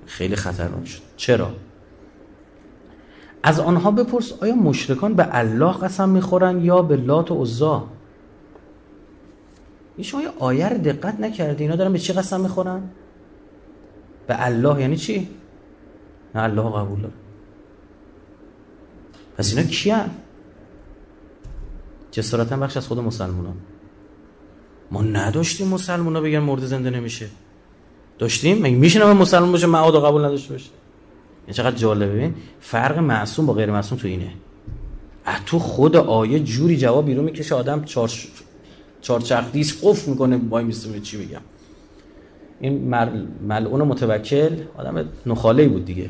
[0.05, 1.01] خیلی خطرناک شد.
[1.17, 1.49] چرا؟
[3.43, 7.83] از آنها بپرس آیا مشرکان به الله قسم می‌خورن یا به لات و عزا؟
[9.97, 12.83] این شما یه آیه رو دقت نکردی؟ اینا دارن به چی قسم می‌خورن؟
[14.27, 15.29] به الله یعنی چی؟
[16.35, 17.13] نه الله قبول داره.
[19.37, 20.09] پس اینا کیان؟
[22.11, 23.55] جسارتا بخش از خود مسلمانان
[24.91, 27.27] ما نداشتیم مسلمان ها بگن مرد زنده نمیشه.
[28.19, 30.69] داشتیم؟ مگه میشه نمه مسلمان باشه؟ معاد قبول نداشته باشه.
[31.47, 34.31] این چقدر جالبه؟ ببین فرق معصوم با غیر معصوم تو اینه.
[35.45, 38.11] تو خود آیه جوری جواب بیرون می‌کشه آدم چهار
[39.01, 41.41] چهارچرخ دیس قف می‌کنه وای میسته چی بگم
[42.59, 42.95] این
[43.47, 46.09] ملعون متوکل آدم نخاله بود دیگه.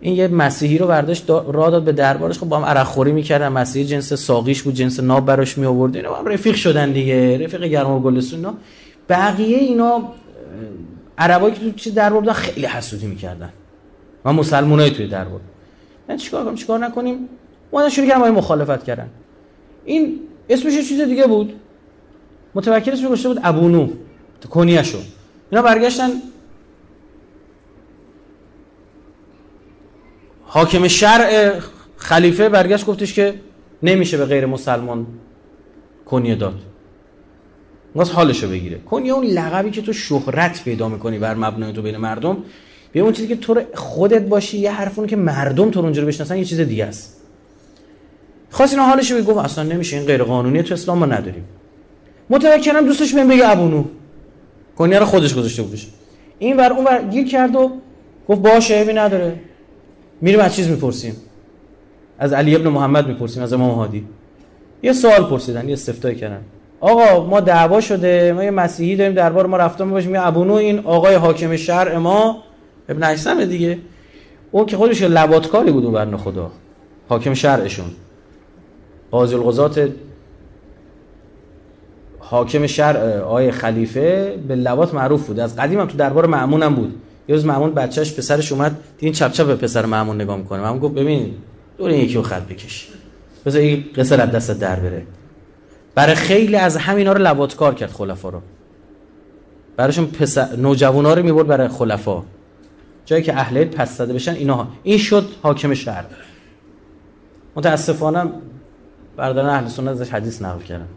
[0.00, 2.38] این یه مسیحی رو برداشت راه داد به دربارش.
[2.38, 3.48] خب با هم عرق خوری می‌کردن.
[3.48, 7.38] مسیحی جنس ساقیش بود جنس ناب براش می آورد اینا هم رفیق شدن دیگه.
[7.44, 8.54] رفیق گرم و گلستون اینا
[9.08, 10.02] بقیه اینا
[11.18, 13.52] عربایی که تو چه دربار بودن خیلی حسودی می‌کردن.
[14.24, 15.40] و مسلمانای توی دربار.
[16.08, 17.28] من چیکار کنم؟ چیکار نکنیم؟
[17.70, 19.10] اونا شروع کردن مخالفت کردن.
[19.84, 21.52] این اسمش چیز دیگه بود.
[22.58, 23.88] متوکل اسمش گذاشته بود ابونو
[24.40, 24.98] تو کنیاشو
[25.50, 26.10] اینا برگشتن.
[30.42, 31.60] حاکم شرع
[31.96, 33.34] خلیفه برگشت گفتش که
[33.82, 35.06] نمیشه به غیر مسلمان
[36.06, 36.60] کنیه داد.
[37.94, 38.78] واسه حالشو بگیره.
[38.78, 42.36] کنیه اون لقبی که تو شهرت پیدا می‌کنی بر مبنای تو بین مردم
[42.92, 46.44] به اون چیزی که تو خودت باشی یه حرفونو که مردم تو رو بشناسن یه
[46.44, 47.20] چیز دیگه است.
[48.50, 51.44] خواست اینا حالش گفت اصلا نمیشه این غیر قانونیه تو اسلام ما نداریم.
[52.30, 53.84] متوکلم دوستش بهم بگه ابونو.
[54.78, 55.88] کنیه رو خودش گذاشته بودش.
[56.38, 57.70] این ور اون ور گیر کرد و
[58.28, 59.40] گفت باشه عیبی نداره.
[60.20, 61.16] میریم از چیز می‌پرسیم.
[62.18, 64.04] از علی ابن محمد می‌پرسیم از امام هادی.
[64.82, 66.40] یه سوال پرسیدن یه استفتای کردن.
[66.80, 70.78] آقا ما دعوا شده ما یه مسیحی داریم دربار ما رفتم باشیم یه ابونو این
[70.78, 72.36] آقای حاکم شهر ما
[72.88, 73.78] ابن عیسم دیگه.
[74.50, 76.50] اون که خودش لباتکاری بود اون برن خدا
[77.08, 77.86] حاکم شرعشون
[79.10, 79.90] قاضی القضات
[82.30, 85.40] حاکم شرع آقای خلیفه به لبات معروف بود.
[85.40, 86.94] از قدیم هم تو دربار معمون هم بود.
[87.28, 90.60] یه روز معمون بچهش پسرش اومد این چپ چپ به پسر معمون نگاه می‌کنه.
[90.60, 91.34] معمون گفت ببین
[91.78, 92.88] دور این یکی رو خط بکش.
[93.46, 95.02] بذار این قصه از دست در بره.
[95.94, 98.40] برای خیلی از همینا رو لبات کار کرد خلفا رو.
[99.76, 102.22] براشون پسر نوجوانا رو می‌برد برای خلفا.
[103.06, 106.04] جایی که اهل پس زده بشن اینا این شد حاکم شهر
[107.56, 108.30] متاسفانه
[109.16, 110.88] برادران اهل سنت ازش حدیث نقل کردن.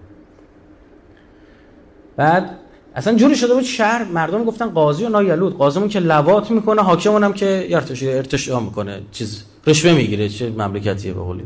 [2.22, 2.57] بعد
[2.95, 5.57] اصلا جوری شده بود شهر مردم گفتن قاضی و نایلود.
[5.57, 9.02] قاضیمون که لوات می‌کنه حاکمون هم که ارتشا ارتشا می‌کنه.
[9.11, 11.43] چیز رشوه می‌گیره چه مملکتیه به قولی.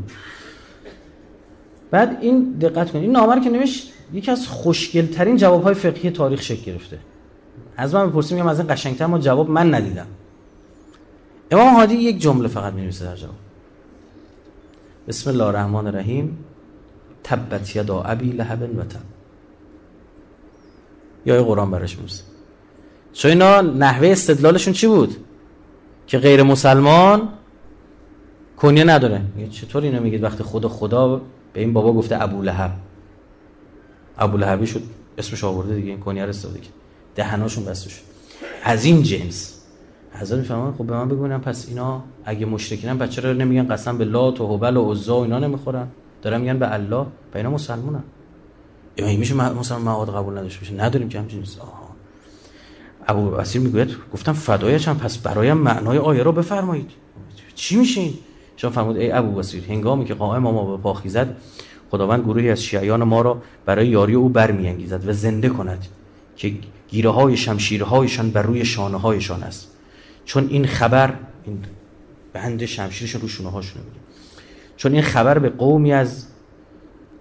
[1.90, 3.04] بعد این دقت کنید.
[3.04, 6.98] این نامه که نوشت یکی از خوشگل ترین جواب های فقهی تاریخ شکل گرفته.
[7.76, 10.06] از من بپرسیم میگم از این قشنگتر ما جواب من ندیدم.
[11.50, 13.34] امام هادی یک جمله فقط می‌نویسه در جواب.
[15.08, 16.38] بسم الله الرحمن الرحیم.
[17.24, 19.15] تبت یدا ابی لهب و تب.
[21.26, 22.22] یا قرآن براش می‌رسه
[23.12, 25.16] چون اینا نحوه استدلالشون چی بود؟
[26.06, 27.28] که غیر مسلمان
[28.56, 29.22] کنیه نداره.
[29.50, 31.20] چطور اینو میگید وقتی خدا خدا
[31.52, 32.70] به این بابا گفته ابو لهب؟
[34.18, 34.82] ابو لهبی شد
[35.18, 36.72] اسمش آورده دیگه این کنیه رو استفاده کرد.
[37.14, 38.02] دهناشون بسته شد.
[38.64, 39.52] از این جنس.
[40.12, 44.04] حضرت می‌فهمن خب به من بگونم پس اینا اگه مشرکینن بچه رو نمیگن قسم به
[44.04, 45.88] لات و هبل و عزا و اینا نمی‌خورن؟
[46.22, 48.02] دارن میگن به الله به اینا مسلمونن
[48.96, 51.96] یا میشه مثلا مواد قبول نداشته باشه نداریم که همچین آها.
[53.08, 56.90] ابو بصیر می‌گوید گفتم فدایش هم پس برایم معنای آیه رو بفرمایید.
[57.54, 58.14] چی میشین
[58.56, 61.36] شما فرمود ای ابو بصیر هنگامی که قائم ما به پا خیزد
[61.90, 65.86] خداوند گروهی از شیعیان ما را برای یاری او برمیانگیزد و زنده کند
[66.36, 66.52] که
[66.88, 69.70] گیره های شمشیرهایشان بر روی شانه هایشان است.
[70.24, 71.14] چون این خبر
[71.44, 71.58] این
[72.32, 73.82] بند شمشیرشون رو شونه هاشون
[74.76, 76.26] چون این خبر به قومی از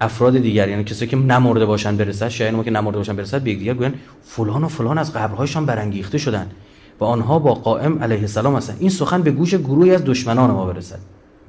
[0.01, 3.55] افراد دیگر یعنی کسی که نمرده باشن برسد شاید ما که نمرده باشن برسد به
[3.55, 3.93] دیگر گوین
[4.23, 6.51] فلان و فلان از قبرهایشان برانگیخته شدن
[6.99, 10.65] و آنها با قائم علیه السلام هستن این سخن به گوش گروهی از دشمنان ما
[10.65, 10.99] برسد.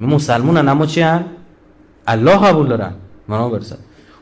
[0.01, 1.25] مسلمونن اما چی هن؟
[2.07, 2.93] الله قبول دارن.
[3.27, 3.77] ما برسد.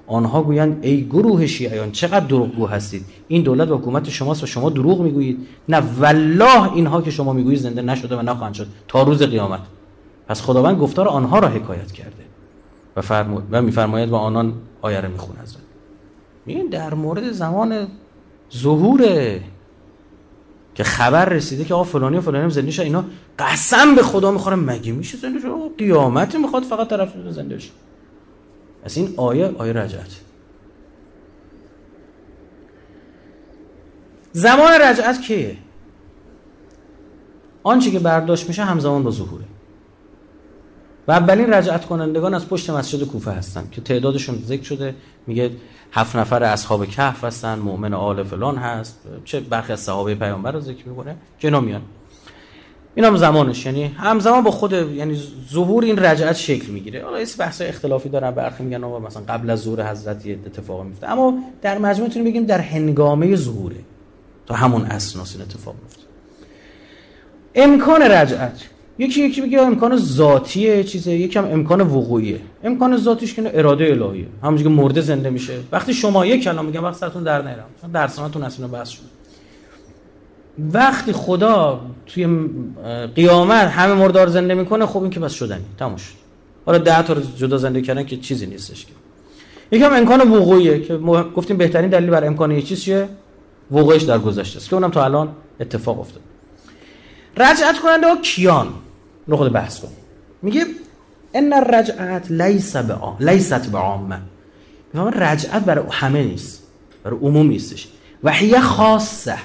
[0.08, 3.06] آنها گویند ای گروه شیعیان چقدر دروغگو هستید.
[3.28, 5.48] این دولت و حکومت شماست و شما دروغ می‌گویید.
[5.70, 9.60] نه والله اینها که شما می‌گویید زنده نشده و نخواهند شد تا روز قیامت.
[10.28, 12.25] پس خداوند گفتار آنها را حکایت کرده.
[12.96, 15.62] و, فرمود و میفرماید و آنان آیه رو می‌خونه حضرت
[16.46, 17.88] این در مورد زمان
[18.56, 19.44] ظهوره
[20.76, 23.06] که خبر رسیده که آقا فلانی و فلانی زنده شد اینا
[23.40, 27.72] قسم به خدا می‌خوره مگه میشه زنده شد قیامت می‌خواد فقط طرف زنده شه.
[28.84, 30.22] از این آیه آیه رجعت.
[34.32, 35.58] زمان رجعت کیه؟
[37.64, 39.44] آنچه که برداشت میشه همزمان با ظهوره.
[41.08, 44.96] و اولین رجعت کنندگان از پشت مسجد کوفه هستن که تعدادشون ذکر شده.
[45.28, 45.52] میگه
[45.92, 49.00] هفت نفر اصحاب کهف هستن مؤمن آل فلان هست.
[49.26, 51.82] چه برخی از صحابه پیامبر رو ذکر می‌کنه؟ که اینا میان.
[52.96, 53.66] این هم زمانش.
[53.66, 55.22] یعنی همزمان با خود یعنی
[55.52, 57.04] ظهور این رجعت شکل می‌گیره.
[57.04, 61.34] حالا این بحث اختلافی دارن برخی میگن مثلا قبل از ظهور حضرت اتفاق میفته اما
[61.62, 63.76] در مجموع می‌تونیم بگیم در هنگامه ظهوره
[64.46, 66.02] تا همون اساس این اتفاق میفته
[67.56, 68.62] امکان رجعت.
[68.98, 72.40] یکی یکی میگه امکان ذاتیه چیزه یکم امکان وقوعیه.
[72.64, 74.28] امکان ذاتیش که اراده الهیه.
[74.44, 75.54] همونجوری که مرده زنده میشه.
[75.72, 79.06] وقتی شما یک کلام میگم وقت سرتون در نیرم چون درساتون اصلا بحث شده
[80.74, 82.28] وقتی خدا توی
[83.16, 85.66] قیامت همه مردار زنده می‌کنه خب این که بس شدنی.
[85.80, 86.14] تموم شد.
[86.66, 88.92] حالا ده تا جدا زنده کردن که چیزی نیستش که.
[89.72, 90.98] یکم امکان وقوعیه که
[91.36, 93.10] گفتیم بهترین دلیل بر امکان یه چیز چیه؟
[93.72, 94.70] وقوعش در گذشته است.
[94.70, 96.22] که اونم تا الان اتفاق افتاد.
[97.38, 98.68] رجعت کننده ها کیان؟
[99.32, 99.88] خود بحث کن
[100.42, 100.66] میگه
[101.34, 104.20] ان الرجعت لیس بعام لیست بعامه
[104.94, 106.64] میگم رجعت برای همه نیست
[107.04, 107.88] برای عموم نیستش.
[108.24, 109.38] و هی خاصه.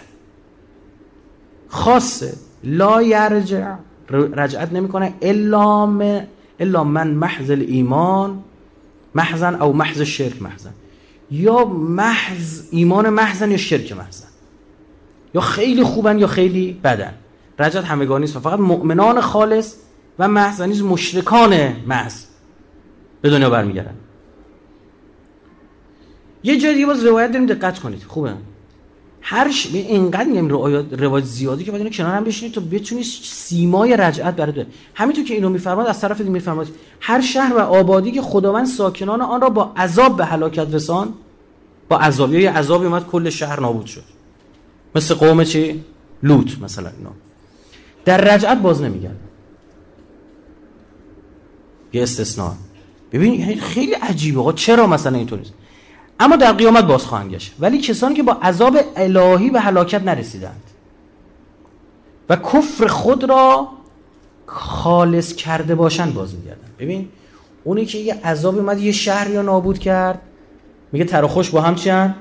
[1.68, 2.32] خاصه.
[2.64, 3.74] لا یرجع
[4.10, 6.26] رجعت نمی‌کنه الا من
[6.60, 8.44] الا من محض ایمان
[9.14, 10.74] محضن او محض شرک محضن.
[11.30, 14.28] یا محض ایمان محضن یا شرک محضن.
[15.34, 17.14] یا خیلی خوبن یا خیلی بدن.
[17.60, 19.74] رجعت همگانی است فقط مؤمنان خالص
[20.18, 22.24] و محض نیز مشرکان محض
[23.20, 23.94] به دنیا برمیگردن.
[26.42, 28.02] یه جایی دیگه باز روایت داریم دقت کنید.
[28.08, 28.34] خوبه.
[29.22, 29.66] هر ش...
[29.74, 30.48] اینقدر میگم
[30.90, 35.48] روایت زیادی که باید کنار هم بشینید تا بتونید سیمای رجعت برای همینطور که اینو
[35.48, 36.68] میفرماد از طرف دیگه میفرماد
[37.00, 41.14] هر شهر و آبادی که خداوند ساکنان آن را با عذاب به هلاکت رسان
[41.88, 42.34] با عذاب.
[42.34, 44.04] یا عذابی اومد کل شهر نابود شد.
[44.94, 45.84] مثل قوم چی؟
[46.22, 47.10] لوط مثلا اینا.
[48.04, 49.16] در رجعت باز نمیگن
[51.92, 52.52] یه استثناء.
[53.12, 54.52] ببین یعنی خیلی عجیبه.
[54.52, 55.42] چرا مثلا اینطوری
[56.20, 57.54] اما در قیامت باز خواهند گشت.
[57.60, 60.62] ولی کسانی که با عذاب الهی به هلاکت نرسیدند
[62.28, 63.68] و کفر خود را
[64.46, 67.08] خالص کرده باشند باز میگردن ببین
[67.64, 70.20] اونی که یه عذاب اومد یه شهر یا نابود کرد
[70.92, 72.14] میگه تر خوش با هم چیان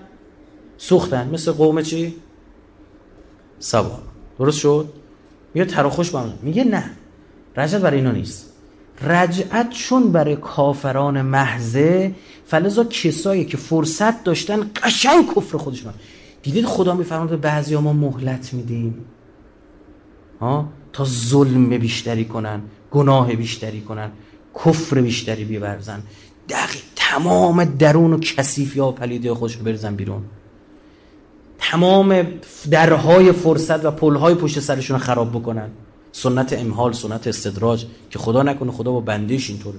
[0.78, 1.30] سوختن.
[1.34, 2.16] مثل قوم چی؟
[3.60, 4.00] سبا
[4.40, 4.94] درست شد؟
[5.54, 6.84] میگه تر خوش با هم میگه نه.
[7.58, 8.46] رجعت برای اینا نیست.
[9.02, 12.16] رجعت چون برای کافران محضه
[12.46, 15.94] فلزا کسایی که فرصت داشتن قشنگ کفر خودشون
[16.44, 19.06] دیدید خدا میفرماد به بعضی ما مهلت میدیم.
[20.42, 22.62] ها؟ تا ظلم بیشتری کنن
[22.92, 24.12] گناه بیشتری کنن
[24.66, 26.04] کفر بیشتری بیورزن.
[26.50, 30.22] دقیق تمام درون و کثیف یا پلیدی خودش رو برزن بیرون.
[31.72, 32.26] تمام
[32.72, 35.70] درهای فرصت و پلهای پشت سرشون رو خراب بکنن.
[36.12, 39.78] سنت امحال سنت استدراج که خدا نکنه خدا با بندیش اینطوره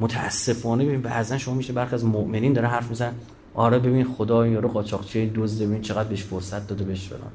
[0.00, 3.12] متاسفانه ببین بعضا شما میشه برخی از مؤمنین داره حرف میزن
[3.54, 7.32] آره ببین خدا این یارو قاچاقچی دزد ببین چقدر بهش فرصت داده بهش فلان.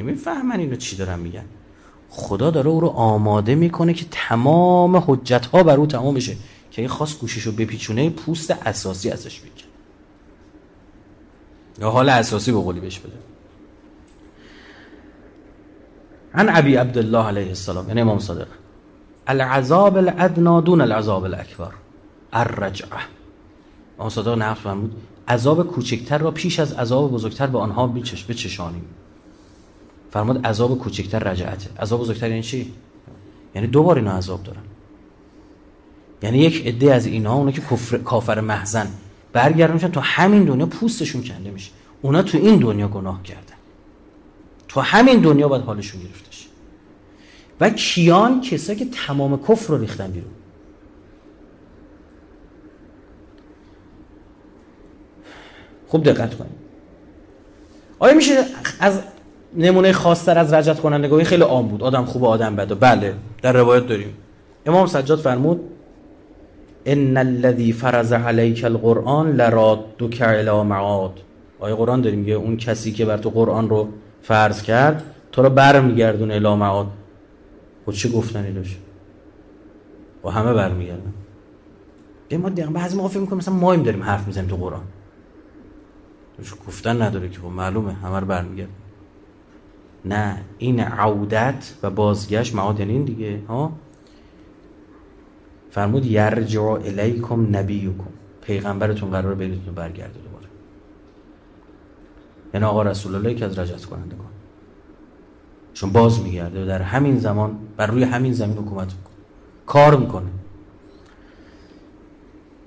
[0.00, 1.44] نمی‌فهمن اینو چی دارن میگن.
[2.08, 6.36] خدا داره او رو آماده می‌کنه که تمام حجت ها بر او تمام بشه
[6.70, 9.71] که این خاص گوششو بپیچونه پوست اساسی ازش بگیره.
[11.78, 13.12] یا حال اساسی به قولی بهش بده.
[16.34, 18.46] عن ابی عبدالله علیه السلام یعنی امام صادق.
[19.26, 21.72] العذاب الادنا دون العذاب الاکبر
[22.32, 23.00] الرجعه.
[23.98, 24.96] امام صادق نقل فرمود
[25.28, 27.86] عذاب کوچکتر را پیش از عذاب بزرگتر به آنها
[28.28, 28.84] بچشانیم.
[30.10, 31.70] فرمود عذاب کوچکتر رجعته.
[31.80, 32.72] عذاب بزرگتر یعنی چی؟
[33.54, 34.62] یعنی دو بار اینا عذاب دارن.
[36.22, 38.86] یعنی یک عده از اینها اونا که کفر کافر محزن
[39.32, 41.70] برگردن میشن تا همین دنیا پوستشون کنده میشه.
[42.02, 43.42] اونا تو این دنیا گناه کردن.
[44.68, 46.48] تو همین دنیا باید حالشون گرفتش
[47.60, 50.30] و کیان کسایی که تمام کفر رو ریختن بیرون.
[55.88, 56.52] خوب دقت کنید.
[57.98, 58.44] آیا میشه
[58.80, 59.00] از
[59.56, 61.82] نمونه خاصتر از رجت کنندگی خیلی عام بود.
[61.82, 64.16] آدم خوب آدم بده بله در روایت داریم.
[64.66, 65.60] امام سجاد فرمود
[66.86, 71.20] ان الذي فرض عليك القرآن لرادك الى معاد
[71.60, 73.88] آیه قرآن داریم میگه اون کسی که بر تو قرآن رو
[74.22, 75.02] فرض کرد
[75.32, 76.86] تو رو برمیگردون الی معاد
[77.84, 78.78] خود چه گفتنی داشت
[80.24, 81.12] و همه برمیگردن
[82.28, 84.82] به ما دقیقا بعضی موقع فکر می‌کنیم مثلا ما داریم حرف می‌زنیم تو قرآن
[86.66, 88.68] گفتن نداره که خب معلومه همه رو برمیگرد
[90.04, 93.72] نه این عودت و بازگشت معاد یعنی این دیگه ها
[95.72, 98.04] فرمود یرجع الیکم نبیکم.
[98.42, 100.46] پیغمبرتون قرار بریتون برگرده دوباره.
[102.54, 104.30] یعنی آقا رسول الله که از رجعت کننده کن
[105.74, 109.14] چون باز میگرده و در همین زمان بر روی همین زمین حکومت می‌کنه.
[109.66, 110.30] کار می‌کنه.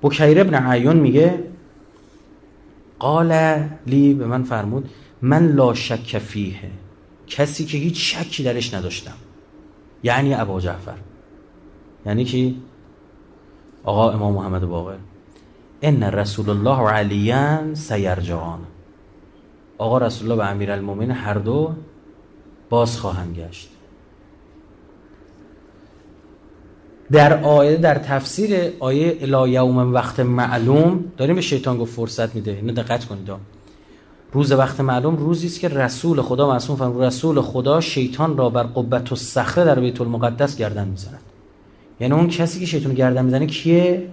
[0.03, 1.44] بکیر ابن عیون میگه
[2.99, 4.90] قال لی به من فرمود
[5.22, 6.56] من لا شک فیه
[7.27, 9.15] کسی که هیچ شکی درش نداشتم.
[10.03, 10.98] یعنی ابا جعفر.
[12.06, 12.53] یعنی که
[13.86, 14.95] آقا امام محمد باقر
[15.82, 18.60] ان رسول الله علیان سیرجعان.
[19.78, 20.72] آقا رسول الله و امیر
[21.12, 21.74] هر دو
[22.70, 23.70] باز خواهند گشت.
[27.12, 32.52] در آیه در تفسیر آیه الا یوم وقت معلوم داریم به شیطان گفت فرصت میده.
[32.52, 33.32] اینو دقت کنید
[34.32, 38.64] روز وقت معلوم روزی است که رسول خدا معصوم فرمود رسول خدا شیطان را بر
[38.64, 41.20] قبت و صخره در بیت المقدس گردن می‌زند.
[42.00, 44.08] یعنی اون کسی که شیطان گردن می‌زنه کیه؟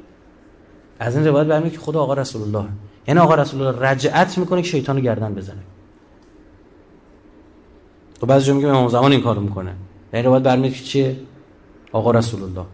[0.99, 2.69] از این روایت برمیاد که خدا آقا رسول الله
[3.09, 5.63] یعنی آقا رسول الله رجعت می‌کنه که شیطان گردن بزنه.
[8.21, 9.75] تو بعضی جا میگه امام زمان این کارو می‌کنه.
[10.13, 11.17] در روایت برمیاد که چیه؟
[11.93, 12.67] آقا رسول الله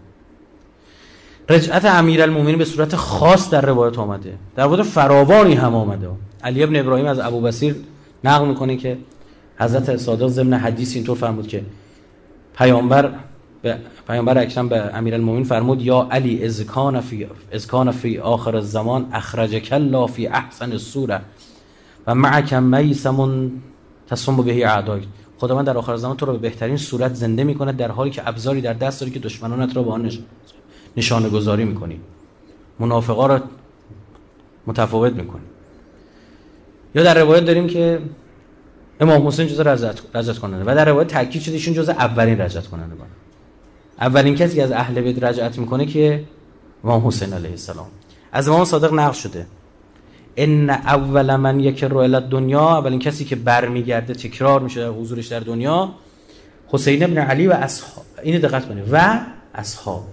[1.49, 4.35] رجعت امیرالمومنین به صورت خاص در روایت آمده.
[4.57, 6.09] در واقع فراوانی هم آمده.
[6.45, 7.77] علی ابن ابراهیم از ابو بصیر
[8.25, 8.99] نقل می‌کنه که
[9.59, 11.65] حضرت صادق ضمن حدیث اینطور فرمود که
[12.57, 13.13] پیامبر
[13.63, 13.79] به
[14.09, 19.09] پیامبر اکرم به امیرالمومنین فرمود یا علی از کان فی از کان فی آخر الزمان
[19.13, 21.21] اخرجک الله فی احسن الصوره
[22.07, 23.51] و معک میسم
[24.09, 25.01] تصم به اعدای.
[25.39, 28.29] خدا من در آخر زمان تو رو به بهترین صورت زنده می‌کنه در حالی که
[28.29, 30.11] ابزاری در دست داری که دشمنانت را با آن
[30.97, 32.01] نشانه گذاری می‌کنی.
[32.79, 33.41] منافقا را
[34.67, 35.45] متفاوت می‌کنی.
[36.95, 38.01] یا در روایت داریم که
[39.01, 42.95] امام حسین جز رجعت کننده و در روایت تاکید شده ایشون جز اولین رجعت کننده
[42.95, 43.07] بود
[44.01, 46.25] اولین کسی که از اهل بیت رجعت می‌کنه که
[46.85, 47.87] امام حسین علیه السلام.
[48.33, 49.47] از امام صادق نقل شده.
[50.37, 55.41] ان اول من یک رو دنیا اولین کسی که برمیگرده تکرار میشه در حضورش در
[55.41, 55.95] دنیا
[56.69, 58.05] حسین ابن علی و اصحاب.
[58.23, 58.85] این دقت کنید.
[58.93, 59.21] و
[59.55, 60.05] اصحاب.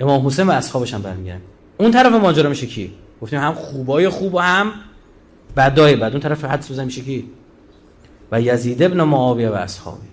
[0.00, 1.42] امام حسین و اصحابش هم برمیگردن.
[1.78, 2.92] اون طرف ماجرا میشه کی؟
[3.22, 4.72] گفتیم هم خوبای خوب و هم
[5.56, 6.10] بدای بد.
[6.10, 7.30] اون طرف حدس بزن میشه کی؟
[8.32, 10.08] و یزید ابن معاویه و اصحابی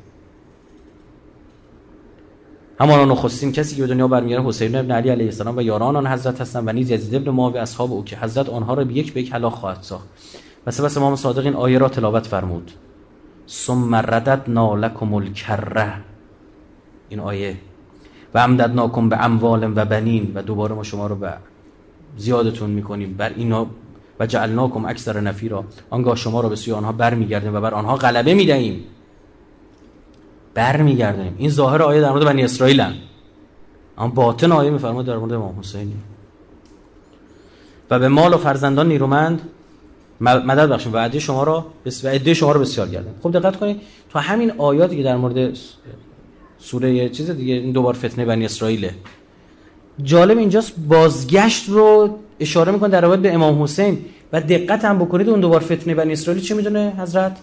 [2.84, 6.08] همان نخستین کسی که به دنیا برمیگرده حسین ابن علی علیه السلام و یاران آن
[6.08, 9.14] حضرت هستند و نیز یزید ابن معاویه اصحاب او که حضرت آنها را به یک
[9.14, 10.08] به یک هلاک خواهد ساخت.
[10.68, 12.72] و سپس امام صادق این آیه را تلاوت فرمود.
[13.50, 15.94] ثم رددنا لکم الکره.
[17.10, 17.58] این آیه.
[18.34, 21.34] و امددناکم به اموال و بنین و دوباره ما شما رو به
[22.18, 23.14] زیادتون می‌کنیم.
[23.18, 23.68] بر اینا
[24.20, 25.66] و جعلناکم اکثر نفیرا.
[25.90, 28.84] آنگاه شما را به سوی آنها برمیگردیم و بر آنها غلبه می‌دهیم.
[30.54, 32.94] برمیگردیم این ظاهر آیه در مورد بنی اسرائیلن.
[33.98, 35.96] اما باطن آیه میفرماد در مورد امام حسینی.
[37.90, 39.42] و به مال و فرزندان نیرومند
[40.22, 41.66] مدد بخشیم و عده شما را
[42.04, 43.14] و عده شما رو بسیار گردن.
[43.24, 45.58] خب دقت کنید تو همین آیاتی که در مورد
[46.60, 48.96] سوره چیز دیگه این دوبار فتنه بنی اسرائیله.
[50.04, 54.06] جالب اینجاست بازگشت رو اشاره می‌کنه در رابطه به امام حسین.
[54.34, 57.38] و دقت هم بکنید اون دوبار فتنه بنی اسرائیل چه می‌دونه حضرت؟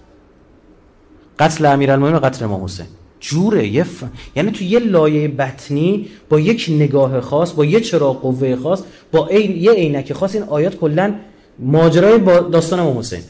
[1.40, 2.86] قتل امیرالمومنین و قتل امام حسین.
[3.20, 4.04] جوره یه ف...
[4.36, 9.26] یعنی تو یه لایه بطنی با یک نگاه خاص با یه چراغ قوه خاص با
[9.26, 11.14] این یه عینک خاص این آیات کلا
[11.58, 13.20] ماجرای با داستان امام حسین.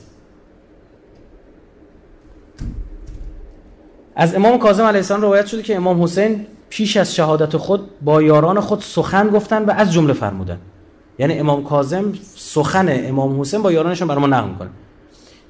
[4.16, 8.22] از امام کاظم علیه السلام روایت شده که امام حسین پیش از شهادت خود با
[8.22, 10.58] یاران خود سخن گفتن و از جمله فرمودن.
[11.18, 14.70] یعنی امام کاظم سخن امام حسین با یارانشون برای ما نقل می‌کنه.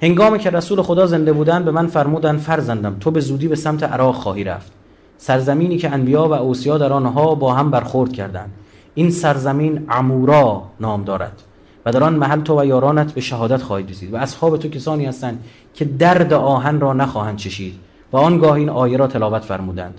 [0.03, 3.83] هنگامی که رسول خدا زنده بودن به من فرمودن فرزندم تو به زودی به سمت
[3.83, 4.73] عراق خواهی رفت.
[5.19, 8.51] سرزمینی که انبیا و اوصیا در آنها با هم برخورد کردند.
[8.95, 11.43] این سرزمین عمورا نام دارد
[11.87, 15.07] و در آن محل تو و یارانت به شهادت خواهید رسید و اصحاب تو کسانی
[15.07, 15.45] هستند
[15.75, 17.75] که درد آهن را نخواهند چشید
[18.13, 19.95] و آنگاه این آیه را تلاوت فرمودند.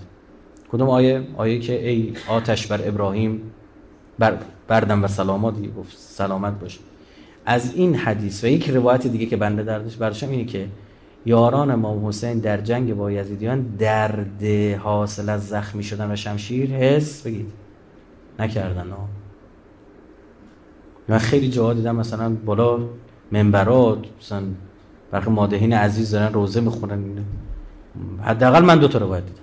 [0.72, 3.42] کدوم آیه؟ آیه که ای آتش بر ابراهیم
[4.18, 4.36] بر
[4.68, 6.80] بردم و سلامات گفت سلامت باشه
[7.46, 10.68] از این حدیث و یک روایت دیگه که بنده دردش برداشتم اینه که
[11.26, 14.44] یاران امام حسین در جنگ با یزیدیان درد
[14.78, 17.46] حاصل از زخمی شدن و شمشیر حس بگید.
[18.38, 18.86] نکردن
[21.08, 22.78] من خیلی جاها دیدم مثلا بالا
[23.32, 24.42] منبرات مثلا
[25.10, 26.98] برخی مادهین عزیز دارن روزه می‌خونن.
[28.22, 29.38] حداقل من دو تا روایت دیدم.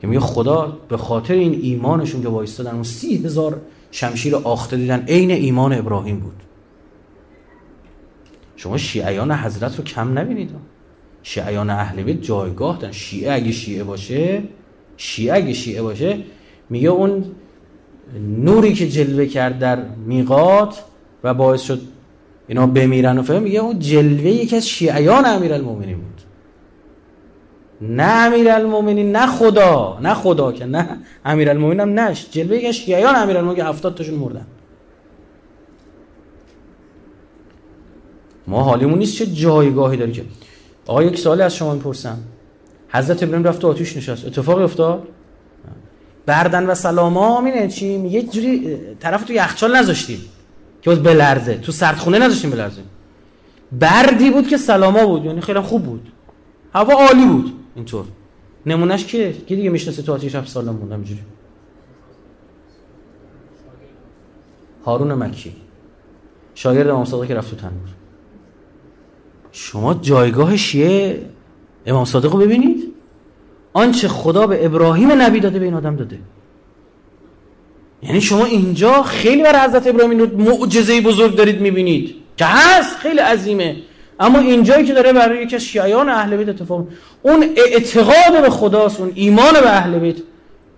[0.00, 3.60] که میگه خدا به خاطر این ایمانشون که وایستادن اون سی هزار
[3.90, 5.04] شمشیر آخته دیدن.
[5.08, 6.42] عین ایمان ابراهیم بود.
[8.56, 10.50] شما شیعیان حضرت رو کم نبینید.
[11.22, 12.92] شیعیان اهل بیت جایگاه دارن.
[12.92, 14.42] شیعه اگه شیعه باشه
[14.96, 16.18] شیعه اگه شیعه باشه
[16.70, 17.24] میگه اون
[18.38, 20.84] نوری که جلوه کرد در میقات
[21.24, 21.80] و باعث شد
[22.48, 26.19] اینا بمیرن و فهم میگه اون جلوه یکی از شیعیان امیرالمومنین بود.
[27.80, 33.68] نه امیرالمومنین نه خدا نه خدا که نه امیرالمومنین هم نش جلوه شیعیان امیرالمومنین که
[33.68, 34.46] 70 تاشون مردن.
[38.46, 40.24] ما حالیمون نیست چه جایگاهی داری که
[40.86, 42.18] آقا یک سوالی از شما می‌پرسم.
[42.88, 44.26] حضرت ابراهیم رفت آتیش نشست.
[44.26, 45.08] اتفاقی افتاد؟
[46.26, 50.20] بردن و سلاما همینه چی؟ یه جوری طرف تو یخچال نذاشتیم
[50.82, 51.54] که باز بلرزه.
[51.54, 52.82] تو سردخونه نذاشتیم بلرزه.
[53.72, 55.24] بردی بود که سلاما بود.
[55.24, 56.12] یعنی خیلی خوب بود.
[56.74, 57.59] هوا عالی بود.
[57.74, 58.04] اینطور.
[58.66, 61.20] نمونهش که کی دیگه می‌شناسه تو آتیش 7 سال مونده همینجوری؟
[64.84, 65.56] هارون مکی.
[66.54, 67.88] شاگرد امام صادق که رفت تو تنور.
[69.52, 71.26] شما جایگاه شیعه
[71.86, 72.92] امام صادق رو ببینید؟
[73.72, 76.18] آنچه خدا به ابراهیم نبی داده به این آدم داده.
[78.02, 82.14] یعنی شما اینجا خیلی برای حضرت ابراهیم معجزه بزرگ دارید می‌بینید.
[82.36, 83.76] که هست خیلی عظیمه.
[84.20, 86.88] اما اینجایی که داره برای یکی از شیعیان اهل بیت اتفاق
[87.22, 90.16] اون اعتقاد به خداست اون ایمان به اهل بیت.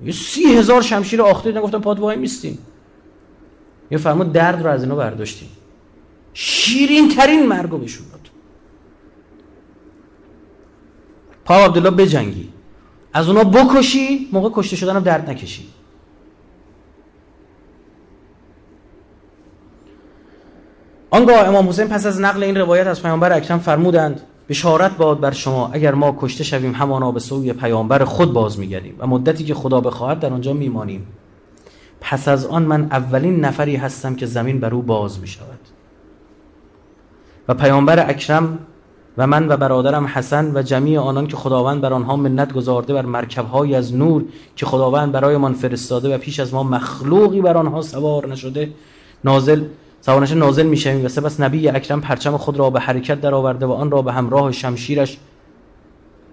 [0.05, 2.59] یه سی هزار شمشیر آخته نگفتن پاد وای میستیم
[3.91, 5.49] یه فرمود درد رو از اینا برداشتیم.
[6.35, 8.21] شیرین ترین مرگو بهشون داد.
[11.45, 12.49] پا عبدالله بجنگی.
[13.13, 15.69] از اونا بکشی موقع کشته شدن هم درد نکشی.
[21.15, 25.31] آنگاه امام حسین پس از نقل این روایت از پیامبر اکرم فرمودند بشارت باد بر
[25.31, 29.55] شما اگر ما کشته شویم همانا به سوی پیامبر خود باز میگردیم و مدتی که
[29.55, 31.07] خدا بخواهد در آنجا میمانیم.
[32.01, 35.59] پس از آن من اولین نفری هستم که زمین بر او باز می شود
[37.49, 38.59] و پیامبر اکرم
[39.19, 43.07] و من و برادرم حسن و جمیع آنان که خداوند بر آنها منت گذارده بر
[43.07, 44.25] مرکبهای از نور
[44.57, 48.71] که خداوند برایمان فرستاده و پیش از ما مخلوقی بر آنها سوار نشده
[49.25, 49.65] نازل
[50.05, 53.91] سوارنش نازل می‌شویم و سپس نبی اکرم پرچم خود را به حرکت درآورده و آن
[53.91, 55.19] را به همراه شمشیرش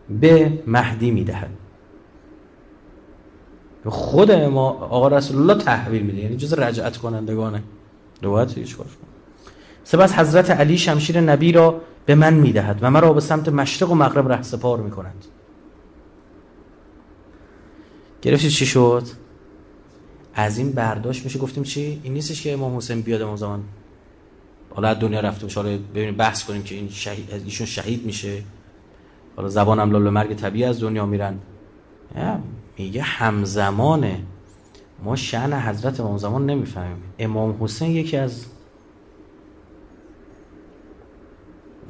[0.09, 1.49] به مهدی می‌دهد.
[3.85, 6.17] خود ما آقا رسول الله تحویل میده.
[6.17, 7.63] یعنی جز رجعت کنندگانه.
[8.21, 8.75] روایت هیچ
[9.83, 13.95] سپس حضرت علی شمشیر نبی را به من می‌دهد و مرا به سمت مشرق و
[13.95, 15.25] مغرب ره سپار می‌کنند.
[18.21, 19.03] گرفتید چی شد؟
[20.33, 23.63] از این برداشت میشه گفتیم چی؟ این نیستش که امام حسین بیاد امام زمان.
[24.69, 28.43] حالا از دنیا رفتیم حالا ببینیم بحث کنیم که این شهید ایشون شهید میشه.
[29.35, 31.39] حالا زبان هم لال مرگ طبیعی از دنیا میرن.
[32.77, 34.21] میگه همزمانه.
[35.03, 37.03] ما شعن حضرت امام زمان نمی‌فهمیم.
[37.19, 38.45] امام حسین یکی از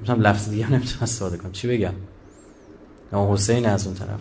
[0.03, 1.51] مثلا لفظ دیگه نمی‌تونم استفاده کنم.
[1.51, 1.93] چی بگم؟
[3.11, 4.19] امام حسین از اون طرف.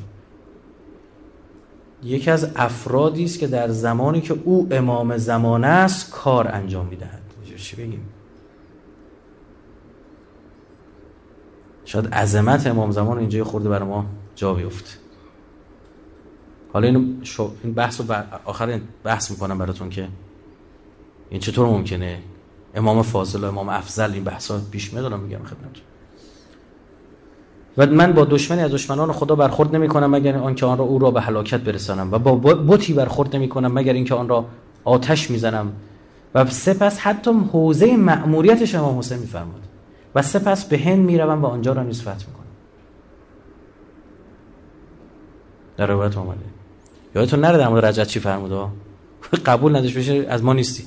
[2.03, 7.23] یکی از افرادی است که در زمانی که او امام زمانه است کار انجام می‌دهد.
[7.59, 8.09] چی بگیم؟
[11.85, 14.91] شاید عظمت امام زمان اینجا خورده بر ما جا بیفته.
[16.73, 18.15] حالا اینو شو این بحث رو
[18.45, 20.09] آخر بحث می‌کنم براتون که
[21.31, 22.23] این چطور ممکنه؟
[22.75, 25.85] امام فاضل و امام افضل این بحثا پیش میاد میگم خدمتتون.
[27.79, 30.99] و من با دشمنی از دشمنان خدا برخورد نمی کنم مگر آنکه آن را او
[30.99, 34.45] را به هلاکت برسانم و با بوتی برخورد نمی کنم مگر اینکه آن را
[34.85, 35.73] آتش می‌زنم.
[36.35, 39.61] و سپس حتی حوزه مأموریتش امام حسین میفرماد
[40.15, 42.45] و سپس به هند می‌روم و آنجا را نیز فتح می‌کنم.
[45.77, 46.41] در روایت آمده
[47.15, 48.65] یادتون نره در مورد رجعت چی فرموده
[49.47, 50.85] قبول نداشت بشه از ما نیستی.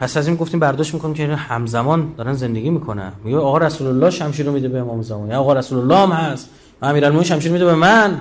[0.00, 3.12] پس از این گفتیم برداشت می‌کنیم که همزمان دارن زندگی می‌کنن.
[3.24, 5.30] میگه آقا رسول الله شمشیر رو میده به امام زمان.
[5.30, 6.50] یا آقا رسول الله هم هست.
[6.82, 8.20] امیرالمومنین شمشیر میده به من.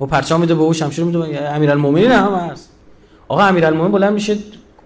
[0.00, 2.70] و پرچم میده به او شمشیر میده به امیرالمومنین هم هست.
[3.28, 4.38] آقا امیرالمومنین بلند میشه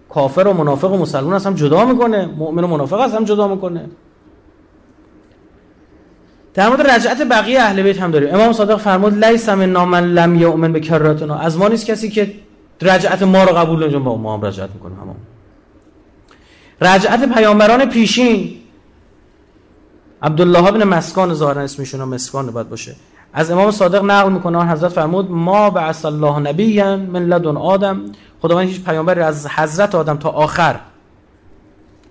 [0.08, 2.26] کافر و منافق و مسلمان هم جدا می‌کنه.
[2.26, 3.84] مؤمن و منافق از هم جدا می‌کنه.
[6.54, 8.34] در مورد رجعت بقیه اهل بیت هم داریم.
[8.34, 12.34] امام صادق فرمود لیس من من لم یؤمن به کراتنا از ما نیست کسی که
[12.82, 15.16] رجعت ما رو قبول نمی‌کنه با ما هم رجعت می‌کنه همون.
[16.80, 18.56] رجعت پیامبران پیشین.
[20.22, 22.96] عبدالله بن مسکان ظاهرا اسمشون مسکان باید باشه.
[23.32, 28.00] از امام صادق نقل می‌کنه حضرت فرمود ما بعث الله نبیا من لدن آدم.
[28.42, 30.80] خداوند هیچ پیامبری از حضرت آدم تا آخر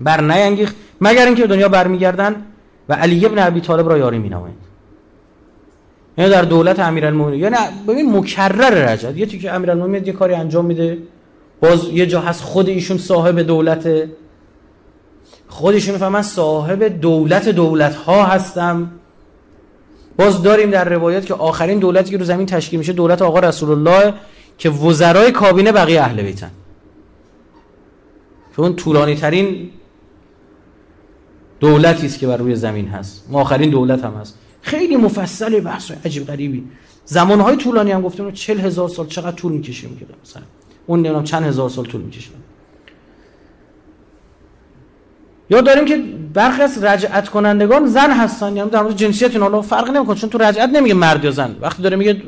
[0.02, 2.36] بر نینگیخت مگر اینکه دنیا برمیگردن
[2.90, 4.56] و علی ابن ابی طالب را یاری مینامند
[6.18, 7.40] یعنی در دولت امیرالمومنین.
[7.40, 7.56] یعنی
[7.88, 9.18] ببین مکرر رجعت.
[9.18, 10.98] یه که امیرالمومنین یه کاری انجام میده.
[11.62, 13.40] باز یه جا هست خود ایشون صاحب
[15.54, 18.92] خودشون می‌فهمن صاحب دولت دولت ها هستم.
[20.18, 23.72] باز داریم در روایت که آخرین دولتی که رو زمین تشکیل میشه دولت آقا رسول
[23.72, 24.14] الله
[24.58, 26.52] که وزرای کابینه بقیه اهل بیتن.
[28.56, 29.70] که اون طولانی ترین
[31.60, 33.26] دولتی است که بر روی زمین هست.
[33.30, 34.38] ما آخرین دولت هم هست.
[34.62, 36.64] خیلی مفصل بحث عجیب غریبی.
[37.06, 40.44] زمانهای طولانی هم گفتیم چل هزار سال چقدر طول می‌کشیم مثلا.
[40.86, 42.30] اون نمی‌دونم چند هزار سال طول می‌کشه.
[45.50, 46.04] یا داریم که
[46.34, 50.38] برخی از رجعت کنندگان زن هستن یعنی در مورد جنسیت حالا فرق نمی‌کنه چون تو
[50.38, 51.56] رجعت نمیگه مرد یا زن.
[51.62, 52.22] وقتی داره میگه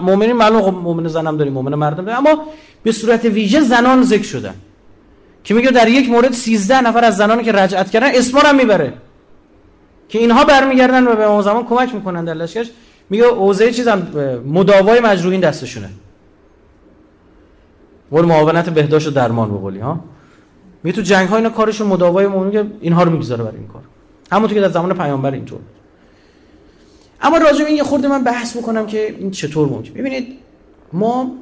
[0.00, 2.26] مؤمنین معلوم خب مؤمن زنم داریم مؤمن مردم داریم.
[2.26, 2.42] اما
[2.82, 4.54] به صورت ویژه زنان ذکر شدن.
[5.44, 8.92] که میگه در یک مورد 13 نفر از زنانی که رجعت کردن اسما هم می‌بره.
[10.08, 12.70] که اینها برمیگردن و به اون زمان کمک می‌کنن در لشکرش.
[13.10, 14.06] میگه اوضاع چیزم
[14.46, 15.88] مداوای مجروحین دستشونه.
[18.10, 20.00] قول معاونت بهداشت و درمان بقولی ها.
[20.86, 23.82] می تو جنگ ها اینا کارش مداوای مؤمن که اینها رو می‌گذاره برای این کار.
[24.32, 25.58] همونطور که در زمان پیامبر اینطور
[27.20, 29.94] اما راجع به این یه خورده من بحث می‌کنم که این چطور ممکن.
[29.94, 30.38] ببینید
[30.92, 31.32] ما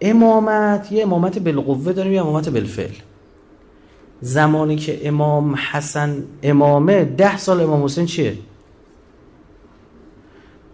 [0.00, 2.90] امامت یه امامت بالقوه داریم یه امامت بالفعل.
[4.20, 8.38] زمانی که امام حسن امامه ده سال امام حسین چیه؟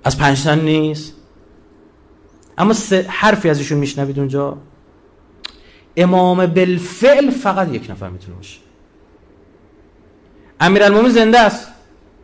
[0.05, 1.13] از پنج نیست.
[2.59, 2.75] اما
[3.09, 4.57] حرفی از ایشون میشنوید اونجا.
[5.97, 8.59] امام بالفعل فقط یک نفر می‌تونه باشه.
[10.61, 11.69] امیرالمومنین زنده است.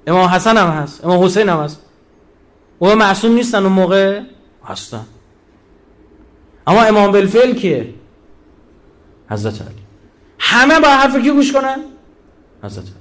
[0.06, 1.04] امام حسن هم هست.
[1.04, 1.82] امام حسین هم هست.
[2.78, 4.20] او معصوم نیستن اون موقع؟
[4.64, 5.06] هستن.
[6.66, 7.94] اما امام بالفعل کیه؟
[9.30, 9.82] حضرت علی.
[10.38, 11.78] همه با حرف کی گوش کنن؟
[12.62, 12.94] حضرت علی.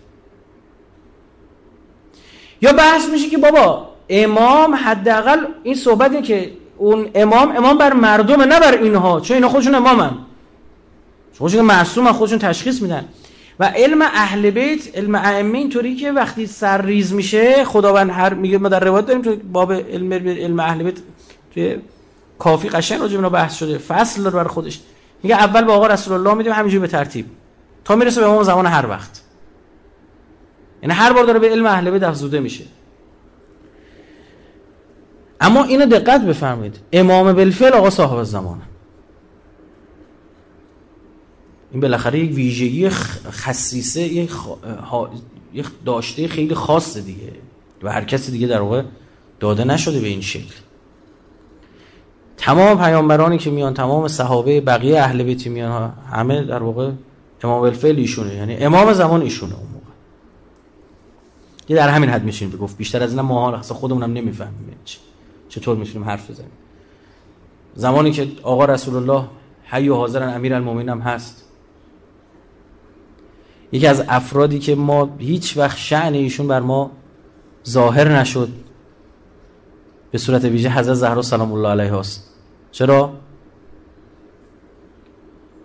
[2.61, 8.45] یا بحث میشه که بابا امام حداقل این صحبتی که اون امام امام بر مردمه
[8.45, 10.17] نه بر اینها چون اینا خودشون امامن.
[11.41, 13.05] خودشون معصوم خودشون تشخیص میدن.
[13.59, 18.57] و علم اهل بیت علم ائمه اینطوری که وقتی سر ریز میشه خداوند هر میگه
[18.57, 20.97] ما در روایت داریم تو باب علم علم اهل بیت
[21.53, 21.77] توی
[22.39, 23.77] کافی قشنگ راجع به بحث شده.
[23.77, 24.79] فصل داره برای خودش.
[25.23, 27.25] میگه اول به آقا رسول الله میدیم همینجوری به ترتیب.
[27.85, 29.21] تا می‌رسه به امام زمان هر وقت.
[30.83, 32.63] یعنی هر بار داره به علم اهل بیت افزوده میشه.
[35.41, 36.79] اما اینو دقت بفرمایید.
[36.93, 38.70] امام بالفعل آقا صاحب زمانه
[41.71, 42.89] این بالاخره یک ویژگی
[43.29, 44.31] خصیصه یک,
[45.85, 47.33] داشته خیلی خاصه دیگه
[47.83, 48.83] و هر کسی دیگه در واقع
[49.39, 50.55] داده نشده به این شکل.
[52.37, 56.91] تمام پیامبرانی که میان تمام صحابه بقیه اهل بیت میان همه در واقع
[57.43, 59.85] امام الفعل ایشونه یعنی امام زمان ایشونه اون موقع.
[61.69, 64.75] یه در همین حد میشین بگفت بیشتر از این ما اصلا خودمونم نمی‌فهمیم
[65.49, 66.51] چطور می‌تونیم حرف بزنیم؟
[67.75, 69.27] زمانی که آقا رسول الله
[69.65, 71.50] حی و حاضرن امیر هم هست
[73.71, 76.91] یکی از افرادی که ما هیچ وقت شعن ایشون بر ما
[77.69, 78.49] ظاهر نشد
[80.11, 82.29] به صورت ویژه حضرت زهرا سلام الله علیه هست
[82.71, 83.13] چرا؟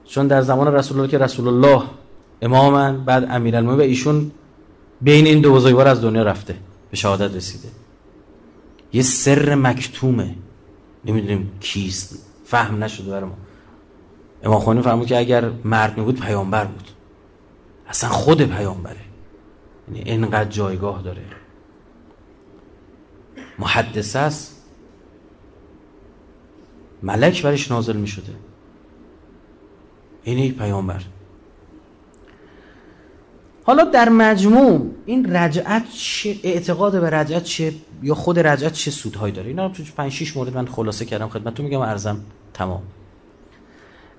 [0.04, 1.82] چون در زمان رسول الله که رسول الله
[2.42, 4.30] امامن بعد امیرالمومنین و ایشون
[5.00, 6.56] بین این دو بزرگوار از دنیا رفته
[6.90, 7.68] به شهادت رسیده.
[8.92, 10.34] یه سر مکتومه.
[11.04, 12.18] نمی‌دونیم کیست.
[12.44, 13.36] فهم نشده برای ما.
[14.42, 16.95] امام خمینی فرمود که اگر مرد می بود پیامبر بود.
[17.88, 18.96] اصلا خود پیامبره.
[19.88, 21.22] یعنی اینقدر جایگاه داره.
[23.58, 24.62] محدثه است.
[27.02, 28.32] ملک برش نازل می شده
[30.22, 31.02] این یک پیامبر.
[33.64, 37.72] حالا در مجموع این رجعت چه اعتقاد به رجعت چه
[38.02, 41.28] یا خود رجعت چه سودهایی داره؟ اینا تو 5 6 مورد من خلاصه کردم.
[41.28, 42.20] خدمتتون میگم ارزم
[42.54, 42.82] تمام.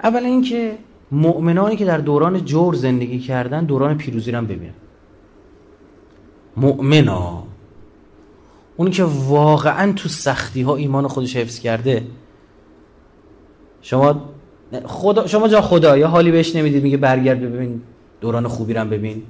[0.03, 0.77] اول اینکه
[1.11, 4.73] مؤمنانی که در دوران جور زندگی کردن دوران پیروزی رو ببینن.
[6.57, 7.43] مؤمنا.
[8.77, 12.07] اونی که واقعا تو سختی ها ایمان خودش حفظ کرده.
[13.81, 14.29] شما
[14.85, 17.81] خدا شما جا خدا یا حالی بهش نمی‌دید میگه برگرد ببین
[18.21, 19.23] دوران خوبی رو ببین.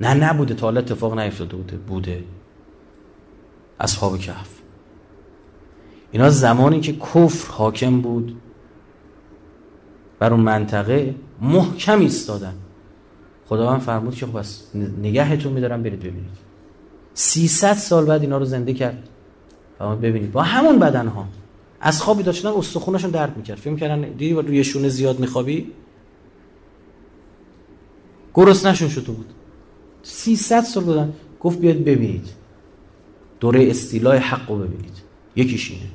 [0.00, 2.24] نه نبوده تا حالا اتفاق نیفتاده بوده بوده.
[3.80, 4.48] اصحاب کهف.
[6.12, 8.36] اینا زمانی که کفر حاکم بود.
[10.18, 12.54] بر اون منطقه محکم ایستادن.
[13.48, 14.62] خداوند فرمود که خب بس
[15.02, 16.36] نگهتون میدارم برید ببینید.
[17.14, 19.08] 300 سال بعد اینا رو زنده کرد.
[20.02, 21.26] ببینید با همون بدن ها
[21.80, 23.56] از خوابی داشتن استخونشون درد می‌کرد.
[23.56, 25.72] فکر می‌کردن دیدی روی شونه زیاد میخوابی؟
[28.36, 29.26] نشون شده بود.
[30.02, 32.28] 300 سال بودن گفت بیاد ببینید.
[33.40, 35.02] دوره استیلای حق رو ببینید.
[35.36, 35.86] یکیش اینه.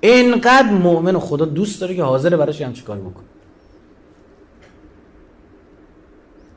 [0.00, 3.26] اینقدر مؤمن خدا دوست داره که حاضر براش هم چیکار بکنه.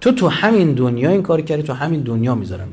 [0.02, 2.68] تو تو همین دنیا این کاری کردی تو همین دنیا می‌ذارم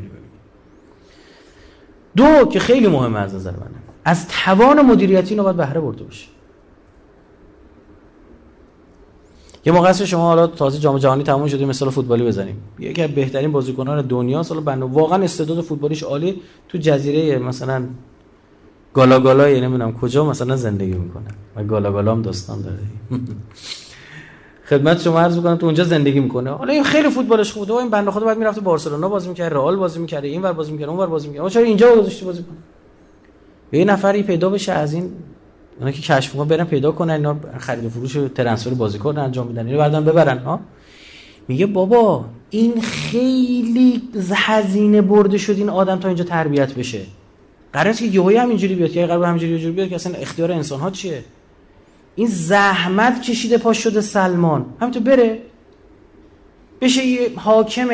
[2.16, 3.70] دو که خیلی مهمه از نظر منه
[4.04, 6.26] از توان مدیریتی اینو باید بهره برده باشه.
[9.64, 12.56] یه موقع شما حالا تازه جام جهانی تموم شده مثلا فوتبالی بزنیم.
[12.78, 16.42] یکی از بهترین بازیکنان دنیا سال بنده واقعا استعداد فوتبالیش عالی.
[16.68, 17.84] تو جزیره مثلا
[18.94, 21.28] گالا گالا یعنی نمی‌دونم کجا مثلا زندگی می‌کنه.
[21.56, 22.78] و گالا گالا هم داستان داره.
[24.68, 26.50] خدمت شما عرض می‌کنم تو اونجا زندگی می‌کنه.
[26.50, 27.72] حالا این خیلی فوتبالش خوبه.
[27.72, 30.72] و این بنده خدا بعد می‌رفته بارسلونا بازی می‌کرد رئال بازی می‌کرد این ور بازی
[30.72, 31.48] می‌کرد اون ور بازی می‌کرد.
[31.48, 35.12] چرا اینجا گذاشته بازی کنه یه نفری پیدا بشه از این
[35.78, 39.46] اونا که کشف کنن برن پیدا کنن اینا خرید و فروش و ترنسفر بازیکن انجام
[39.46, 39.66] میدن.
[39.66, 40.60] اینو بعدن ببرن ها؟
[41.48, 44.02] میگه بابا این خیلی
[44.34, 47.00] هزینه برده شد این آدم تا اینجا تربیت بشه.
[47.72, 51.24] قراره که یهو همینجوری بیاد که قرار همینجوری بیاد که اصلا اختیار انسان ها چیه؟
[52.16, 54.66] این زحمت کشیده پاش شده سلمان.
[54.80, 55.42] همینطور بره.
[56.80, 57.88] بشه یه حاکم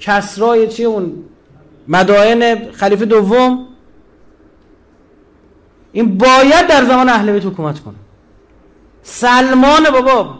[0.00, 1.24] کسرای چیه اون
[1.88, 3.66] مدائن خلیفه دوم.
[5.92, 7.94] این باید در زمان اهل بیت حکومت کنه.
[9.02, 10.38] سلمان بابا.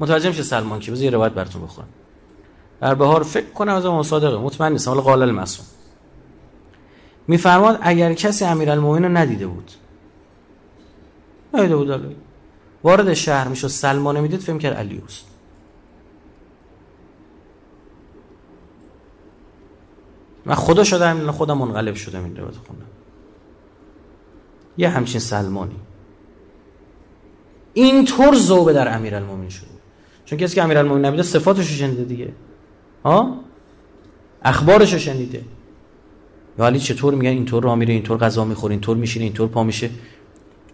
[0.00, 1.88] متوجه میشه سلمان که بذار روایت براتون بخورم
[2.80, 4.90] در بهار فکر کنم از اون صادقه مطمئن نیستم.
[4.90, 5.66] حالا قال المسون
[7.28, 9.70] میفرماد اگر کسی امیرالمومنین رو ندیده بود
[11.58, 12.16] ندیده بود
[12.82, 13.68] وارد شهر می‌شد.
[13.68, 15.24] سلمان می‌دید فهم کرد علی است
[20.44, 22.86] من خدا شدم خودم منقلب شدم این خوندم
[24.78, 25.76] یه همچین سلمانی.
[27.74, 29.68] اینطور زوبه در امیرالمومنین شده.
[30.24, 32.32] چون کسی که امیرالمومنین نمیده صفاتش شنیده دیگه.
[33.04, 33.40] ها؟
[34.42, 35.44] اخبارش شنیده.
[36.58, 39.90] یا علی چطور میگن؟ اینطور راه میره اینطور غذا می‌خوره اینطور میشینه اینطور پا میشه.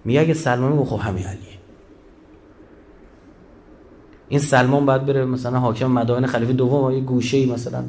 [0.04, 1.58] میگه اگه سلمان میگه خب همین علیه.
[4.28, 7.84] این سلمان باید بره مثلا حاکم مدائن خلیفه دوم یه گوشه ای مثلا.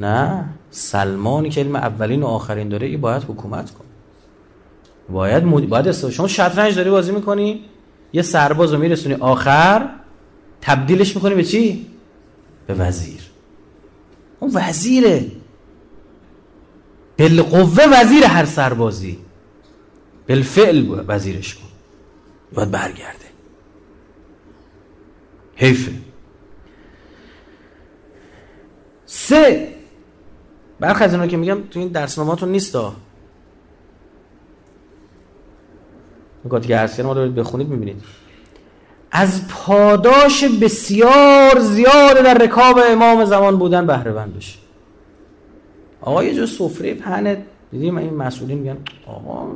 [0.00, 3.88] نه سلمانی که علم اولین و آخرین داره ای باید حکومت کنه
[5.10, 5.68] باید مد...
[5.68, 6.10] باید است...
[6.10, 7.64] شما شطرنج داری بازی می‌کنی
[8.12, 9.88] یه سرباز رو میرسونی آخر
[10.60, 11.86] تبدیلش می‌کنی به چی؟
[12.66, 13.20] به وزیر.
[14.40, 15.26] اون وزیره.
[17.18, 19.18] بالقوه وزیر هر سربازی.
[20.28, 21.68] بالفعل وزیرش کن.
[22.54, 23.24] باید برگرده.
[25.56, 25.92] حیفه.
[29.06, 29.74] سه.
[30.80, 32.76] برخی از که میگم تو این درسنامهاتون نیست
[36.44, 38.02] نکاتی که عرض ما رو بخونید می‌بینید.
[39.10, 44.58] از پاداش بسیار زیاد در رکاب امام زمان بودن بهره بند بشه
[46.00, 47.36] آقا یه جو سفره پهن
[47.74, 48.76] دیدیم این مسئولین میگن
[49.06, 49.46] آقا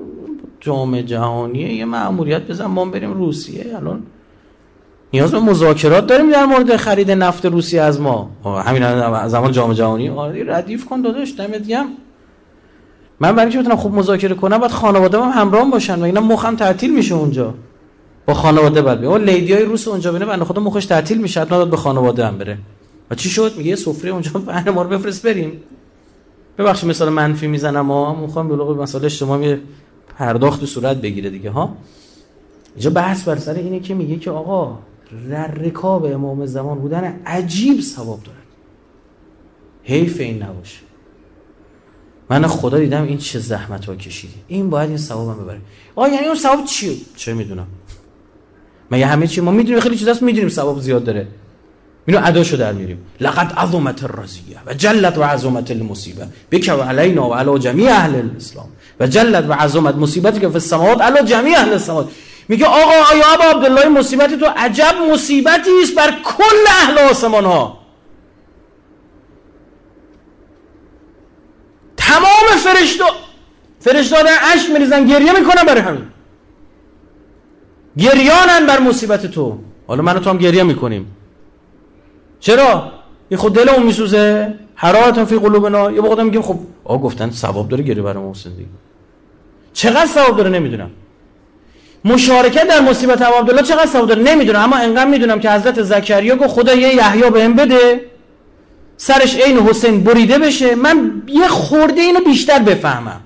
[0.60, 3.76] جام جهانیه یه مأموریت بزن ما بریم روسیه.
[3.76, 4.02] الان
[5.12, 8.30] نیاز به مذاکرات داریم در مورد خرید نفت روسیه از ما.
[8.44, 8.82] همین
[9.28, 10.08] زمان جام جهانی.
[10.08, 11.88] آره ردیف کن داداش دمت گرم.
[13.20, 16.56] من برای اینکه بتونم خوب مذاکره کنم باید خانواده هم همراه باشن و اینا مخم
[16.56, 17.54] تعطیل میشه اونجا؟
[18.26, 21.64] با خانواده بعد اون لیدی های روس اونجا بینه بنده خدا مخش تعطیل میشه حتما
[21.64, 22.58] به خانواده هم بره.
[23.10, 25.52] و چی شد؟ میگه سفره اونجا بهانه ما رو بفرست بریم.
[26.58, 29.58] ببخشید مثلا منفی می‌زنم ما می‌خوام به مسئله اجتماعی
[30.18, 31.76] پرداخت صورت بگیره دیگه ها.
[32.74, 34.78] اینجا بحث بر سر اینه که میگه که آقا
[35.46, 38.38] رکاب امام زمان بودن عجیب ثواب داره
[39.82, 40.78] حیف این نباشه.
[42.30, 44.34] من خدا دیدم این چه زحمت ها کشیدی.
[44.48, 45.60] این باید این هم ببره.
[45.96, 47.66] آ یعنی اون ثواب چیه؟ چه می‌دونم.
[48.90, 51.26] مگه همه چی ما می‌دونیم؟ خیلی چیزاست می‌دونیم ثواب زیاد داره.
[52.08, 56.26] اینو اداشو در میریم لقد عظمت الرزیه و جلت و عظمت المصیبه.
[56.50, 58.68] بک و علینا و علی جمیع اهل الاسلام.
[59.00, 62.08] و جلت و عظمت مصیبتی که فی السماوات علی جمیع اهل السماوات.
[62.48, 67.78] میگه آقا آیا ابا عبدالله مصیبت تو عجب مصیبتی است بر کل اهل آسمان ها؟
[71.96, 73.04] تمام فرشتو
[73.80, 76.06] فرشتادن عشق میریزن گریه می‌کنن برای همین.
[77.98, 79.58] گریانن بر مصیبت تو.
[79.86, 81.14] حالا من تو هم گریه می‌کنیم.
[82.40, 82.92] چرا؟
[83.28, 84.54] این خود دلمون میسوزه.
[84.74, 85.90] حرارت فی قلوبنا.
[85.90, 88.68] یه وقت میگیم خب آقا گفتن ثواب داره گریه برای محسن دیگه.
[89.72, 90.90] چقدر ثواب داره نمی‌دونم.
[92.04, 94.60] مشارکت در مصیبت ابو عبدالله چقدر ثواب داره نمی‌دونم.
[94.60, 98.00] اما انقدر می‌دونم که حضرت زکریا گفت خدا یه یحیی بهم بده
[98.96, 100.74] سرش عین حسین بریده بشه.
[100.74, 103.20] من یه خورده اینو بیشتر بفهمم.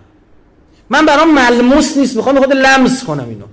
[0.90, 2.16] من برام ملموس نیست.
[2.16, 3.44] می‌خوام خود لمس کنم اینو.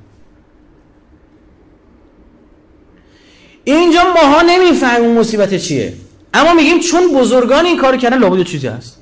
[3.75, 5.93] اینجا ماها نمی‌فهمیم مصیبت چیه.
[6.33, 8.97] اما میگیم چون بزرگان این کار کردن لابد چیزی هست.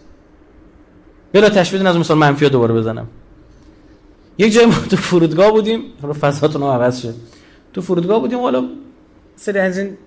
[1.34, 3.08] بلا تشبیه از مثال منفی دوباره بزنم.
[4.38, 7.16] یک جای ما تو فرودگاه بودیم حالا فضاتون عوض شد
[7.74, 8.64] تو فرودگاه بودیم حالا
[9.36, 9.98] سری از این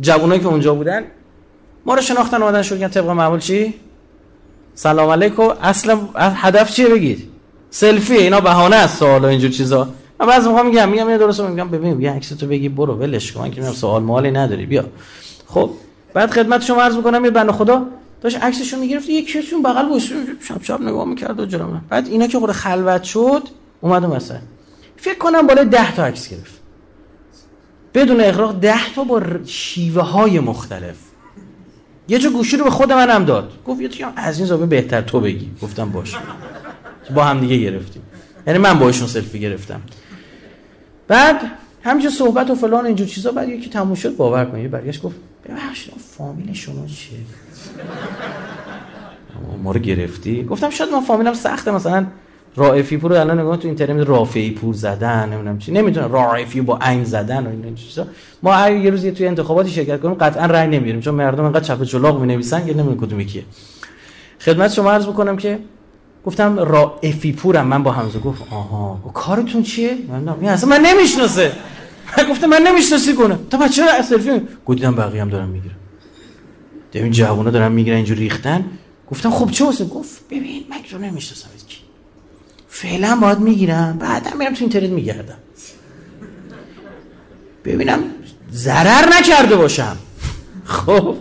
[0.00, 1.04] جوانایی که اونجا بودن
[1.86, 3.74] ما رو شناختن اومدن شروع طبق معمول چی؟
[4.74, 7.28] سلام علیکم اصلا هدف چیه بگید؟
[7.70, 9.88] سلفی اینا بهانه است سوال اینجور چیزا.
[10.20, 11.68] من بعضی موقع میگم میگم یه درست میگم.
[11.68, 13.40] ببین یه عکس تو بگی برو ولش کن.
[13.40, 14.66] من که سوال مالی نداری.
[14.66, 14.84] بیا.
[15.46, 15.70] خب
[16.14, 17.86] بعد خدمت شما عرض می‌کنم یه بنده خدا.
[18.20, 20.10] داشت عکسشو می‌گرفت یکی کسیون بغل وایس
[20.48, 23.42] شب شب نگاه می‌کرد و جرام بعد اینا که خود خلوت شد
[23.80, 24.38] اومد مثلا
[24.96, 26.60] فکر کنم بالای 10 تا عکس گرفت.
[27.94, 30.96] بدون اغراق 10 تا با شیوه های مختلف.
[32.08, 33.52] یه جو گوشی رو به خود منم داد.
[33.66, 35.50] گفت یه از این زاویه بهتر تو بگی.
[35.62, 36.16] گفتم باش.
[37.14, 38.02] با هم دیگه گرفتیم.
[38.46, 39.80] یعنی من باشون سلفی گرفتم.
[41.08, 41.40] بعد
[41.84, 45.16] همینجا صحبت و فلان اینجور چیزا بعد یکی تموم شد باور کنید برگشت گفت
[45.48, 47.18] ببخشید فامیل شما چیه؟
[49.62, 52.06] ما رو گرفتی؟ گفتم شاید ما فامیلم سخته مثلا
[52.56, 56.78] رائفی پور رو الان نگاه تو اینترنت رافعی پور زدن نمی‌دونم چی نمی‌تونن رائفی با
[56.82, 58.06] عین زدن و این چیزا.
[58.42, 61.82] ما هر یه روزی توی انتخاباتی شرکت کنیم قطعا رأی نمیاریم چون مردم انقدر چپ
[61.82, 63.44] چلاق می‌نویسن که نمی‌دونم کدوم یکیه.
[64.40, 65.58] خدمت شما عرض بکنم که
[66.26, 67.66] گفتم رائفی پورم.
[67.66, 71.52] من با حمزه گفت آها کارتون چیه؟ من اصلا من نمی‌شناسه.
[72.30, 75.76] گفتم من نمی‌شناسی کنه تا بچه سلفی گفتم بقیه هم دارم می‌گیرم
[76.92, 78.64] این جوونا دارن می‌گیرن اینجوری ریختن.
[79.10, 81.78] گفتم خب چه واسه؟ گفت ببین من تو نمی‌شناسم کی.
[82.68, 83.98] فعلا باید می‌گیرم.
[83.98, 85.38] بعدا میرم تو اینترنت میگردم.
[87.64, 87.98] ببینم
[88.52, 89.96] ضرر نکرده باشم.
[90.64, 91.16] خب.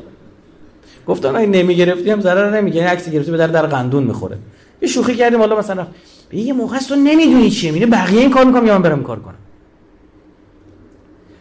[1.08, 4.38] گفتم اگه نمی‌گرفتی هم ضرر نمیگه عکس گرفتی به در در قندون می‌خوره.
[4.82, 5.88] یه شوخی کردیم حالا مثلا
[6.34, 7.72] یه موقع تو نمی‌دونی چیه.
[7.72, 9.36] میره بقیه این کار می‌کنم یا من برم کار کنم؟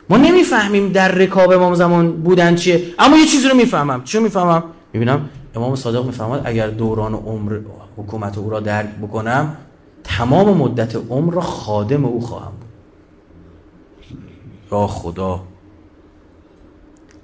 [0.09, 2.83] ما نمی‌فهمیم در رکاب امام زمان بودن چیه.
[2.99, 4.05] اما یه چیزی رو می‌فهمم.
[4.05, 7.59] چه می‌فهمم؟ می‌بینم امام صادق می‌فهمد اگر دوران عمر
[7.97, 9.57] حکومت او را درک بکنم
[10.05, 12.69] تمام مدت عمر را خادم او خواهم بود.
[14.73, 15.41] یا خدا.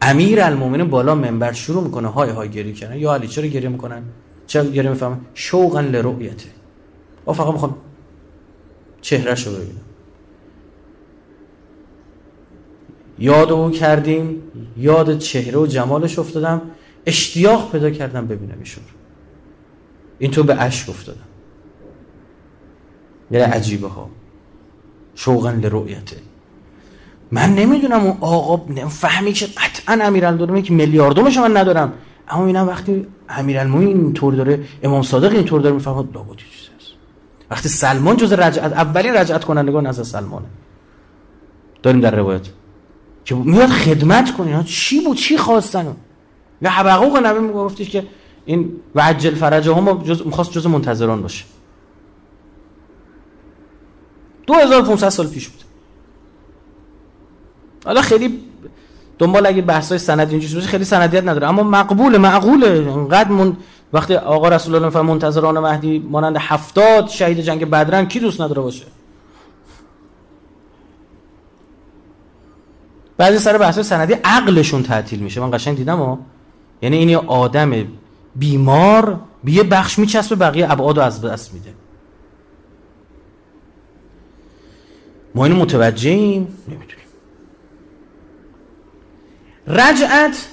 [0.03, 2.97] امیر المومنین بالا منبر شروع می‌کنه های های گریه کردن.
[2.97, 4.03] یا علی چرا گریه می‌کنن؟
[4.53, 6.49] چرا گریه می‌فهمن شوقا لرؤیته
[7.25, 7.77] او فقط می‌خوام
[9.01, 9.81] چهرهشو ببینم.
[13.19, 14.43] یاد او کردیم
[14.77, 16.63] یاد چهره و جمالش افتادم
[17.07, 18.85] اشتیاق پیدا کردم ببینم ایشون
[20.33, 21.29] تو به اشک افتادم.
[23.31, 24.11] یه عجیبه ها
[25.15, 26.17] شوقا لرؤیته
[27.31, 31.93] من نمی‌دونم اون آقا فهمی که قطعا امیرالمومنین که میلیاردومش من ندارم.
[32.29, 36.93] اما اینا وقتی امیرالمومنین اینطور داره امام صادق اینطور داره می‌فهمه لابد چیزی هست
[37.51, 40.47] وقتی سلمان جز رجعت اولین رجعت کنندگان از سلمانه.
[41.83, 42.49] داریم در روایت.
[43.25, 44.65] که میاد خدمت کنه.
[44.65, 45.97] چی بود؟ چی خواستن؟
[46.63, 48.07] و حبقوق نبی میگفتش که
[48.45, 51.45] این وجل فرجه هم جز می‌خواست جز منتظران باشه.
[54.47, 55.63] 2500 سال پیش بود.
[57.85, 58.41] حالا خیلی
[59.19, 61.49] دنبال اگه بحثای سند اینجوری باشه خیلی سندیت نداره.
[61.49, 62.93] اما مقبول معقوله.
[62.93, 63.57] انقدر من
[63.93, 68.63] وقتی آقا رسول الله فرمان منتظران مهدی مانند هفتاد شهید جنگ بدرن کی دوست نداره
[68.63, 68.85] باشه؟
[73.17, 75.41] بعضی سر بحث سندی عقلشون تعطیل میشه.
[75.41, 76.19] من قشنگ دیدم ها.
[76.83, 77.73] یعنی این آدم
[78.37, 81.75] بیمار به یه بخش میچسبه بقیه ابعاد از دست میده.
[85.35, 87.02] ما اینو متوجهیم نمی‌دونیم
[89.67, 90.49] رجعت.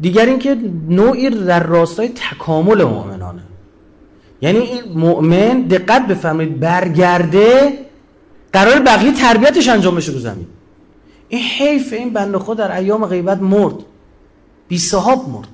[0.00, 0.56] دیگر اینکه
[0.88, 3.42] نوعی در راستای تکامل مؤمنانه.
[4.42, 7.78] یعنی این مؤمن دقت بفرمایید برگرده
[8.52, 10.46] قرار بقیه تربیتش انجام بشه رو زمین.
[11.28, 13.74] این حیف این بنده خود در ایام غیبت مرد.
[14.68, 15.48] بی صحاب مرد.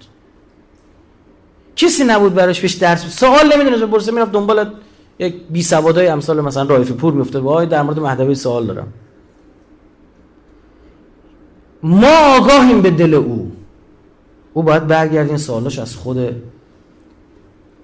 [1.76, 4.70] کسی نبود براش پیش درس سوال نمی‌دونه برسه می‌رفت دنبال
[5.18, 8.92] یک بی سوادای امثال مثلا رایف پور میفته وای در مورد مهدوی سوال دارم.
[11.82, 13.52] ما آگاهیم به دل او.
[14.54, 16.42] او باید برگردین سوالاش از خود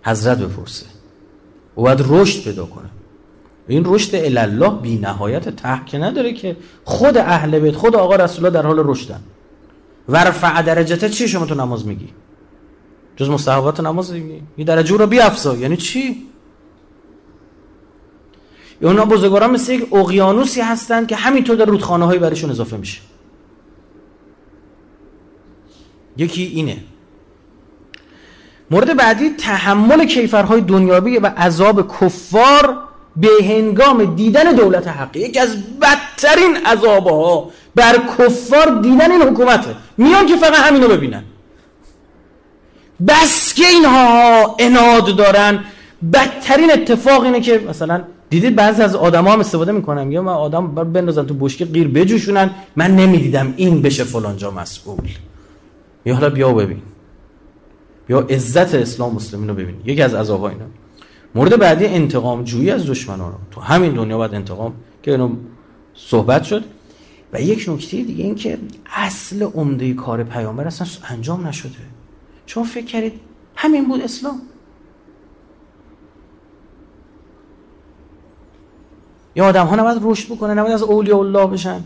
[0.02, 0.86] حضرت بپرسه.
[1.74, 2.90] او باید رشد پیدا کنه.
[3.68, 8.60] این رشد الله بی نهایت ته نداره که خود اهل بیت خود آقا رسول الله
[8.60, 9.20] در حال رشدن.
[10.09, 12.09] ورفع درجته چی؟ شما تو نماز میگی.
[13.16, 14.43] جز مستحبات نماز میگی.
[14.56, 15.56] این درجه رو بیافزا.
[15.56, 16.27] یعنی چی؟
[18.82, 23.01] اونا بزرگواران مثل یک اقیانوسی هستن که همینطور در رودخانه هایی برشون اضافه میشه.
[26.18, 26.76] یکی اینه.
[28.70, 32.78] مورد بعدی تحمل کیفرهای دنیاوی و عذاب کفار
[33.16, 39.74] به هنگام دیدن دولت حقی یکی از بدترین عذابها بر کفار دیدن این حکومته.
[39.97, 41.22] میان که فقط همینو ببینن.
[43.09, 45.64] بس که اینها اناد دارن
[46.12, 50.12] بدترین اتفاق اینه که مثلا دیدید بعضی از آدما هم استفاده می‌کنن.
[50.12, 52.51] یا من آدم بندازن تو بشکه غیر بجوشونن.
[52.76, 55.09] من نمی‌دیدم این بشه فلانجا مسئول.
[56.07, 56.83] یا حالا بیا ببین.
[58.09, 59.74] یا عزت اسلام مسلمین رو ببین.
[59.85, 60.65] یکی از عذابا اینا.
[61.35, 63.35] مورد بعدی انتقام جویی از دشمنان.
[63.51, 65.37] تو همین دنیا باید انتقام که اینو
[65.95, 66.65] صحبت شد.
[67.33, 71.73] و یک نکته دیگه این که اصل عمده کار پیامبر اصلا انجام نشده.
[72.47, 73.12] چون فکر کردید
[73.57, 74.43] همین بود اسلام.
[79.37, 81.81] یا آدم ها نباید رشد بکنه نباید از اولیاء الله بشن.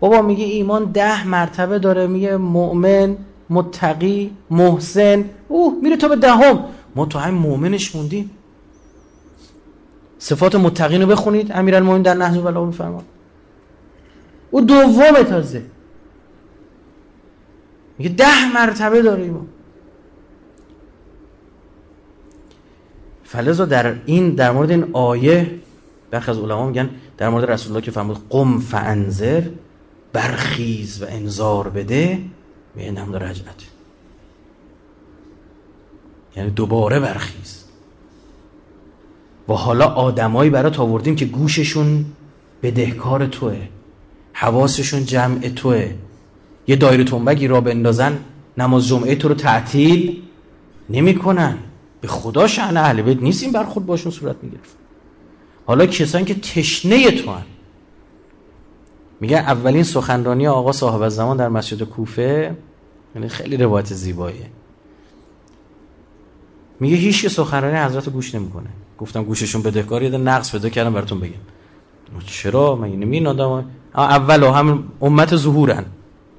[0.00, 3.16] بابا میگه ایمان ده مرتبه داره میگه مؤمن
[3.50, 6.64] متقی محسن اوه میره تا به دهم.
[6.94, 8.30] ما تو همین مؤمنش موندیم.
[10.18, 11.52] صفات متقین رو بخونید.
[11.52, 13.04] امیرالمومنین در نهج البلاغه میفرماد.
[14.50, 15.62] او دوم تازه.
[17.98, 19.46] میگه ده مرتبه داره ایمان
[23.24, 25.50] فلزا در این در مورد این آیه
[26.10, 29.42] برخی از علما میگن در مورد رسول الله که فرمود قم فانذر
[30.12, 32.18] برخیز و انذار بده.
[32.76, 33.54] به نام رجعت
[36.36, 37.64] یعنی دوباره برخیز.
[39.48, 42.04] و حالا آدمایی برات آوردیم که گوششون
[42.62, 43.68] بدهکار توه
[44.32, 45.94] حواسشون جمع توه.
[46.66, 48.18] یه دایره تنبگی را بندازن
[48.58, 50.22] نماز جمعه تو رو تعطیل
[50.90, 51.58] نمی‌کنن.
[52.00, 54.62] به خدا شأن اهل بیت نیست این برخورد باشون صورت می‌گیره
[55.66, 57.44] حالا کسانی که تشنه تو هن.
[59.20, 62.56] میگه اولین سخنرانی آقا صاحب زمان در مسجد کوفه
[63.14, 64.46] یعنی خیلی روایت زیباییه.
[66.80, 68.68] میگه هیچ سخنرانی حضرت گوش نمی‌کنه.
[68.98, 71.32] گفتم گوششون بدهکار یه نقص پیدا کردم براتون بگم.
[72.26, 73.64] چرا؟ من اینو این آدم
[73.94, 75.84] اول هم امت ظهورن.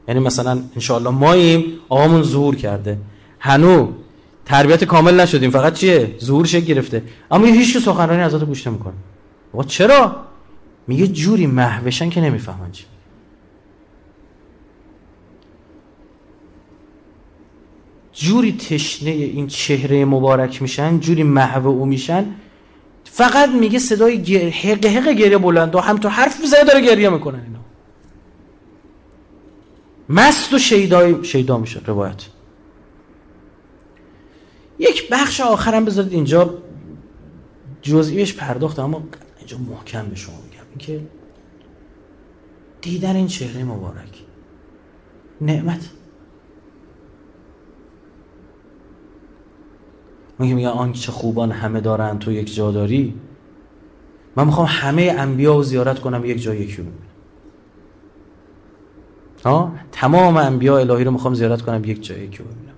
[0.07, 2.97] یعنی مثلا انشاءالله ماییم آقامون ظهور کرده.
[3.39, 3.91] هنو
[4.45, 7.03] تربیت کامل نشدیم فقط چیه؟ ظهور گرفته.
[7.31, 8.93] اما هیچ سخنرانی حضرت گوش نمی‌کنه.
[9.53, 10.15] آقا چرا؟
[10.89, 12.85] میگه جوری محوشن که نمی‌فهمن چی.
[18.13, 22.25] جوری تشنه این چهره مبارک میشن جوری محو او میشن.
[23.03, 27.59] فقط میگه صدای حق حق گریه بلند و همینطور حرف می‌زنه داره گریه می‌کنن اینا.
[30.09, 32.25] مست و شیدای شیدا میشه روایت.
[34.79, 36.57] یک بخش آخرم بذارید اینجا.
[37.81, 39.03] جزئیش پرداخت اما
[39.37, 41.01] اینجا محکم به شما اینکه
[42.81, 44.23] دیدن این چهره مبارک.
[45.41, 45.89] نعمت.
[50.39, 53.13] میگه آن چه خوبان همه دارن تو یک جا داری.
[54.35, 56.87] من می‌خوام همه انبیا رو زیارت کنم یک جا یکی رو
[59.45, 62.73] ها؟ تمام انبیا الهی رو می‌خوام زیارت کنم یک جا یکی رو ببینم.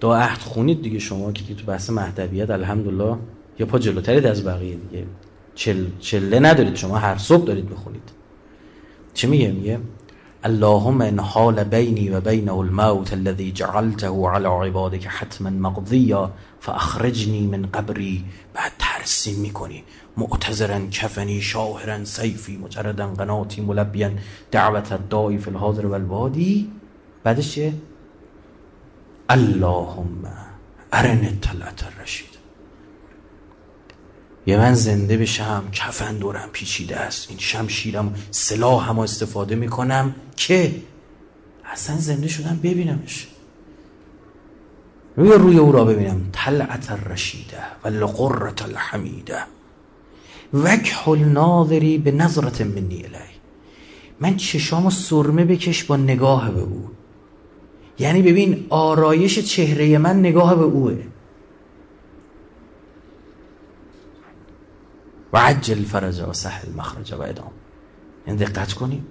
[0.00, 3.16] دو عهد خونید دیگه شما که تو بحث مهدویت الحمدلله
[3.58, 5.06] یه پا جلوترید از بقیه دیگه.
[5.54, 8.08] چل، چله ندارید شما هر صبح دارید بخونید
[9.14, 9.78] چه میگه؟ میگه
[10.44, 16.30] اللهم ان حال بینی و بینه الموت الذي جعلته على عبادك حتما مقضیا
[16.60, 18.24] فاخرجني من قبری.
[18.54, 19.84] بعد ترسیم می‌کنی.
[20.16, 24.10] معتذرا کفنی شاهرا سیفی مجردا قناتی ملبیا
[24.50, 26.72] دعوت الدائی فی الحاضر والبادی
[27.24, 27.72] بعدش چیه؟
[29.28, 30.24] اللهم
[30.92, 32.31] ارن طلعت الرشید.
[34.46, 37.26] یه من زنده بشم کفن دورم پیچیده است.
[37.30, 40.74] این شمشیرم سلاح هم استفاده می‌کنم که
[41.64, 43.28] اصلا زنده شدم ببینمش.
[45.16, 46.28] روی روی او را ببینم.
[46.32, 49.38] طلعت الرشیده و لقرت الحمیده.
[50.54, 53.32] وکح الناظری به نظرت منی الی
[54.20, 56.90] من چشامو سرمه بکش با نگاه به او.
[57.98, 60.98] یعنی ببین آرایش چهره من نگاه به اوه.
[65.32, 67.50] و عجل فرج و سهل مخرج و ادام
[68.26, 69.06] این یعنی دقت کنیم.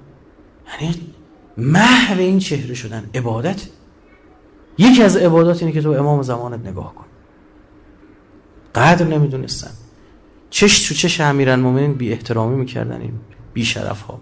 [0.81, 1.14] یعنی
[1.57, 3.61] محو این چهره شدن عبادت.
[4.77, 7.06] یکی از عبادات اینه که تو امام زمانت نگاه کن.
[8.76, 9.72] قدر نمی‌دونستن.
[10.49, 13.19] چش تو چش امیرن مومنین بی احترامی می‌کردن این
[13.53, 14.19] بی شرف ها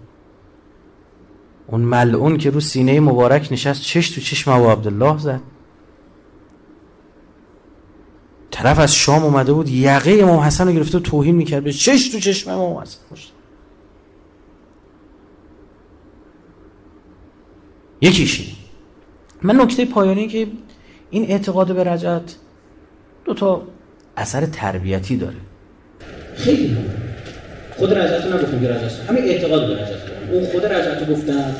[1.68, 5.42] اون ملعون که رو سینه مبارک نشست چش تو چشم ابو عبدالله زد.
[8.52, 11.64] طرف از شام اومده بود یقه امام حسن رو گرفته توهین می‌کرد.
[11.64, 12.98] به چش تو چشم امام حسن
[18.02, 18.56] یکیشی
[19.42, 20.48] من نکته پایانی که
[21.10, 22.36] این اعتقاد به رجعت
[23.26, 23.62] دو تا
[24.18, 25.36] اثر تربیتی داره.
[26.36, 26.78] خیلی
[27.78, 30.00] خود رجعت رو نگفتم که رجعت همین اعتقاد به رجعت
[30.32, 31.56] اون خود رجعت رو گفتن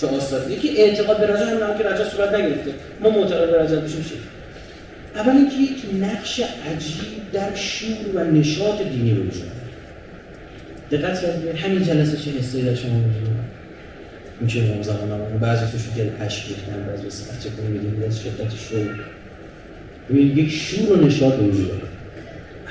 [0.00, 0.50] چه آثار.
[0.50, 2.74] یکی اعتقاد به رجعت هم که رجعت صورت نگرفته.
[3.00, 4.18] ما معتقد به رجعت بشیم
[5.14, 9.22] اول اینکه یک نقش عجیب در شور و نشاط دینی رو
[10.90, 13.30] دقت کردید همین جلسه چه حسی در شما میشه
[14.40, 18.54] میشه امام زمان نمونه بعضی توش دل عشق ریختن بعضی بچه کنه میدیم از شدت
[18.56, 19.04] شور
[20.10, 21.82] ببین یک شور و نشاط وجود داره.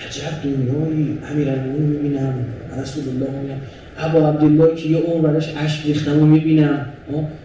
[0.08, 2.46] عجب دنیایی امیرالمومنین می‌بینم
[2.82, 3.62] رسول الله می‌بینم.
[3.98, 6.86] ابا عبدالله که یه عمر براش عشق ریختم و می‌بینم.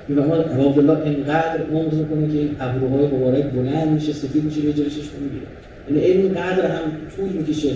[0.09, 4.73] می‌بینم ابا عبدالله اینقدر عمر کنه که این ابروهای مبارک بلند میشه سفید میشه یه
[4.73, 5.47] جلوشش می‌گیره.
[5.91, 7.71] یعنی اینقدر هم طول می‌کشه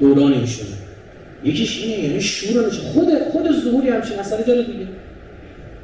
[0.00, 0.66] دوران ایشون
[1.44, 4.86] یکیش اینه یعنی شور نشه خود خود ظهوری همچین اثر داره دیگه.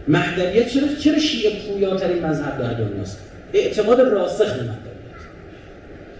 [0.09, 3.21] مهدویت چرا چرا شیعه پویاترین مذهب در دنیاست
[3.53, 4.77] اعتقاد راسخ مهدویت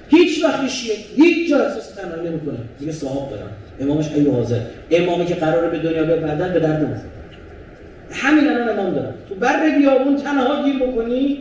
[0.09, 2.59] هیچ وقت شیعه هیچ جا احساس تنهایی نمی‌کنه.
[2.79, 3.51] دیگه صاحب دارم.
[3.81, 7.11] امامش ای حاضر امامی که قراره به دنیا بعدن به درد نمی‌خوره.
[8.11, 11.39] همین الان امام دارم تو بر بیابون تنها گیر بکنی.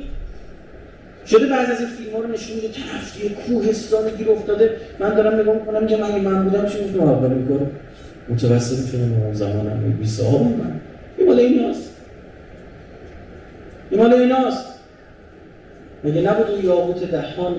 [1.28, 2.68] شده بعضی از این فیلم ها رو نشون میده.
[2.68, 4.72] طرف یه کوهستان گیر افتاده.
[5.00, 7.68] من دارم نگاه می‌کنم که من من بودم چی می‌تونم مراقبه می‌کنم
[8.30, 10.80] متوسط می‌تونم اون زمانم 20 ها من
[11.18, 11.92] این مال ایناست
[13.90, 14.66] این مال ایناست
[16.04, 17.54] مگه نبود اون دهان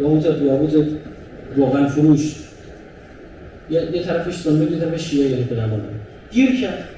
[0.00, 0.86] یاقوت یاقوت
[1.56, 2.34] روغن فروش
[3.70, 5.80] یه, یه طرفش یه طرفش شیعه یعنی پدرمان
[6.30, 6.88] گیر کرد.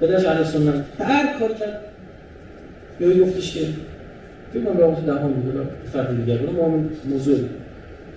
[0.00, 1.80] پدرش علیه سنت هر کار کرد.
[3.00, 3.60] یا گفتش که
[4.52, 7.38] فکر کنم یاقوت دهان بود فرد دیگر بود ما موضوع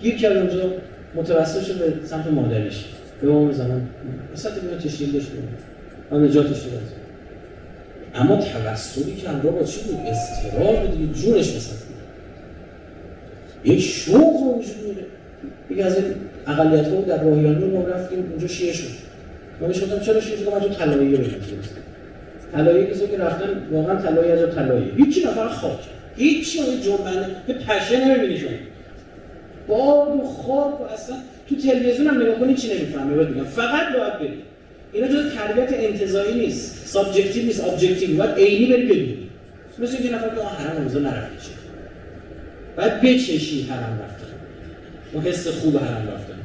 [0.01, 0.71] گیر کرد اونجا
[1.15, 2.85] متوسط شد به سمت مادرش.
[3.21, 3.87] به اون زمان
[4.33, 5.27] وسط میاد تشکیل داشت
[6.11, 6.81] من نجاتش داد.
[8.15, 11.77] اما توسلی که همراه با چی بود؟ استرار بود دیگه جونش مثلا
[13.63, 15.05] یک شوق رو وجود
[15.71, 16.05] یکی از این
[16.47, 18.87] اقلیت ها در راهیانی ما رفتیم اونجا شیعه شد.
[19.61, 21.23] من بهش چرا شیعه؟ شد من تو طلایی رو
[22.53, 24.91] طلایی کسی که رفتن واقعا طلایی از طلایی.
[24.97, 25.79] هیچی نفر خاک
[26.17, 28.49] هیچی اون جنبنده به پشه نمی‌بینی شما.
[29.67, 31.15] باد و خواب و اصلا
[31.49, 34.43] تو تلویزیون هم نگاه کنی چی نمی‌فهمه؟ بگم فقط باید بری
[34.93, 36.87] اینا جز تربیت انتزاعی نیست.
[36.87, 39.17] subjective نیست objective باید عینی بری ببینی.
[39.79, 41.49] مثل اینکه نفر که حرم روزا نرفتی
[42.77, 44.20] باید بچشی حرم رفتن
[45.13, 46.39] اون حس خوب حرم رفتن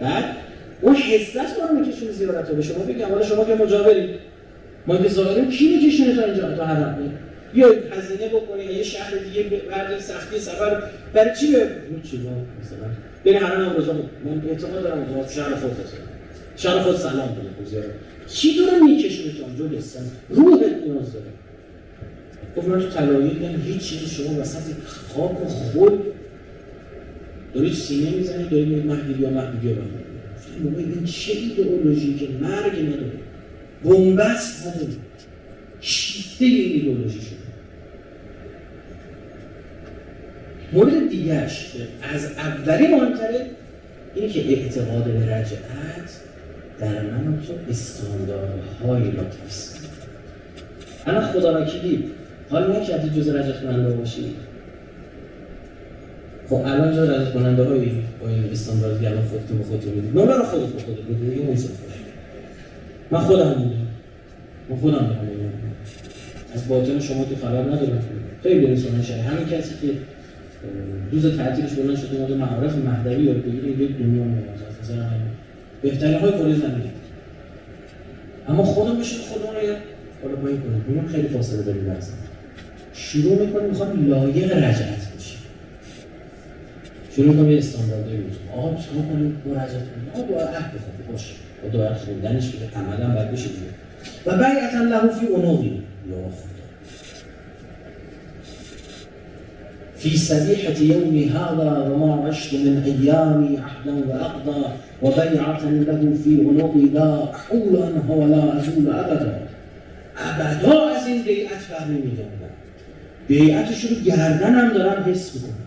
[0.00, 0.24] بعد
[0.80, 4.10] اون حس است ما میکشون زیارت رو به شما بگم حالا شما که مجاورید.
[4.86, 7.12] ما که ظاهرین کی میکشونه تا اینجا تا حرم
[7.54, 10.82] یا هزینه بکنی یه شهر دیگه بعد سختی سفر.
[11.12, 11.68] برای چی به
[12.10, 12.28] چیزا
[12.62, 12.88] مثلا؟
[13.24, 15.92] بین حرم امروزا من اعتقاد دارم که شهر خود هست
[16.56, 17.86] شهر خود سلام بده زیارت
[18.28, 21.26] کی داره میکشونه تا اونجا لسن روحت نیاز داره.
[22.56, 24.72] گفت من تو طلایی هیچ چیزی شما وسط
[25.14, 26.02] خاک و خود
[27.54, 29.74] دارید سینه می‌زنید دارید میگید مهدی بیا مهدی بیا
[30.64, 33.12] بابا این چه ایدئولوژی که مرگ نداره.
[33.84, 34.92] بنبست نداره.
[35.80, 37.36] شیفته این ایدئولوژی شده.
[40.72, 41.72] مورد دیگرش
[42.14, 43.46] از اولی مهمتره
[44.14, 46.20] اینه که اعتقاد به رجعت
[46.80, 49.80] در من تو استانداردهای را تفسیر
[51.06, 52.04] الان خدا وکیلی
[52.50, 54.34] حال نکردی جز رجعت کننده باشی؟
[56.50, 57.90] خب الان جز رجعت کننده های
[58.20, 61.68] با این استانداردی الان خودتون به خودتون می‌دید نمره رو خودت به خودت بدید دیگه
[63.10, 63.86] من خودم می‌دونم.
[64.70, 65.18] من خودم دارم
[66.54, 68.02] از باطن شما که خبر ندارم.
[68.42, 69.92] خیلی انسان شده همین کسی که
[71.12, 74.44] روز تعطیلش بلند شده اومده معارف مهدوی یاد بگیره یک دنیا میاد
[74.82, 75.04] مثلا
[75.82, 76.90] بهترین های کره زمین.
[78.48, 79.76] اما خودم بشه خودمون رو
[80.22, 81.96] حالا با این کنیم خیلی فاصله داریم
[82.92, 84.99] شروع می‌کنیم می‌خوام لایق رجعت
[87.16, 91.12] شروع میکنیم یه استانداردهای بود آقا شما کنیم با رجعت کنیم آقا دعا عهد بخونیم
[91.12, 91.32] باشه
[91.62, 93.70] با دعا خوندنش که عملا باید بشه دیگه
[94.26, 96.50] و بیعتا له فی عنوقی یا خدا
[99.96, 104.64] في سبيحة يوم هذا وما عشت من أيامي عهدا وأقضى
[105.02, 109.40] وبيعة له في عنقي لا أحول عنها ولا أزول أبدا
[110.16, 112.50] ابدا از این بیعت فهمی میگردم
[113.28, 115.59] بیعتش رو گردنم دارم حس میکنم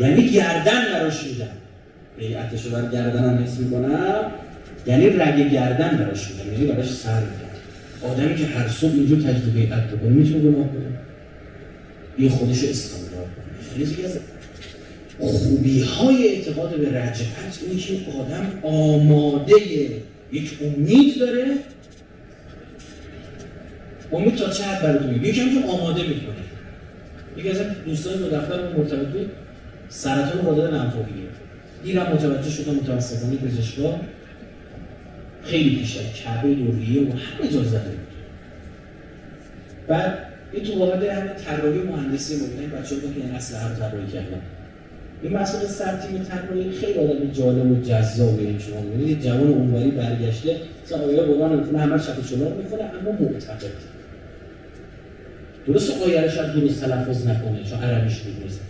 [0.00, 1.46] یعنی گردن براش میدم
[2.18, 4.32] بیعتش رو بر گردنم حس می‌کنم.
[4.86, 9.54] یعنی رگ گردن براش میدم یعنی براش سر میدم آدمی که هر صبح اینجا تجدید
[9.54, 10.98] بیعت بکنه می‌تونه گناه کنه.
[12.16, 13.86] این خودش استاندارد کنه.
[13.86, 14.18] یعنی از
[15.18, 19.54] خوبی های اعتقاد به رجعت اینه که آدم آماده
[20.32, 21.46] یک امید داره.
[24.12, 26.34] امید تا چه حد براتون یکی که آماده می‌کنه.
[27.36, 27.56] یکی از
[27.86, 29.30] دوستان دو دفتر مرتبط بود
[29.88, 31.28] سرطان وادر نمفوقی
[31.84, 34.00] دیرم متوجه شدم متاسفانه پزشکا
[35.44, 36.02] خیلی بیشتر.
[36.02, 37.80] کعبه دوریه و همه جا زده.
[37.80, 37.98] بود
[39.88, 40.18] بعد
[40.52, 44.40] این تو واقع همه طراحی مهندسی مبینه بچه ها که این اصل هم طراحی کردن.
[45.22, 50.56] این مسئله سرتیم طراحی خیلی آدم جالب و جذابه این شما می‌بینید جوان اونوری برگشته
[50.84, 53.98] مثلا آیا قرآن همه شب شما می‌کنه اما معتقد.
[55.66, 58.60] درست آیه رو شاید درست تلفظ نکنه چون عربیش نیست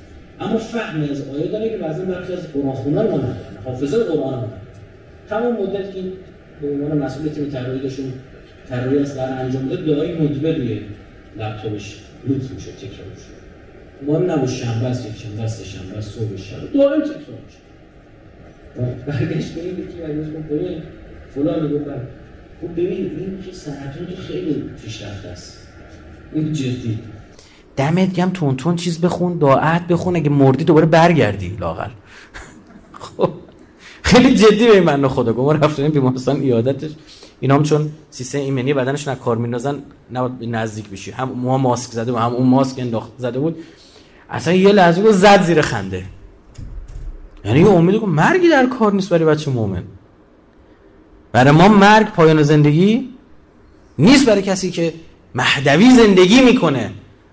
[0.40, 3.36] اما فهم از آیه داره که بعضی برخی از قرآن خونه رو ندارن.
[3.64, 4.42] حافظه قرآن.
[4.42, 4.48] رو
[5.28, 6.02] تمام مدت که
[6.60, 8.12] به عنوان مسئول تیم طراحیشون
[8.68, 10.80] طراحی از در انجام داد دعای مدبر روی
[11.38, 11.96] لپتاپش
[12.28, 13.38] لوت میشه تکرار میشه
[14.06, 16.72] مهم نبود شنبه است یک شنبه است شنبه است صبح شب.
[16.74, 17.58] دائم تکرار میشه
[19.06, 20.82] برگشت به این یکی برگشت ببین
[21.34, 21.84] فلان گفت
[22.60, 25.68] خب ببین این که سرطان تو خیلی پیشرفته است.
[26.34, 26.98] این جدی.
[27.78, 31.90] دمت گم تون تون چیز بخون دعات بخون اگه مردی دوباره برگردی لاقل
[33.16, 33.30] خب.
[34.02, 35.60] خیلی جدی به من خدا گفت.
[35.60, 36.90] ما رفتیم بیمارستان ایادتش.
[37.40, 39.82] اینا هم چون سیستم ایمنی بدنشون از کار میندازن
[40.12, 41.10] نباید نزدیک بشی.
[41.10, 43.56] هم ما ماسک زده و هم اون ماسک انداخت زده بود.
[44.30, 46.04] اصلا یه لحظه رو زد زیر خنده.
[47.44, 49.82] یعنی یه امید مرگی در کار نیست برای بچه مؤمن
[51.32, 53.08] برای ما مرگ پایان زندگی
[53.98, 54.94] نیست برای کسی که
[55.34, 56.90] مهدوی زندگی می‌کنه.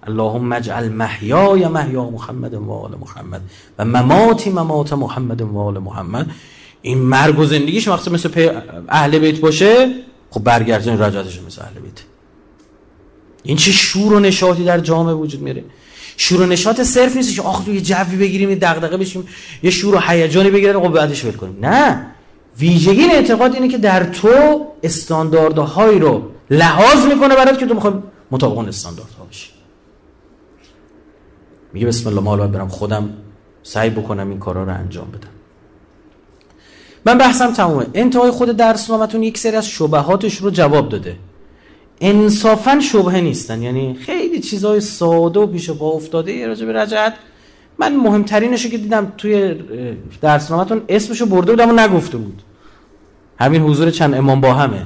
[0.07, 3.41] اللهم اجعل محیای محیا محمد و آل محمد
[3.79, 6.31] و مماتی ممات محمد و آل محمد.
[6.81, 9.95] این مرگ و زندگیش وقتی مثل اهل بیت باشه
[10.29, 12.01] خب برگردین رجعتش مثل اهل بیت.
[13.43, 15.63] این چه شور و نشاطی در جامعه وجود میره
[16.17, 19.27] شور و نشاط صرف نیست که آخ یه جوی بگیریم یه دغدغه بشیم
[19.63, 21.57] یه شور و هیجانی بگیریم خب بعدش ول کنیم.
[21.61, 22.05] نه.
[22.59, 27.93] ویژگی این اعتقاد اینه که در تو استانداردهای رو لحاظ می‌کنه برات که تو می‌خوای
[28.31, 29.54] مطابق اون استانداردها بشی.
[31.75, 33.09] میگه بسم الله مال برم خودم
[33.63, 35.29] سعی بکنم این کارا رو انجام بدم.
[37.05, 37.85] من بحثم تمومه.
[37.93, 41.15] انتهای خود درس نامتون یک سری از شبهاتش رو جواب داده.
[42.01, 43.61] انصافا شبهه نیستن.
[43.61, 47.13] یعنی خیلی چیزای ساده و پیش با افتاده راجع به رجعت.
[47.79, 49.55] من مهمترینشو که دیدم توی
[50.21, 52.41] درسنامهتون اسمشو برده بودم و نگفته بود.
[53.39, 54.85] همین حضور چند امام با همه.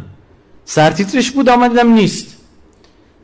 [0.65, 2.37] سرتیترش بود اما دیدم نیست.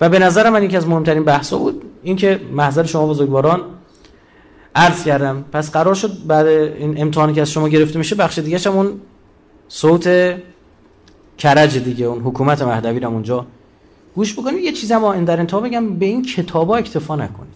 [0.01, 3.61] و به نظر من یکی از مهمترین بحثا بود اینکه محضر شما بزرگواران
[4.75, 5.45] عرض کردم.
[5.51, 9.01] پس قرار شد بعد این امتحانی که از شما گرفته میشه بخش دیگه هم اون
[9.67, 10.35] صوت
[11.37, 13.45] کرج دیگه اون حکومت مهدوی رو اونجا
[14.15, 17.55] گوش بکنید یه چیزی ما در انتها بگم به این کتابا اکتفا نکنید.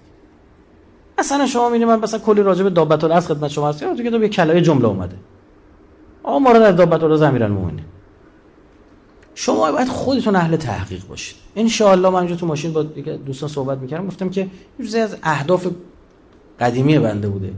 [1.17, 4.21] اصلا شما می‌بینید من مثلا کلی راجع به دابت از خدمت شما هست که تو
[4.21, 5.15] یه کلمه جمله اومده.
[6.23, 7.85] آقا از دابت الاز امیرن مومنین
[9.41, 11.36] شما باید خودتون اهل تحقیق باشید.
[11.56, 14.48] ان الله من تو ماشین با دوستان صحبت می‌کردم گفتم که
[14.80, 15.68] یه از اهداف
[16.60, 17.53] قدیمی بنده بوده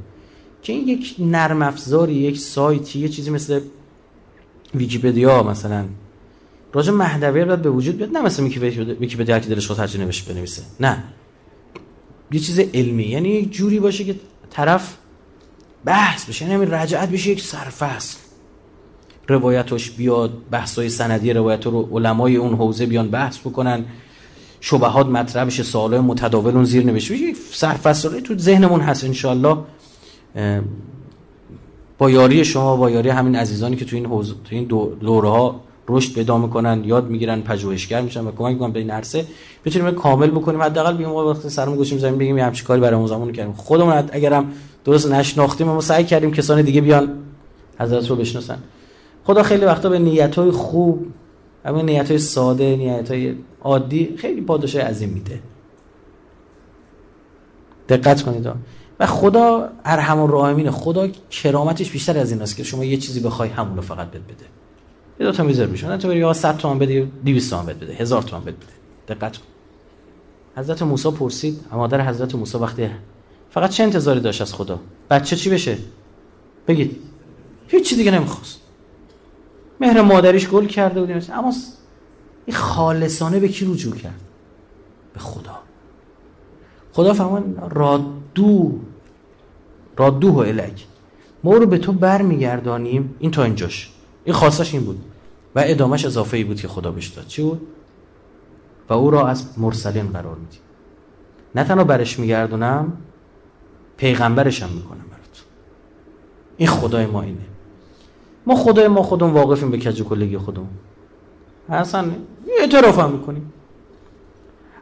[0.64, 3.60] که این یک نرم افزاری یک سایتی یه چیزی مثل
[4.76, 5.86] ویکیپدیا مثلا.
[6.74, 8.46] راجع مهدوی باید به وجود بیاد نه مثلا
[9.00, 11.04] ویکیپدیا که دلش خواست هرچی نوشت بنویسه نه.
[12.32, 14.16] یه چیز علمی یعنی یک جوری باشه که
[14.50, 14.98] طرف
[15.86, 18.18] بحث بشه یعنی رجعت بشه یک سرفصل.
[19.28, 23.86] روایتش بیاد بحثای سندی روایت رو علمای اون حوزه بیان بحث بکنن.
[24.62, 27.14] شبهات مطرح بشه سوالای متداول اون زیر نوشته.
[27.14, 29.58] بشه سرفصلی تو ذهنمون هست انشالله
[31.98, 34.64] با یاری شما با یاری همین عزیزانی که تو این حوزه تو این
[35.00, 39.26] دوره ها رشد پیدا می‌کنن یاد می‌گیرن پژوهشگر میشن و کمک می‌کنن به این عرصه.
[39.66, 40.62] بتونیم کامل بکنیم.
[40.62, 43.54] حداقل بگیم وقتی سرمون گوشیم زمین بگیم یه همچین کاری برای زمان کردیم.
[43.54, 44.52] خودمون اگرم
[44.86, 47.10] درست نشناختیم ما سعی کردیم کسان دیگه بیان
[47.80, 48.58] حضرت رو بشناسن.
[49.32, 51.08] خدا خیلی وقتا به نیت های خوب
[51.66, 55.40] همین نیت های ساده نیت های عادی خیلی پاداش عظیم میده.
[57.90, 58.48] دقت کنید
[59.00, 63.50] و خدا ارحم الراحمین خدا کرامتش بیشتر از این است که شما یه چیزی بخوای
[63.50, 64.46] همون رو فقط بد بده.
[65.20, 67.94] یه دو تا میذار بشه تو بری 100 تومن بده 200 تومن بده بده.
[67.94, 69.16] 1000 تومن بده بده.
[69.16, 69.44] دقت کن.
[70.58, 71.60] حضرت موسی پرسید.
[71.72, 72.90] مادر حضرت موسی وقتی
[73.50, 74.80] فقط چه انتظاری داشت از خدا؟
[75.10, 75.78] بچه چی بشه؟
[76.68, 76.98] بگید.
[77.68, 78.62] هیچ چی دیگه نمی‌خواست.
[79.82, 81.22] مهر مادریش گل کرده بودیم.
[81.34, 81.54] اما
[82.46, 84.20] این خالصانه به کی رجوع کرد؟
[85.14, 85.60] به خدا.
[86.94, 88.80] خدا فرمان رادو
[89.98, 90.86] رادوه الک.
[91.44, 93.16] ما رو به تو برمیگردانیم.
[93.20, 93.92] این تا اینجاش.
[94.24, 95.06] این خاصش این بود.
[95.56, 97.28] و ادامش اضافه ای بود که خدا بهش داد.
[97.28, 97.68] چی بود؟
[98.90, 100.60] و او را از مرسلین قرار میدیم.
[101.56, 102.98] نه تنها برش میگردونم
[103.98, 105.44] پیغمبرشم می‌کنم برات
[106.58, 107.51] این خدای ما اینه.
[108.46, 110.70] ما خدای ما خودمون واقفیم به کج کلگی خودمون.
[111.70, 112.06] اصلا
[112.60, 113.54] اعتراف هم می‌کنیم.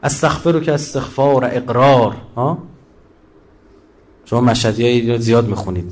[0.04, 2.58] استغفر که استغفار اقرار ها؟
[4.26, 5.92] شما مشهدی زیاد می‌خونید.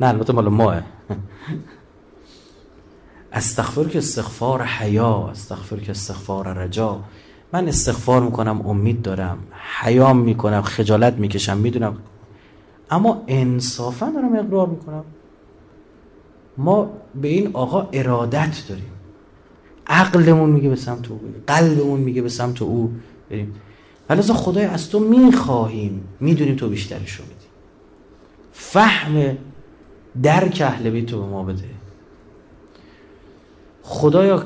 [0.00, 0.82] نه البته مال ماه.
[3.32, 7.00] استغفر که استغفار حیا استغفر که استغفار رجا.
[7.52, 9.38] من استغفار می‌کنم امید دارم.
[9.80, 11.96] حیام می‌کنم خجالت می‌کشم می‌دونم.
[12.90, 15.04] اما انصافا دارم اقرار می‌کنم.
[16.58, 18.92] ما به این آقا ارادت داریم.
[19.86, 21.42] عقلمون میگه به سمت او بریم.
[21.46, 22.92] قلبمون میگه به سمت او
[23.30, 23.54] بریم.
[24.08, 26.04] ولی خدای از تو می‌خواهیم.
[26.20, 27.46] می‌دونیم تو بیشترش رو میدی.
[28.52, 29.36] فهم
[30.22, 31.64] درک اهل بیت تو به ما بده.
[33.82, 34.44] خدایا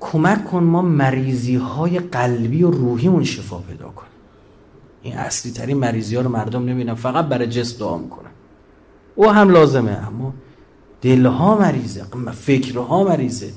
[0.00, 4.06] کمک کن ما مریضی های قلبی و روحیمون شفا پیدا کن
[5.02, 8.30] این اصلی ترین مریضی ها رو مردم نمی‌دونن فقط برای جسم دعا می‌کنن.
[9.14, 10.34] او هم لازمه اما
[11.02, 13.50] دلها مریضه فکرها مریضه.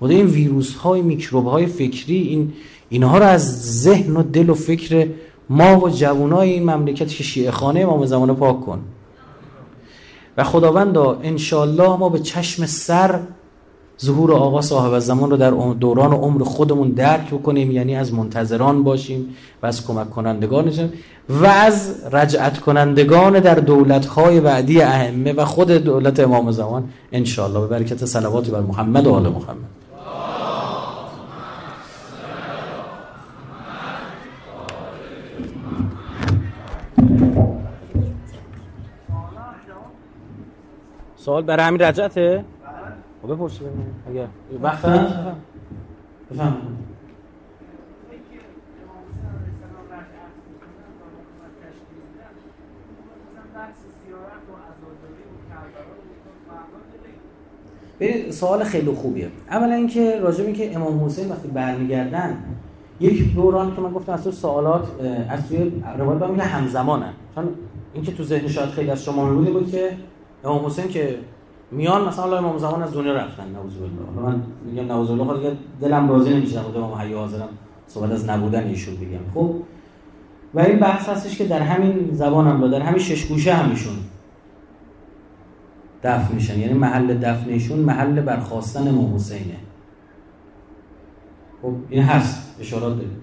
[0.00, 2.52] خدا این ویروس های میکروب های فکری این
[2.88, 5.08] اینها رو از ذهن و دل و فکر
[5.50, 8.80] ما و جوانای این مملکت که شیعه خانه امام زمان پاک کن.
[10.36, 13.20] و خداوندا انشالله ما به چشم سر
[14.04, 19.34] ظهور آقا صاحب زمان رو در دوران عمر خودمون درک بکنیم یعنی از منتظران باشیم
[19.62, 20.92] و از کمک کنندگان باشیم
[21.28, 27.66] و از رجعت کنندگان در دولت‌های بعدی ائمه و خود دولت امام زمان انشاءالله به
[27.66, 29.78] برکت صلوات بر محمد و آل محمد
[41.16, 42.44] سوال برای همین رجعته؟
[43.22, 43.64] خب بپرسی
[44.10, 44.26] اگر
[44.62, 44.86] وقت
[46.30, 46.56] بفهم
[58.00, 59.30] ببین سوال خیلی خوبیه.
[59.50, 62.44] اولا اینکه راجع به که امام حسین وقتی برمیگردن
[63.00, 64.88] یک دوران که من گفتم از تو سوالات
[65.28, 67.12] از توی روایت میگه همزمانن.
[67.34, 67.48] چون
[67.94, 69.96] اینکه تو ذهن شاید خیلی از شما بوده بود که
[70.44, 71.18] امام حسین که
[71.70, 74.26] میان مثلا امام زمان از دنیا رفتن نعوذ بالله.
[74.26, 77.48] من میگم نعوذ بالله دیگه دلم راضی نمیشه خود امام حی حاضرم
[77.86, 79.30] صحبت از نبودن ایشون بگم.
[79.34, 79.54] خب
[80.54, 83.94] و این بحث هستش که در همین زبان هم در همین شش گوشه همیشون
[86.02, 86.58] دفن میشن.
[86.58, 89.56] یعنی محل دفنشون محل برخواستن امام حسینه.
[91.62, 93.20] خب این هست اشارات داریم.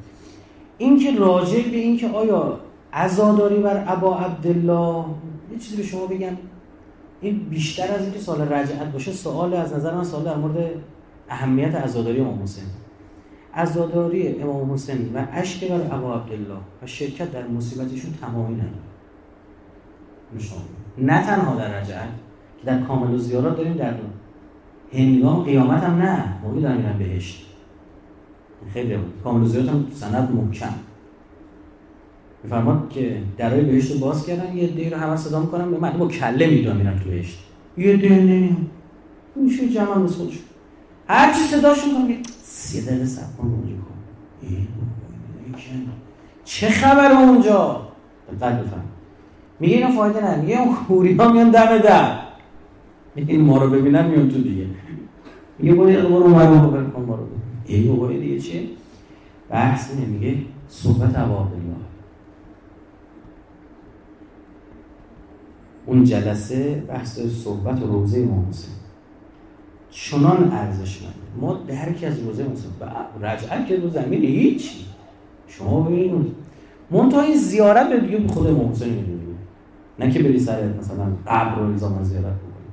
[0.78, 2.60] این که راجع به این که آیا
[2.94, 5.06] عزاداری بر ابا عبدالله
[5.52, 6.38] یه چیزی به شما بگم؟
[7.26, 10.70] این بیشتر از اینکه سال رجعت باشه سوال از نظر من سوال در مورد
[11.30, 12.64] اهمیت عزاداری امام حسین.
[13.54, 18.70] عزاداری امام حسین و عشق بر ابا عبدالله و شرکت در مصیبتشون تمامی نداره.
[20.98, 22.10] نه تنها در رجعت
[22.60, 23.94] که در کامل و زیارات داریم در
[24.94, 26.42] هنگام قیامت هم نه.
[26.44, 27.46] موقعی دارم بهشت.
[28.74, 30.74] خیلی کامل و زیارات هم سند محکم.
[32.46, 35.98] میفرماد که درای بهشت رو باز کردن یه دی رو همه صدا می‌کنن به مردم
[35.98, 37.40] با کله می‌دونن میرن تو بهشت.
[37.78, 38.68] یه دی نمیام
[39.36, 40.40] میشه جمع هم خودش
[41.08, 43.74] هر چی صداشون کنم سه دقیقه سب کن اونجا
[46.46, 47.82] چه خبر اونجا؟
[48.32, 48.84] دقت بفهم
[49.60, 52.20] میگه اینا فایده نه میگه اون خوری ها میان دم در.
[53.16, 54.66] این ما رو ببینن میان تو دیگه.
[55.60, 57.28] میگه برو برو ما رو کن ما رو.
[57.66, 58.64] ای بابا دیگه چیه؟
[59.50, 60.38] بحث نمیگه
[60.70, 61.52] صحبت عواب
[65.86, 68.76] اون جلسه بحث صحبت و روزه امام حسین.
[69.92, 72.72] چنان ارزشمنده ما درک از روزه حسین.
[73.22, 74.86] رجعت که رو زمین هیچی.
[75.48, 76.36] شما ببینید
[76.92, 79.26] منتها این زیارت به دیگه خود امام حسین می‌دونید
[80.00, 82.66] نه که بری سر مثلا قبر رو نظام زیارت بکنی.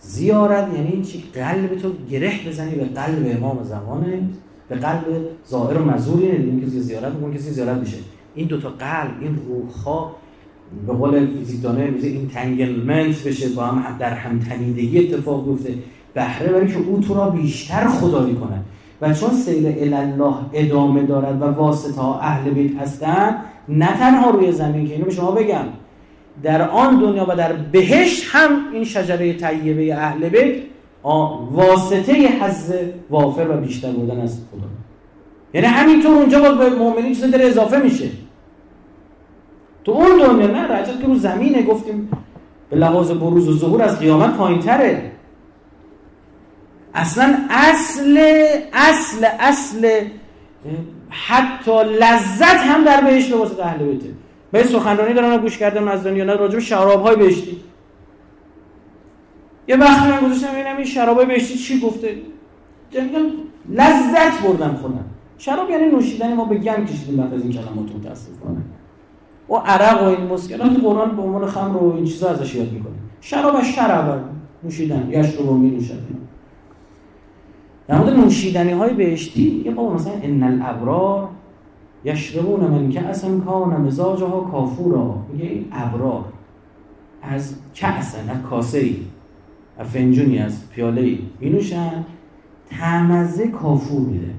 [0.00, 4.22] زیارت یعنی این چی؟ قلب تو گره بزنی به قلب امام زمانه
[4.68, 5.04] به قلب
[5.48, 7.96] ظاهر و مزوری ندیدیم کسی زیارت بکنی کسی زیارت میشه.
[8.34, 10.16] این دوتا قلب این روح ها
[10.86, 15.74] به قول فیزیکدانه این تنگلمنت بشه با هم در هم تنیدگی اتفاق بیفته.
[16.14, 18.60] بهره برای که او تو را بیشتر خدایی کنه
[19.00, 23.36] و چون سیل الله ادامه دارد و واسطه ها اهل بیت هستن
[23.68, 25.64] نه تنها روی زمین که اینو به شما بگم
[26.42, 30.54] در آن دنیا و در بهشت هم این شجره طیبه اهل بیت
[31.50, 32.72] واسطه حز
[33.10, 34.68] وافر و بیشتر بودن از خدا.
[35.54, 38.08] یعنی همینطور اونجا با مؤمنین چیز در اضافه میشه.
[39.84, 42.10] تو اون دنیا نه رجعت که رو زمینه گفتیم
[42.70, 45.12] به لحاظ بروز و ظهور از قیامت پایین تره
[46.94, 48.18] اصلا اصل
[48.72, 49.86] اصل اصل
[51.08, 54.08] حتی لذت هم در بهشت به واسطه اهل بیته.
[54.52, 57.60] به سخنرانی دارن گوش کردم از دنیا نه راجب شراب های بهشتی.
[59.68, 62.16] یه وقتی من گذاشتم ببینم این شراب های بهشتی چی گفته؟
[63.68, 65.04] لذت بردم خودم.
[65.38, 68.62] شراب یعنی نوشیدن ما به گم کشیدیم بعد از این کلمات متاسفانه.
[69.52, 72.92] و عرق و این مسکرات قرآن به عنوان خمر و این چیزا ازش یاد می‌کنه.
[73.20, 74.20] شراب شراب
[74.64, 75.98] نوشیدن یش رو می نوشد
[77.88, 81.28] در مورد نوشیدنی های بهشتی یه بابا مثلا ان الابرار
[82.04, 86.24] یشربون من کأسا کان مزاجها کافورا میگه این ابرار
[87.22, 88.96] از کأس از کاسه ای
[89.78, 92.04] از فنجونی از پیاله ای می نوشن
[92.70, 94.34] تمزه کافور میده.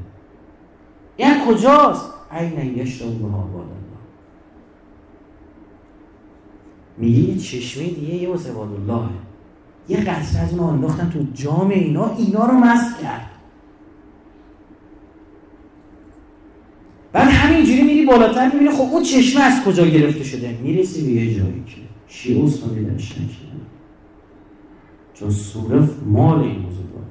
[1.18, 3.48] یعنی کجاست؟ عین یشربون ها
[6.98, 9.10] میگه چشمه دیگه یه واسه الله
[9.90, 13.30] یه قطره از اون انداختن تو جام اینا اینا رو مست کرد.
[17.12, 21.36] بعد همینجوری میری بالاتر می‌بینی خب اون چشمه از کجا گرفته شده؟ می‌رسی به یه
[21.36, 23.62] جایی که شیعوس رو میدنش نکیدن
[25.14, 27.06] چون سوره مال این موضوع داره.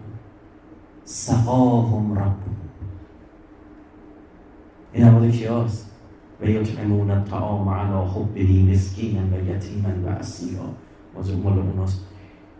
[1.04, 2.36] سقاهم رب
[4.92, 5.91] این هم کیاست
[6.42, 10.64] و یطعمون الطعام على حبه مسکینا و یتیما و اسیرا
[11.14, 12.00] موضوع مال اوناست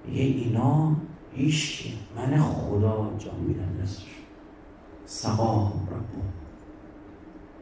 [0.06, 0.96] میگه اینا
[1.32, 4.06] هیچ من خدا جان میدم دستش
[5.06, 6.22] سقاهم ربو.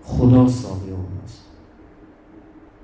[0.03, 1.47] خدا ساقی اوناست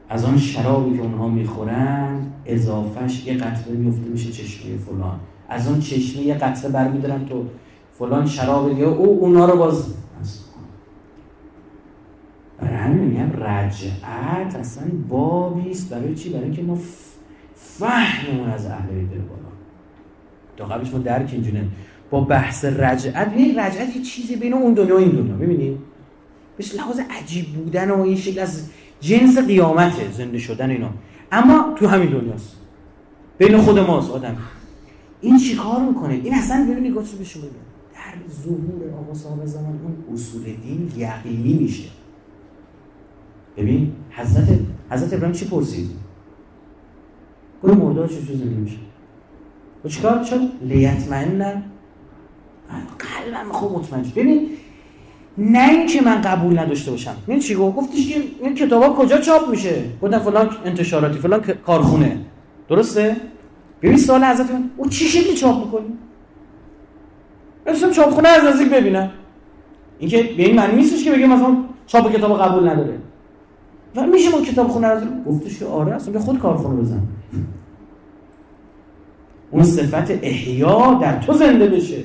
[0.09, 5.21] از آن شرابی که اونها می‌خورن اضافهش یه قطره میفته میشه چشمه فلان.
[5.49, 7.45] از اون چشمه یه قطره برمیدارن تو
[7.99, 9.95] فلان شراب دیگه او اونا رو باز
[12.59, 16.79] برای همین میگم رجعت اصلا بابیست برای چی؟ برای اینکه ما
[17.55, 19.47] فهممون از اهل بیت بالا.
[20.57, 21.69] تا قبلش ما درک اینجونه
[22.11, 25.79] با بحث رجعت ببینید رجعت یه چیزی بین اون دنیا و این دنیا ببینید
[26.57, 28.69] بهش لحاظ عجیب بودن و این شکل از
[29.01, 30.91] جنس قیامته زنده شدن اینا.
[31.33, 32.57] اما تو همین دنیاست.
[33.39, 34.37] بین خود ماست آدم.
[35.21, 39.81] این چی کار می‌کنه؟ این اصلا ببینید گوش به شما در ظهور آقا صاحب زمان
[39.83, 41.89] اون اصول دین یقینی میشه.
[43.57, 44.49] ببین حضرت
[44.91, 45.91] حضرت ابراهیم چی پرسید؟
[47.63, 48.77] گفت مرده چه زنده میشه؟
[49.85, 51.63] و چیکار؟ چون لیتمن
[52.99, 54.49] قلبم خوب مطمئن ببین
[55.39, 57.17] نه اینکه من قبول نداشته باشم.
[57.27, 62.19] این چی گفت؟ گفتش که این کتابا کجا چاپ میشه؟ گفتن فلان انتشاراتی فلان کارخونه.
[62.69, 63.17] درسته؟
[63.83, 64.47] ببین سوال حضرت
[64.77, 65.99] او چی شکلی چاپ می‌کنی؟
[67.81, 69.11] چاپ چاپخونه از نزدیک ببینم.
[69.99, 71.57] اینکه به این معنی نیستش که بگه مثلا
[71.87, 72.99] چاپ کتاب قبول نداره.
[73.97, 77.03] و میشه ما کتاب خونه رو گفتش که آره اصلا خود کارخونه بزن.
[79.51, 82.05] اون صفت احیا در تو زنده بشه.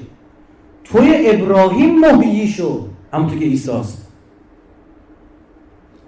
[0.83, 4.07] توی ابراهیم محیی شو همونطور که ایساست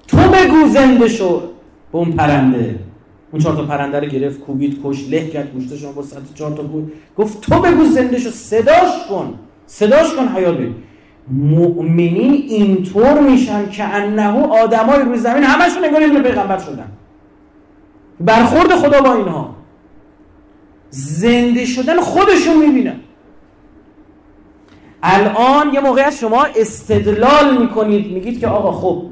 [0.07, 1.39] تو بگو زنده شو
[1.91, 2.79] به اون پرنده.
[3.31, 6.63] اون چهار تا پرنده رو گرفت کوبید کش له کرد گوشتشون با صد چهار تا
[6.63, 9.33] بود گفت تو بگو زنده شو صداش کن.
[9.67, 10.75] صداش کن حیات بید
[11.31, 16.91] مؤمنین اینطور میشن که انه آدمای روی زمین همشون انگار یه پیغمبر شدن.
[18.19, 19.55] برخورد خدا با اینها.
[20.89, 22.95] زنده شدن خودشون می‌بینن.
[25.03, 29.03] الان یه موقع از شما استدلال می‌کنید میگید که آقا خب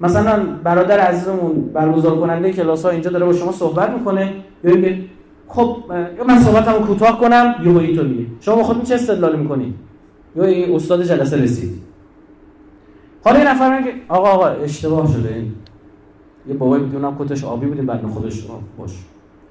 [0.00, 4.34] مثلا برادر عزیزمون برگزار کننده کلاس ها اینجا داره با شما صحبت می‌کنه.
[4.64, 5.10] ببینید
[5.48, 5.76] خب
[6.26, 8.26] من صحبتمو کوتاه کنم یه اینطور میگه.
[8.40, 9.74] شما با خودتون چه استدلال می‌کنید؟
[10.46, 11.70] یا استاد جلسه رسید.
[13.24, 15.52] حالا یه نفر میگه آقا آقا اشتباه شده این.
[16.48, 18.44] یه بابای می‌دونم کتش آبی بودیم بعد خودش
[18.78, 18.90] باش.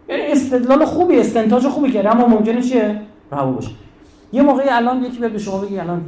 [0.09, 3.01] یعنی استدلال خوبی استنتاج خوبی کرده اما ممکنه چیه؟
[3.31, 3.69] رها باشه.
[4.33, 6.01] یه موقعی الان یکی به شما بگی الان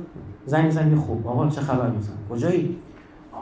[0.46, 1.28] زنگ زنگ خوب.
[1.28, 2.76] آقا چه خبر مثلا؟ کجایی؟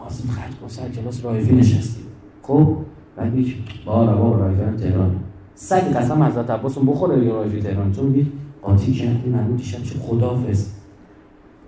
[0.05, 2.01] آزم خط کن سر کلاس رایفی نشستی.
[2.41, 2.75] خب؟
[3.15, 5.15] بعد میگی بارا بابا رایفی تهران.
[5.55, 7.91] سگ قسم حضرت عباس بخوره رایفی تهران.
[7.91, 10.76] چون میگی قاطی کردی من دیشب چه خدافظ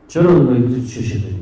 [0.09, 1.39] چرا رایفی چشه داری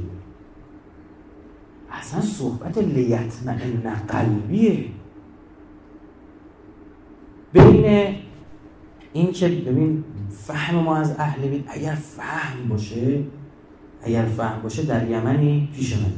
[1.92, 4.86] اصلا صحبت لیتمعن قلبیه
[7.54, 8.16] بین
[9.14, 13.24] این که ببین فهم ما از اهل بیت اگر فهم باشه
[14.02, 16.14] اگر فهم باشه در یمنی پیش من.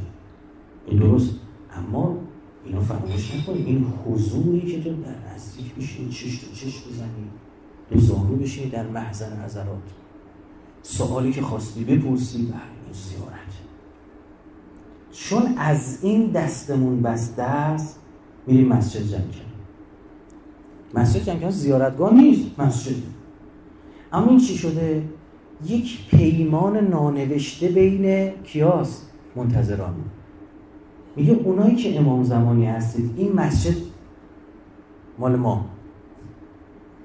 [0.86, 1.34] این درست.
[1.76, 2.18] اما
[2.64, 3.66] اینو فراموش نکنید.
[3.66, 7.30] این حضوری که تو در نزدیک بشین چش تو چش بزنی
[7.90, 9.82] دو زانو بشینی در محضر نظرات
[10.82, 12.54] سوالی که خواستی بپرسی به
[12.92, 13.50] زیارت
[15.12, 18.00] چون از این دستمون بسته است
[18.46, 19.50] میریم مسجد جمع
[20.94, 22.94] مسجد جمع زیارتگاه نیست مسجد.
[24.12, 25.02] اما این چی شده؟
[25.66, 29.02] یک پیمان نانوشته بین کیاس
[29.36, 29.94] منتظران
[31.16, 33.76] میگه اونایی که امام زمانی هستید این مسجد
[35.18, 35.66] مال ما.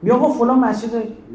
[0.04, 0.90] بیا آقا فلان مسجد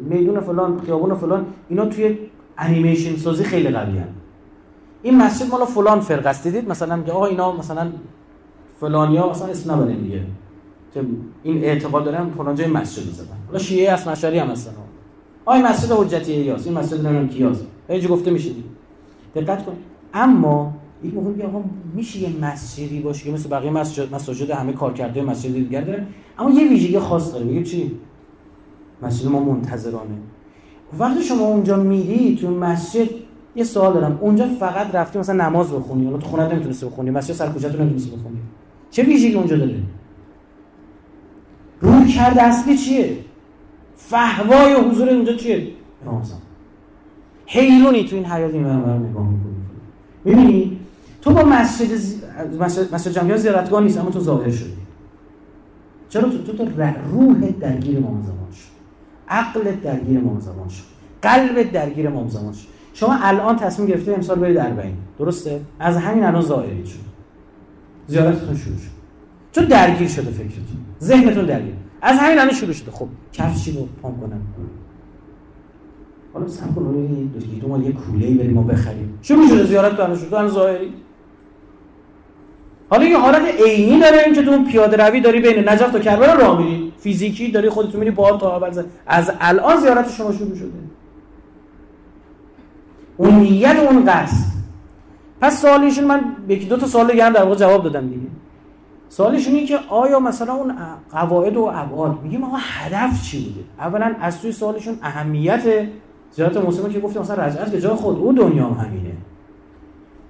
[0.09, 2.19] میدون فلان خیابون فلان اینا توی
[2.61, 4.09] انیمیشن سازی خیلی قوی هن.
[5.03, 6.45] این مسجد مال فلان فرق است.
[6.45, 7.87] دیدید؟ مثلا میگه آقا اینا مثلا
[8.81, 10.23] فلانیا مثلا اسم نبرین دیگه.
[10.95, 11.01] که
[11.43, 13.37] این اعتقاد دارن فلان جای مسجد زدن.
[13.47, 14.73] حالا شیعه از مشاری هم هستن.
[15.45, 18.51] آی مسجد حجتی یاس این مسجد نمی‌دونم کیاس اینجا گفته میشه
[19.35, 19.73] دقت کن.
[20.15, 20.73] اما
[21.05, 21.63] یک موقع میگه آقا
[21.95, 26.07] میشه یه مسجدی باشه که مثل بقیه مسجد مساجد همه کارکرده مسجد دیگر داره
[26.39, 27.45] اما یه ویژگی خاص داره.
[27.45, 27.99] میگه چی؟
[29.03, 30.15] مسجد ما منتظرانه.
[30.99, 33.09] وقتی شما اونجا میری تو مسجد
[33.57, 34.19] یه سوال دارم.
[34.21, 38.11] اونجا فقط رفتی مثلا نماز بخونی؟ یا تو خونه نمی‌تونستی بخونی مسجد سر کوچه‌تون نمی‌تونستی
[38.11, 38.39] بخونی.
[38.91, 39.77] چه ویژگی اونجا داره؟
[41.81, 43.17] روی کرده اصلی چیه؟
[43.97, 45.69] فهوای حضور اونجا چیه؟
[46.07, 46.39] رمضان
[47.47, 49.37] حیرونی تو این حیات این نگاه می‌کنی
[50.25, 50.79] ببینی
[51.23, 52.21] تو با مسجد زی...
[52.61, 54.73] مسجد, مسجد زیارتگاه نیست اما تو ظاهر شدی.
[56.09, 58.70] چرا تو تو, تو روح درگیر امام زمان شد
[59.31, 60.83] عقلت درگیر امام زمان شد.
[61.23, 62.69] قلبت درگیر امام زمان شد.
[62.95, 64.97] شما الان تصمیم گرفته امسال برید اربعین.
[65.19, 66.99] درسته؟ از همین الان ظاهری شد.
[68.07, 68.91] زیارتتون شروع شد.
[69.53, 70.79] چون درگیر شده فکرتون.
[71.01, 71.75] ذهنتون درگیر.
[72.03, 72.91] از همین الان شروع شده.
[72.91, 74.41] خب کفش چی رو پام کنم؟
[76.35, 79.19] حالا سب کن دو دو ماه یه کوله بریم ما بخریم.
[79.23, 80.31] چه شده زیارت تو شد.
[80.31, 80.93] تو ظاهری؟
[82.91, 86.35] حالا یه حالت عینی داره این که تو پیاده روی داری بین نجف تا کربلا
[86.35, 86.90] راه میری.
[87.01, 90.71] فیزیکی داری خودت میری بار تا اول از الان زیارت شما شروع شده.
[93.17, 94.51] اون نیت اون قصد.
[95.41, 98.27] پس سوالشون من یکی دو تا سوال دیگه هم در واقع جواب دادم دیگه.
[99.09, 100.75] سوالشون اینه که آیا مثلا اون
[101.11, 105.89] قواعد و ابعاد میگیم آقا هدف چی بوده؟ اولا از توی سوالشون اهمیت
[106.31, 109.13] زیارت مسلمه که گفتم مثلا رجعت به جای خود اون دنیا هم همینه.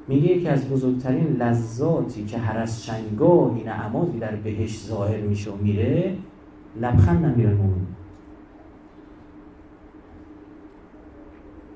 [0.09, 5.57] میگه یکی از بزرگترین لذاتی که هر از چنگاهی نعماتی در بهش ظاهر میشه و
[5.57, 6.17] میره
[6.77, 7.87] لبخند نمیره مومن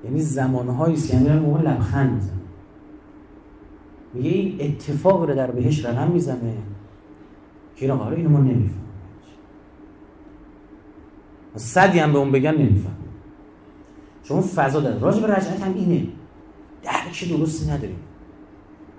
[0.03, 2.35] یعنی زمانهایی است که امیرال مومن لبخند می‌زنه.
[4.13, 6.53] میگه این اتفاق رو در بهش رقم می‌زنه.
[7.75, 8.85] که این اینو ما نمیفهم
[11.55, 12.95] صدی هم به اون بگن نمیفهم
[14.23, 16.07] شما فضا داره راجع به رجعت هم اینه.
[16.83, 17.99] درک درستی نداریم.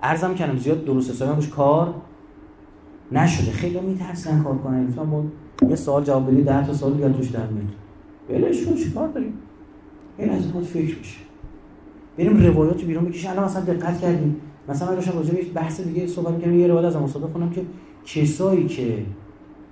[0.03, 1.93] ارزم کردم زیاد درست حسابی روش کار
[3.11, 3.51] نشده.
[3.51, 4.87] خیلی میترسن کار کنن.
[4.87, 5.23] با
[5.69, 7.67] یه سوال جواب بدی 10 تا سوال دیگه توش در میاد.
[8.29, 9.33] ولش کن چیکار داریم
[10.17, 11.17] این از خود فکر میشه.
[12.17, 13.31] بریم روایات بیرون بکشیم.
[13.31, 14.35] الان مثلا دقت کردیم.
[14.69, 16.59] مثلا من داشتم راجع به بحث دیگه صحبت می‌کردم.
[16.59, 17.61] یه روایت از مصادف کنم که
[18.05, 19.05] کسایی که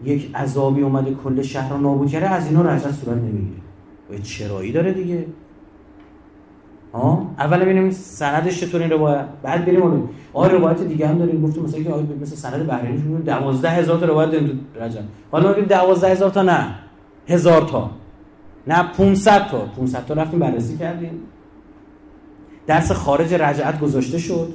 [0.04, 3.62] یک عذابی اومده کل شهر رو نابود کرده از اینا رجعت صورت نمی‌گیره.
[4.10, 5.26] و چرایی داره دیگه.
[6.96, 11.42] ها؟ اول ببینیم سندش چطور این روایت بعد بریم اون آ روایت دیگه هم داریم.
[11.42, 11.90] گفتم مثلا که
[12.22, 15.02] مثلا سند بحرینی شون 12000 تا روایت داریم تو رجب.
[15.32, 16.68] حالا میگیم 12000 تا نه.
[17.28, 17.90] هزار تا.
[18.68, 19.58] نه 500 تا.
[19.60, 21.20] 500 تا رفتیم بررسی کردیم.
[22.68, 24.54] درس خارج رجعت گذاشته شد.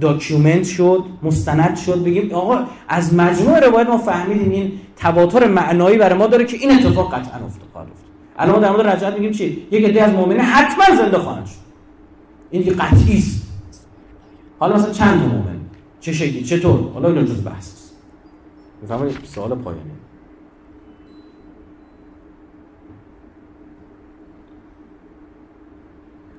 [0.00, 2.04] داکیومنت شد مستند شد.
[2.04, 6.70] بگیم آقا از مجموع روایت ما فهمیدیم این تواتر معنایی برای ما داره که این
[6.70, 7.64] اتفاق قطعا افتاد.
[8.38, 11.56] الان در مورد رجعت میگیم چی؟ یک عده از مؤمنین حتما زنده خواهند شد.
[12.50, 13.46] این که قطعی است.
[14.58, 15.60] حالا مثلا چند تا مؤمن؟
[16.00, 17.96] چه شکلی؟ چطور حالا این جز بحث است.
[18.82, 19.90] می‌فهمید سوال پایانی.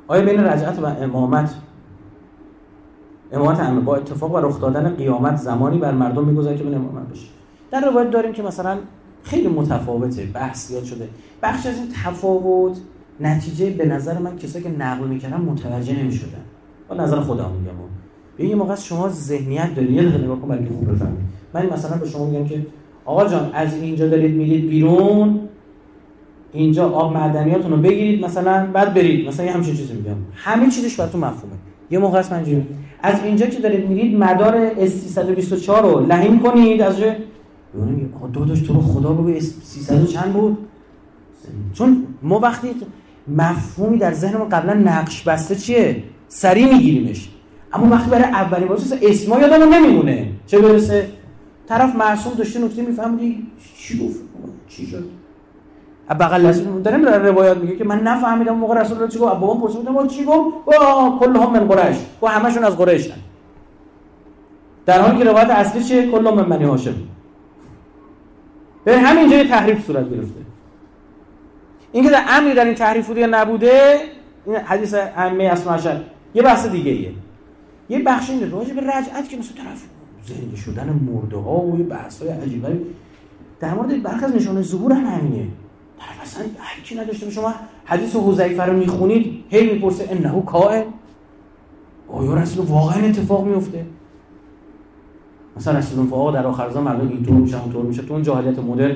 [0.08, 1.56] آیا بین رجعت و امامت
[3.32, 7.10] امامت همه با اتفاق و رخ دادن قیامت زمانی بر مردم می‌گذاره که بین امامت
[7.10, 7.28] بشه؟
[7.72, 8.78] در روایت داریم که مثلا
[9.26, 11.08] خیلی متفاوته بحث زیاد شده.
[11.44, 12.78] بخش از این تفاوت
[13.20, 16.42] نتیجه به نظر من کسایی که نقل می‌کردن متوجه نمی‌شدن.
[16.90, 17.74] با نظر خودم میگم.
[18.38, 19.94] به یه موقع شما ذهنیت داری.
[19.94, 21.20] یه دقیقه نگاه کن برای خوب بفهمید.
[21.54, 22.66] من مثلا به شما میگم که
[23.06, 25.40] آقا جان از اینجا دارید میرید بیرون
[26.54, 29.28] اینجا آب معدنیاتون رو بگیرید مثلا بعد برید.
[29.28, 30.16] مثلا یه همچین چیزی میگم.
[30.36, 31.56] همه چیزش براتون مفهومه.
[31.92, 32.66] یه موقع است من
[33.04, 37.00] از اینجا که دارید میرید مدار S324 رو لحیم کنید از
[38.34, 40.58] داداش تو رو خدا بگو 300 چند بود؟
[41.74, 42.76] چون ما وقتی
[43.28, 47.30] مفهومی در ذهنمون قبلا نقش بسته چیه؟ سری میگیریمش.
[47.74, 50.32] اما وقتی برای اولین بار اسما یادمون نمیمونه.
[50.48, 51.10] چه برسه؟
[51.68, 53.48] طرف معصوم داشته نکته میفهمدی
[53.78, 54.20] چی گفت؟
[54.68, 55.04] چی شد؟
[56.20, 59.34] بغل رسول دارم در روایات میگه که من نفهمیدم موقع رسول الله چی گفت.
[59.34, 60.56] بابام پرسیدم چی گفت؟
[61.20, 61.98] کل هم من قریش.
[62.22, 63.16] و همشون از قریشن.
[64.86, 66.96] در حالی که روایت اصلی چیه؟ کل من بنی هاشم.
[68.86, 70.40] به همینجا یه تحریف صورت گرفته.
[71.92, 74.00] اینکه در امری در این تحریف بوده یا نبوده
[74.46, 75.98] این حدیث ائمه اسماء
[76.34, 77.12] یه بحث دیگه ایه
[77.90, 79.82] یه بخش اینه راجع به رجعت که مثلا طرف
[80.26, 82.78] زنده شدن مرده ها و یه بحث های عجیبه
[83.60, 85.48] در مورد برخی از نشانه ظهور هم همینه.
[86.00, 86.44] طرف اصلا
[86.76, 87.54] هیچی نداشته شما
[87.86, 90.84] حدیث حذیفه رو می‌خونید هی می‌پرسه انه کائن
[92.10, 93.86] آیا رسول واقعا اتفاق میفته
[95.58, 98.96] مثلا رسول فقها در آخر زمان مردم اینطور میشه اونطور میشه تو اون جاهلیت مدرن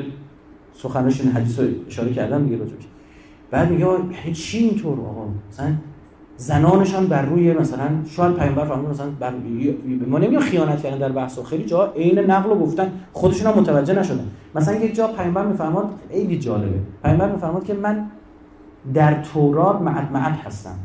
[0.74, 2.88] سخنش این حدیث رو اشاره کردم دیگه راجعش
[3.52, 5.74] بعد میگه یعنی چی اینطور آقا؟ مثلا
[6.38, 9.34] زنانش هم بر روی مثلا شاید پیامبر فرمود مثلا بر
[10.08, 14.00] ما خیانت کردن در بحث و خیلی جا عین نقل و گفتن خودشون هم متوجه
[14.00, 14.28] نشدن.
[14.56, 16.80] مثلا یک جا پیامبر میفرماد خیلی جالبه.
[17.04, 18.06] پیامبر میفرماد که من
[18.94, 20.76] در تورات معد معد هستم.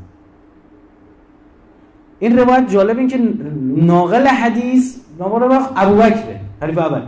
[2.19, 3.35] این روایت جالب این که
[3.77, 6.41] ناقل حدیث ناقل وقت ابو بکره.
[6.63, 7.03] حریف اول.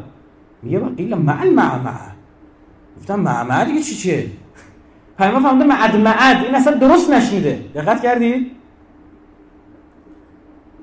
[0.63, 1.79] میگه قیل معل مع
[2.99, 4.27] گفتم مع مع دیگه چی چیه؟
[5.19, 6.45] پیما فهمده معد معد.
[6.45, 8.51] این اصلا درست نشیده دقت کردید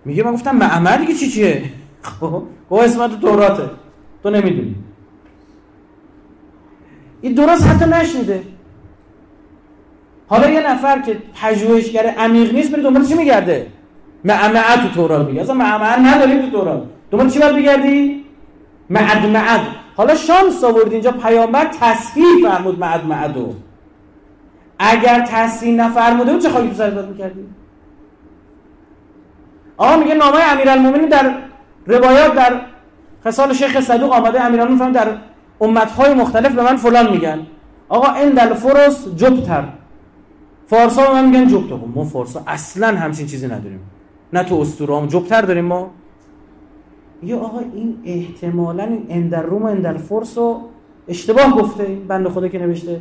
[0.05, 1.63] میگه من گفتم مع مع دیگه چی چیه؟
[2.03, 2.43] خب
[2.73, 3.69] اسم تو توراته.
[4.23, 4.75] تو نمی‌دونی.
[7.21, 8.43] این درست حتی نشنیده.
[10.27, 13.67] حالا یه نفر که پژوهشگر عمیق نیست بره دنبال چی میگرده؟
[14.25, 15.41] معمعه تو تورات میگه.
[15.41, 16.83] اصلا معمعه نداریم تو تورات.
[17.13, 18.25] دنبال چی باید بگردی؟
[18.89, 19.61] معد معد.
[19.95, 23.53] حالا شانس آورد اینجا پیامبر تصحیح فرمود معد معدو
[24.79, 27.45] اگر تحسین نفرموده بود چه خاکی تو سرت می‌کردی؟
[29.77, 31.33] آقا میگه نامه امیرالمومنین در
[31.85, 32.61] روایات در
[33.25, 35.07] خصال شیخ صدوق آمده امیرالمومنین در
[35.61, 37.39] امتهای مختلف به من فلان میگن.
[37.89, 39.63] آقا این دل فرس جبتر.
[40.67, 43.79] فارسا به من میگن جبت ما فارسا اصلا همچین چیزی نداریم.
[44.33, 45.91] نه تو اسطوره هم جبتر داریم ما.
[47.25, 50.61] یا آقا این احتمالا این اندر روم و اندر فرس رو
[51.07, 52.99] اشتباه گفته این بند خدا که نوشته.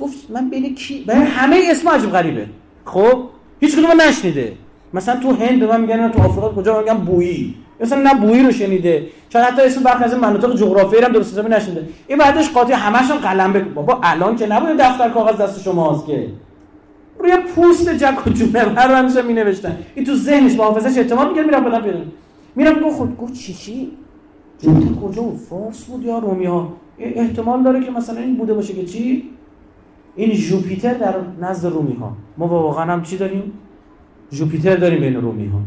[0.00, 2.46] گفت من بین کی بین همه اسم عجیب غریبه.
[2.84, 3.18] خب؟
[3.60, 4.52] هیچ کدوم نشنیده.
[4.94, 7.54] مثلا تو هند من میگن تو آفریقا کجا میگن بویی.
[7.80, 9.06] مثلا نه بویی رو شنیده.
[9.28, 11.88] چون حتی اسم برخی از مناطق جغرافیایی هم درست حسابی نشنیده.
[12.08, 16.28] این بعدش قاطی همشون قلم بگو بابا الان که نبوده دفتر کاغذ دست شماست که.
[17.18, 21.28] روی پوست جک و جونه بر همیشه می نوشتن این تو ذهنش با حافظش اعتماد
[21.28, 22.02] میگه میرم بدم بیرون.
[22.56, 23.92] میرم گفت خود گفت چی چی؟
[25.02, 28.84] کجا بود؟ فارس بود یا رومی ها احتمال داره که مثلا این بوده باشه که
[28.84, 29.30] چی؟
[30.16, 33.52] این جوپیتر در نزد رومی ها ما واقعا هم چی داریم؟
[34.30, 35.58] جوپیتر داریم بین رومی ها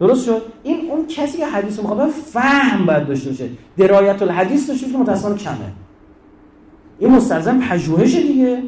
[0.00, 3.48] درست شد؟ این اون کسی که حدیث مخاطب فهم باید داشته باشه.
[3.76, 5.72] درایت الحدیث داشته که متأسفانه کمه.
[6.98, 8.62] این مستلزم پژوهش دیگه.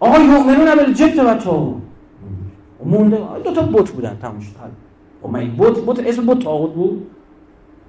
[0.00, 1.82] آقا یؤمنون بالجبت و تاغوت
[2.84, 3.18] مونده.
[3.44, 4.81] دو تا بت بودن تموم شد.
[5.24, 7.06] حل بت بت اسم بت تاغوت بود؟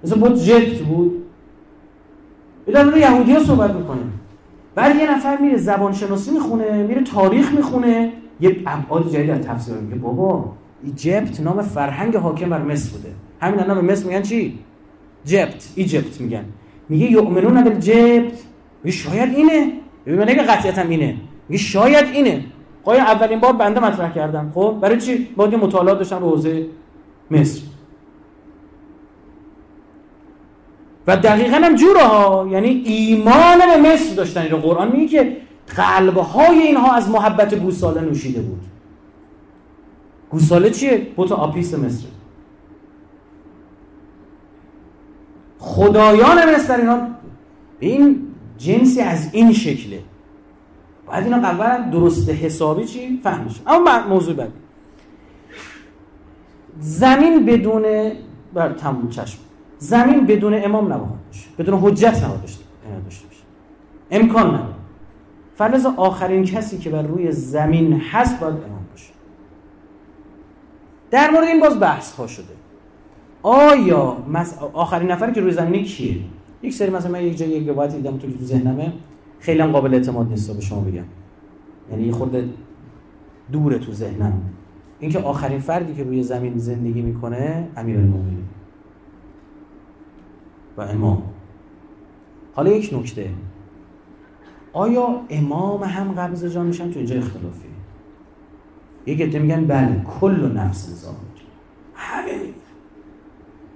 [0.04, 1.24] اسم بت جبت بود؟
[2.66, 4.02] در مورد یهودی ها صحبت می‌کنه
[4.76, 8.12] بعد یه نفر میره زبان شناسی می‌خونه میره تاریخ می‌خونه.
[8.42, 10.52] یه ابعاد جدید در تفسیر میگه بابا
[10.84, 13.10] ایجپت نام فرهنگ حاکم بر مصر بوده.
[13.42, 14.60] همین نام مصر میگن چی؟
[15.26, 16.46] جبت ایجپت میگن.
[16.90, 18.40] میگه یؤمنون بالجبت
[18.84, 19.72] میگه شاید اینه.
[20.06, 21.16] ببین نگه قطعیت هم اینه.
[21.50, 22.46] میگه شاید اینه.
[22.84, 24.52] قای اولین بار بنده مطرح کردم.
[24.56, 26.66] خب برای چی؟ با مطالعات داشتم رو حوزه
[27.40, 27.62] مصر.
[31.08, 32.48] و دقیقا هم جوره ها.
[32.52, 34.42] یعنی ایمان به مصر داشتن.
[34.42, 35.38] این قرآن میگه که
[35.76, 38.62] قلبهای اینها از محبت گوساله نوشیده بود.
[40.30, 42.06] گوساله چیه؟ بوت آپیس مصر.
[45.60, 47.08] خدایان مصر اینا
[47.80, 50.00] این جنسی از این شکله.
[51.08, 54.52] باید اینا اول درست حسابی چی؟ فهمش اما موضوع بعد
[56.80, 58.12] زمین بدون
[58.54, 59.40] بر تموم چشم.
[59.78, 61.48] زمین بدون امام نباید باشه.
[61.58, 62.64] بدون حجت نباید داشته
[63.04, 63.44] باشه.
[64.12, 64.74] امکان نداره.
[65.56, 69.14] فرض آخرین کسی که بر روی زمین هست باید امام باشه.
[71.12, 72.54] در مورد این باز بحث ها شده.
[73.44, 74.18] آیا
[74.74, 76.18] آخرین نفری که روی زمین کیه؟
[76.64, 78.94] یک سری مثلا من یک جایی یک روایت دیدم تو تو ذهنمه.
[79.40, 81.04] خیلی هم قابل اعتماد نیست به شما بگم.
[81.92, 82.50] یعنی خورده
[83.52, 84.42] دوره تو ذهنم.
[85.04, 88.44] اینکه آخرین فردی که روی زمین زندگی می‌کنه امیرالمومنین.
[90.78, 91.24] و امام.
[92.54, 93.30] حالا یک نکته.
[94.74, 97.68] آیا امام هم قبض جان میشن؟ تو اینجا اختلافی.
[99.06, 101.18] یک عده میگن بله کل نفس زامت
[101.96, 102.40] همه.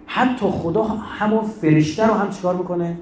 [0.06, 2.98] حتی خدا همون فرشته رو هم چیکار می‌کنه؟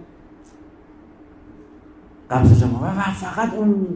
[2.31, 2.69] قبض جان.
[2.69, 3.87] و فقط اون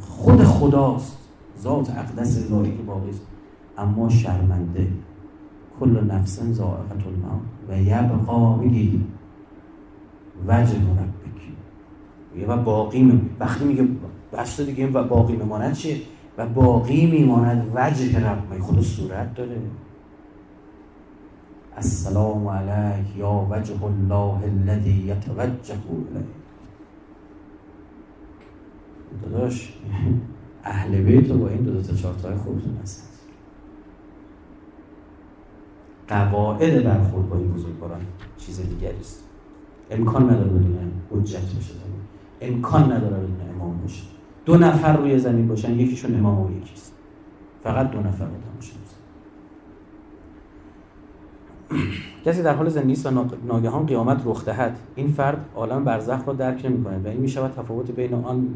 [0.00, 1.16] خود خداست.
[1.60, 3.10] ذات اقدس الهی که باقی
[3.80, 4.88] اما شرمنده.
[5.80, 9.04] کل نفس زائقه الموت و یبقا میگی
[10.46, 13.20] وجه ربکی و باقی می...
[13.40, 13.88] وقتی میگه
[14.32, 16.00] بسته دیگه و باقی میماند چیه؟
[16.38, 18.58] و باقی میماند وجه رب.
[18.60, 19.60] خود صورت داره؟
[21.76, 26.24] السلام علیک یا وجه الله الذي یتوجه الیه
[29.22, 29.72] داداش
[30.64, 33.09] اهل بیت با این دو تا چارتای خودتون هست
[36.10, 38.00] قواعد برخورد با این بزرگواران
[38.38, 39.24] چیز دیگری است.
[39.90, 41.74] امکان نداره بدون حجت بشه.
[42.40, 44.02] امکان نداره بدون امام باشه
[44.44, 46.94] دو نفر روی زمین باشن یکیشون امام و یکیست
[47.62, 48.50] فقط دو نفر بودن
[52.24, 54.78] کسی در حال زندگی است و ناگهان قیامت رخ دهد.
[54.94, 58.48] این فرد عالم برزخ را درک نمی‌کند و این می‌شود تفاوت بین آن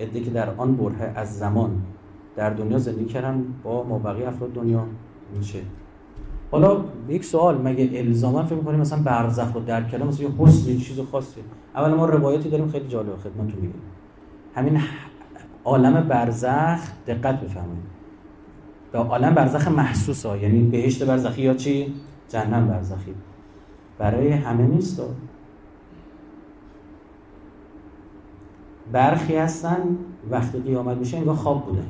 [0.00, 1.82] عده که در آن بره از زمان
[2.36, 4.86] در دنیا زندگی کردن با مابقی افراد دنیا
[5.38, 5.58] میشه.
[6.54, 10.70] حالا یک سوال مگه الزاما فکر می‌کنیم مثلا برزخ رو درک کردن مثلا یه حسن
[10.70, 11.40] یه چیز خاصی
[11.74, 13.74] اول ما روایتی داریم خیلی جالب خدمتتون میگم.
[14.54, 14.80] همین
[15.64, 17.84] عالم برزخ دقت بفرمایید.
[18.92, 21.94] به عالم برزخ محسوس یعنی بهشت برزخی یا چی؟
[22.28, 23.14] جهنم برزخی.
[23.98, 25.02] برای همه نیست.
[28.92, 29.78] برخی هستن
[30.30, 31.86] وقتی قیامت میشه انگار خواب بودن.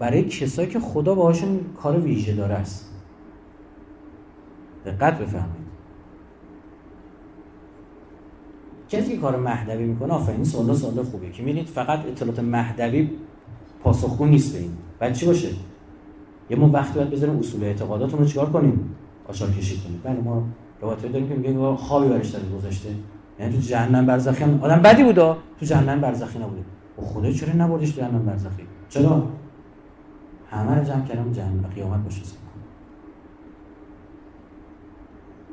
[0.00, 2.90] برای کسایی که خدا باهاشون کار ویژه داره است.
[4.86, 5.70] دقت بفهمید
[8.88, 13.10] کسی که کار مهدوی می‌کنه آفرین سوالا سوال خوبه که میرید فقط اطلاعات مهدوی
[13.82, 15.48] پاسخگو نیست به این بعد چی باشه؟
[16.50, 18.94] یه ما وقتی باید بذاریم اصول اعتقاداتمون رو چیکار کنیم؟
[19.28, 20.00] آشار کشید کنیم.
[20.04, 20.42] بله ما
[20.80, 22.88] روایت داریم که میگه خوابی برش داره گذاشته.
[23.40, 25.36] یعنی تو جهنم برزخی هم آدم بدی بودا.
[25.60, 26.62] تو جهنم برزخی نبوده.
[26.98, 29.28] و خدا چرا نبردش تو جهنم برزخی؟ چرا؟
[30.50, 32.22] همه رو جمع کردم جهنم قیامت باشه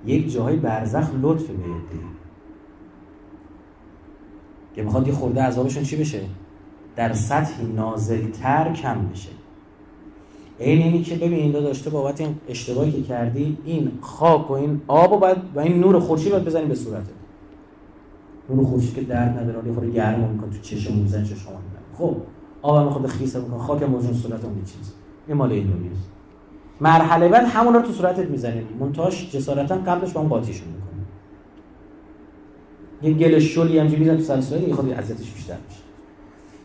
[0.05, 1.63] یک جای برزخ لطف به
[4.75, 6.21] که می‌خواد یه خورده عذابشون چی بشه؟
[6.95, 9.29] در سطحی نازلتر کم بشه.
[10.59, 14.81] این اینی که ببین این داشته بابت این اشتباهی که کردی این خاک و این
[14.87, 17.11] آب و باید و این نور خورشید باید بزنی به صورته
[18.49, 21.49] نور خورشید که درد نداره یه خورده گرم می‌کنه تو چشم میزن چشم
[21.97, 22.15] خب
[22.61, 24.93] آب می‌خواد خیسه می‌کنه خاک موجود صورت اون چیز
[25.27, 26.09] این مال این دنیاست
[26.81, 30.87] مرحله بعد همون رو تو صورتت می‌زنیم منتاش جسارتا قبلش با اون قاطیشون می‌کنه
[33.01, 35.81] یه گل شلی همینجوری می‌زنه تو سر صورت یه خود اذیتش بیشتر میشه.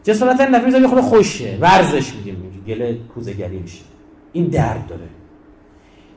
[0.03, 1.59] جسارتا نفی می‌زنه خود خوشه.
[1.61, 2.65] ورزش میگیم.
[2.67, 3.83] گل کوزگری میشه.
[4.33, 5.09] این درد داره.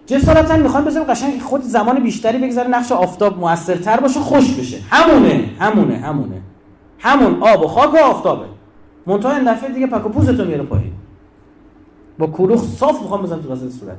[0.05, 4.77] جسارتا می‌خوام بذارم قشنگ خود زمان بیشتری بگذره نقش آفتاب موثرتر باشه خوش بشه.
[4.89, 6.41] همونه همونه همونه.
[6.99, 8.45] همون آب و خاک و آفتابه.
[9.05, 10.91] منتها این دفعه دیگه پک و پوزتو میاره پایین.
[12.17, 13.97] با کلوخ صاف می‌خوام بزنم تو وسط صورتت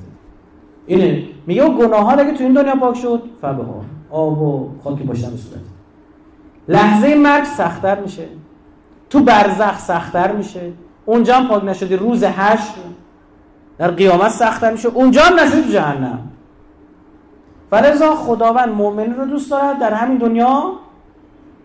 [0.87, 1.23] اینه.
[1.47, 5.31] میگه و ها اگه تو این دنیا پاک شد فبه ها آب و خاک باشن
[5.31, 5.61] به صورت.
[6.69, 8.27] لحظه مرگ سختتر میشه.
[9.11, 10.73] تو برزخ سختتر میشه.
[11.07, 12.75] اونجا هم پاک نشدی روز هشت
[13.79, 14.89] در قیامت سختتر میشه.
[14.89, 16.19] اونجا هم نشدی تو جهنم.
[17.71, 20.73] فلزا خداوند مؤمن رو دوست دارد در همین دنیا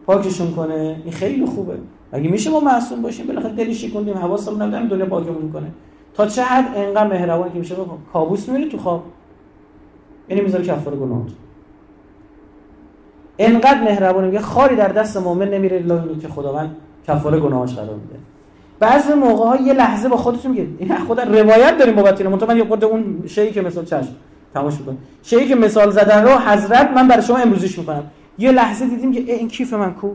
[0.05, 1.01] پاکشون کنه.
[1.03, 1.77] این خیلی خوبه.
[2.13, 5.67] مگه میشه ما معصوم باشیم بالاخره دلی شکوندیم حواسمون نبود دنیا پاکمون کنه.
[6.13, 7.75] تا چه حد انقدر مهربانی که میشه
[8.13, 9.03] کابوس می‌بینی تو خواب.
[10.29, 11.25] یعنی می‌ذاره کفاره گناه
[13.39, 16.75] انقدر مهربانی میگه خاری در دست مؤمن نمیره الا که خداوند
[17.07, 18.15] کفاره گناهاش قرار میده.
[18.79, 22.57] بعضی موقع ها یه لحظه با خودتون میگه این خدا روایت داریم بابت اینو من
[22.57, 24.15] یه خورده اون شیعی که مثال چشم
[24.53, 28.03] تماش می‌کنه شیعی که مثال زدن رو حضرت من برای شما امروزیش می‌کنم.
[28.37, 30.07] یه لحظه دیدیم که این کیف من کو؟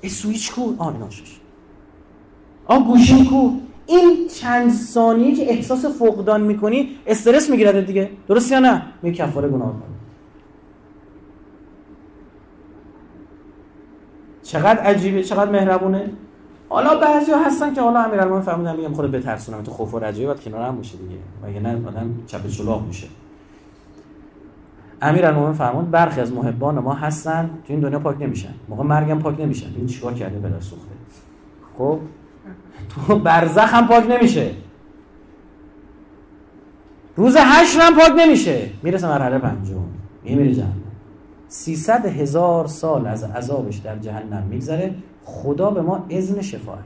[0.00, 1.36] ای سویچ کو آ ناشش
[2.66, 3.50] آ گوشی کو
[3.86, 8.10] این چند ثانیه که احساس فقدان می‌کنی استرس می‌گیرد دیگه.
[8.28, 9.94] درست یا نه؟ می کفاره گناه کنی
[14.42, 16.12] چقدر عجیبه چقدر مهربونه.
[16.68, 20.40] حالا بعضیا هستن که حالا امیرالمومنین فرمودن میگم خود بترسونم تو خوف و رجایی باید
[20.40, 21.20] کنار هم باشه دیگه.
[21.46, 23.06] مگه نه؟ آدم چپ چلاق میشه.
[25.02, 28.54] امیرالمومنین فرمود برخی از محبان ما هستن تو این دنیا پاک نمیشن.
[28.68, 29.66] موقع مرگم پاک نمیشن.
[29.76, 30.90] این چیکار کرده بلا سوخته؟
[31.78, 31.98] خب؟
[32.88, 34.50] تو برزخ هم پاک نمیشه.
[37.16, 38.70] روز هشت هم پاک نمیشه.
[38.82, 39.74] می‌رسه مرحله پنجم.
[40.24, 40.72] میمیره جهنم.
[41.48, 44.94] 300 هزار سال از عذابش در جهنم میگذره.
[45.24, 46.84] خدا به ما اذن شفاعت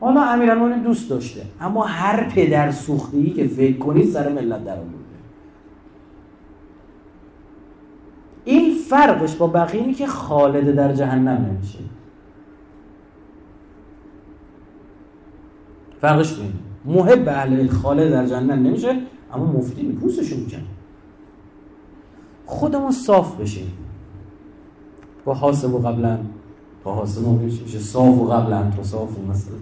[0.00, 1.42] حالا امیرالمومنین دوست داشته.
[1.60, 5.02] اما هر پدر سوختی که فکر کنید سر ملت در آورده
[8.44, 11.78] این فرقش با بقیه که خالد در جهنم نمیشه.
[16.00, 16.52] فرقش اینه.
[16.84, 19.00] محب اهل خالد در جهنم نمیشه
[19.34, 20.62] اما مفتی پوستشون می‌کنه.
[22.46, 23.72] خودمون صاف بشیم.
[25.24, 26.18] با حاسب و قبلا
[26.84, 29.54] تا حاسب میشه صاف و قبلا تا صاف و مثلا.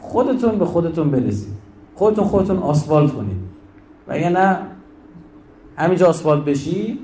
[0.00, 1.54] خودتون به خودتون برسید.
[1.94, 3.40] خودتون خودتون آسفالت کنید.
[4.08, 4.69] و نه؟
[5.80, 6.98] همینجا آسفالت بشی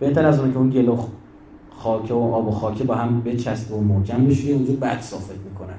[0.00, 0.98] بهتر از اون که اون گلو
[1.70, 5.78] خاکه و آب و خاکه با هم بچسب و محکم بشی اونجا بعد صافت می‌کنن.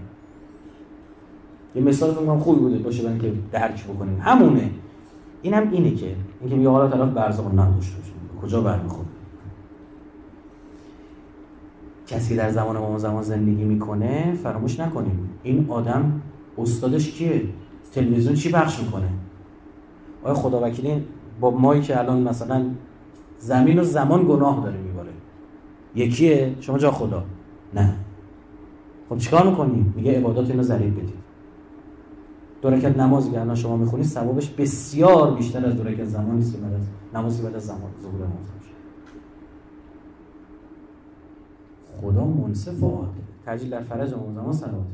[1.76, 4.22] یه مثال فکر خوبی بوده باشه برای که درک بکنیم.
[4.22, 4.69] همونه.
[5.42, 8.11] این هم اینه که اینکه میگه حالا طرف برزخ نداشته باشه.
[8.42, 9.08] کجا برمیخوره؟
[12.08, 15.30] کسی در زمان ما زمان زندگی می‌کنه فراموش نکنیم.
[15.43, 16.22] این آدم
[16.58, 17.42] استادش کیه؟
[17.93, 19.09] تلویزیون چی پخش می‌کنه؟
[20.24, 21.03] آیا خدا وکیلی
[21.40, 22.66] با مایی که الان مثلا
[23.40, 25.09] زمین و زمان گناه داره میباره.
[25.95, 27.24] یکیه؟ شما جا خدا.
[27.74, 27.95] نه.
[29.09, 31.19] خب چیکار می‌کنی؟ میگه عبادات اینو ذلیل بدید.
[32.61, 36.51] دو رکعت نمازی که الان شما می‌خونید ثوابش بسیار بیشتر از دو رکعت زمانی است
[36.51, 36.82] که بعد از
[37.14, 38.50] نمازی بعد از زمان ظهور نماز
[42.01, 43.09] خدا منصف و عادل
[43.45, 44.85] تجلیل در فرج اون زمان صلوات.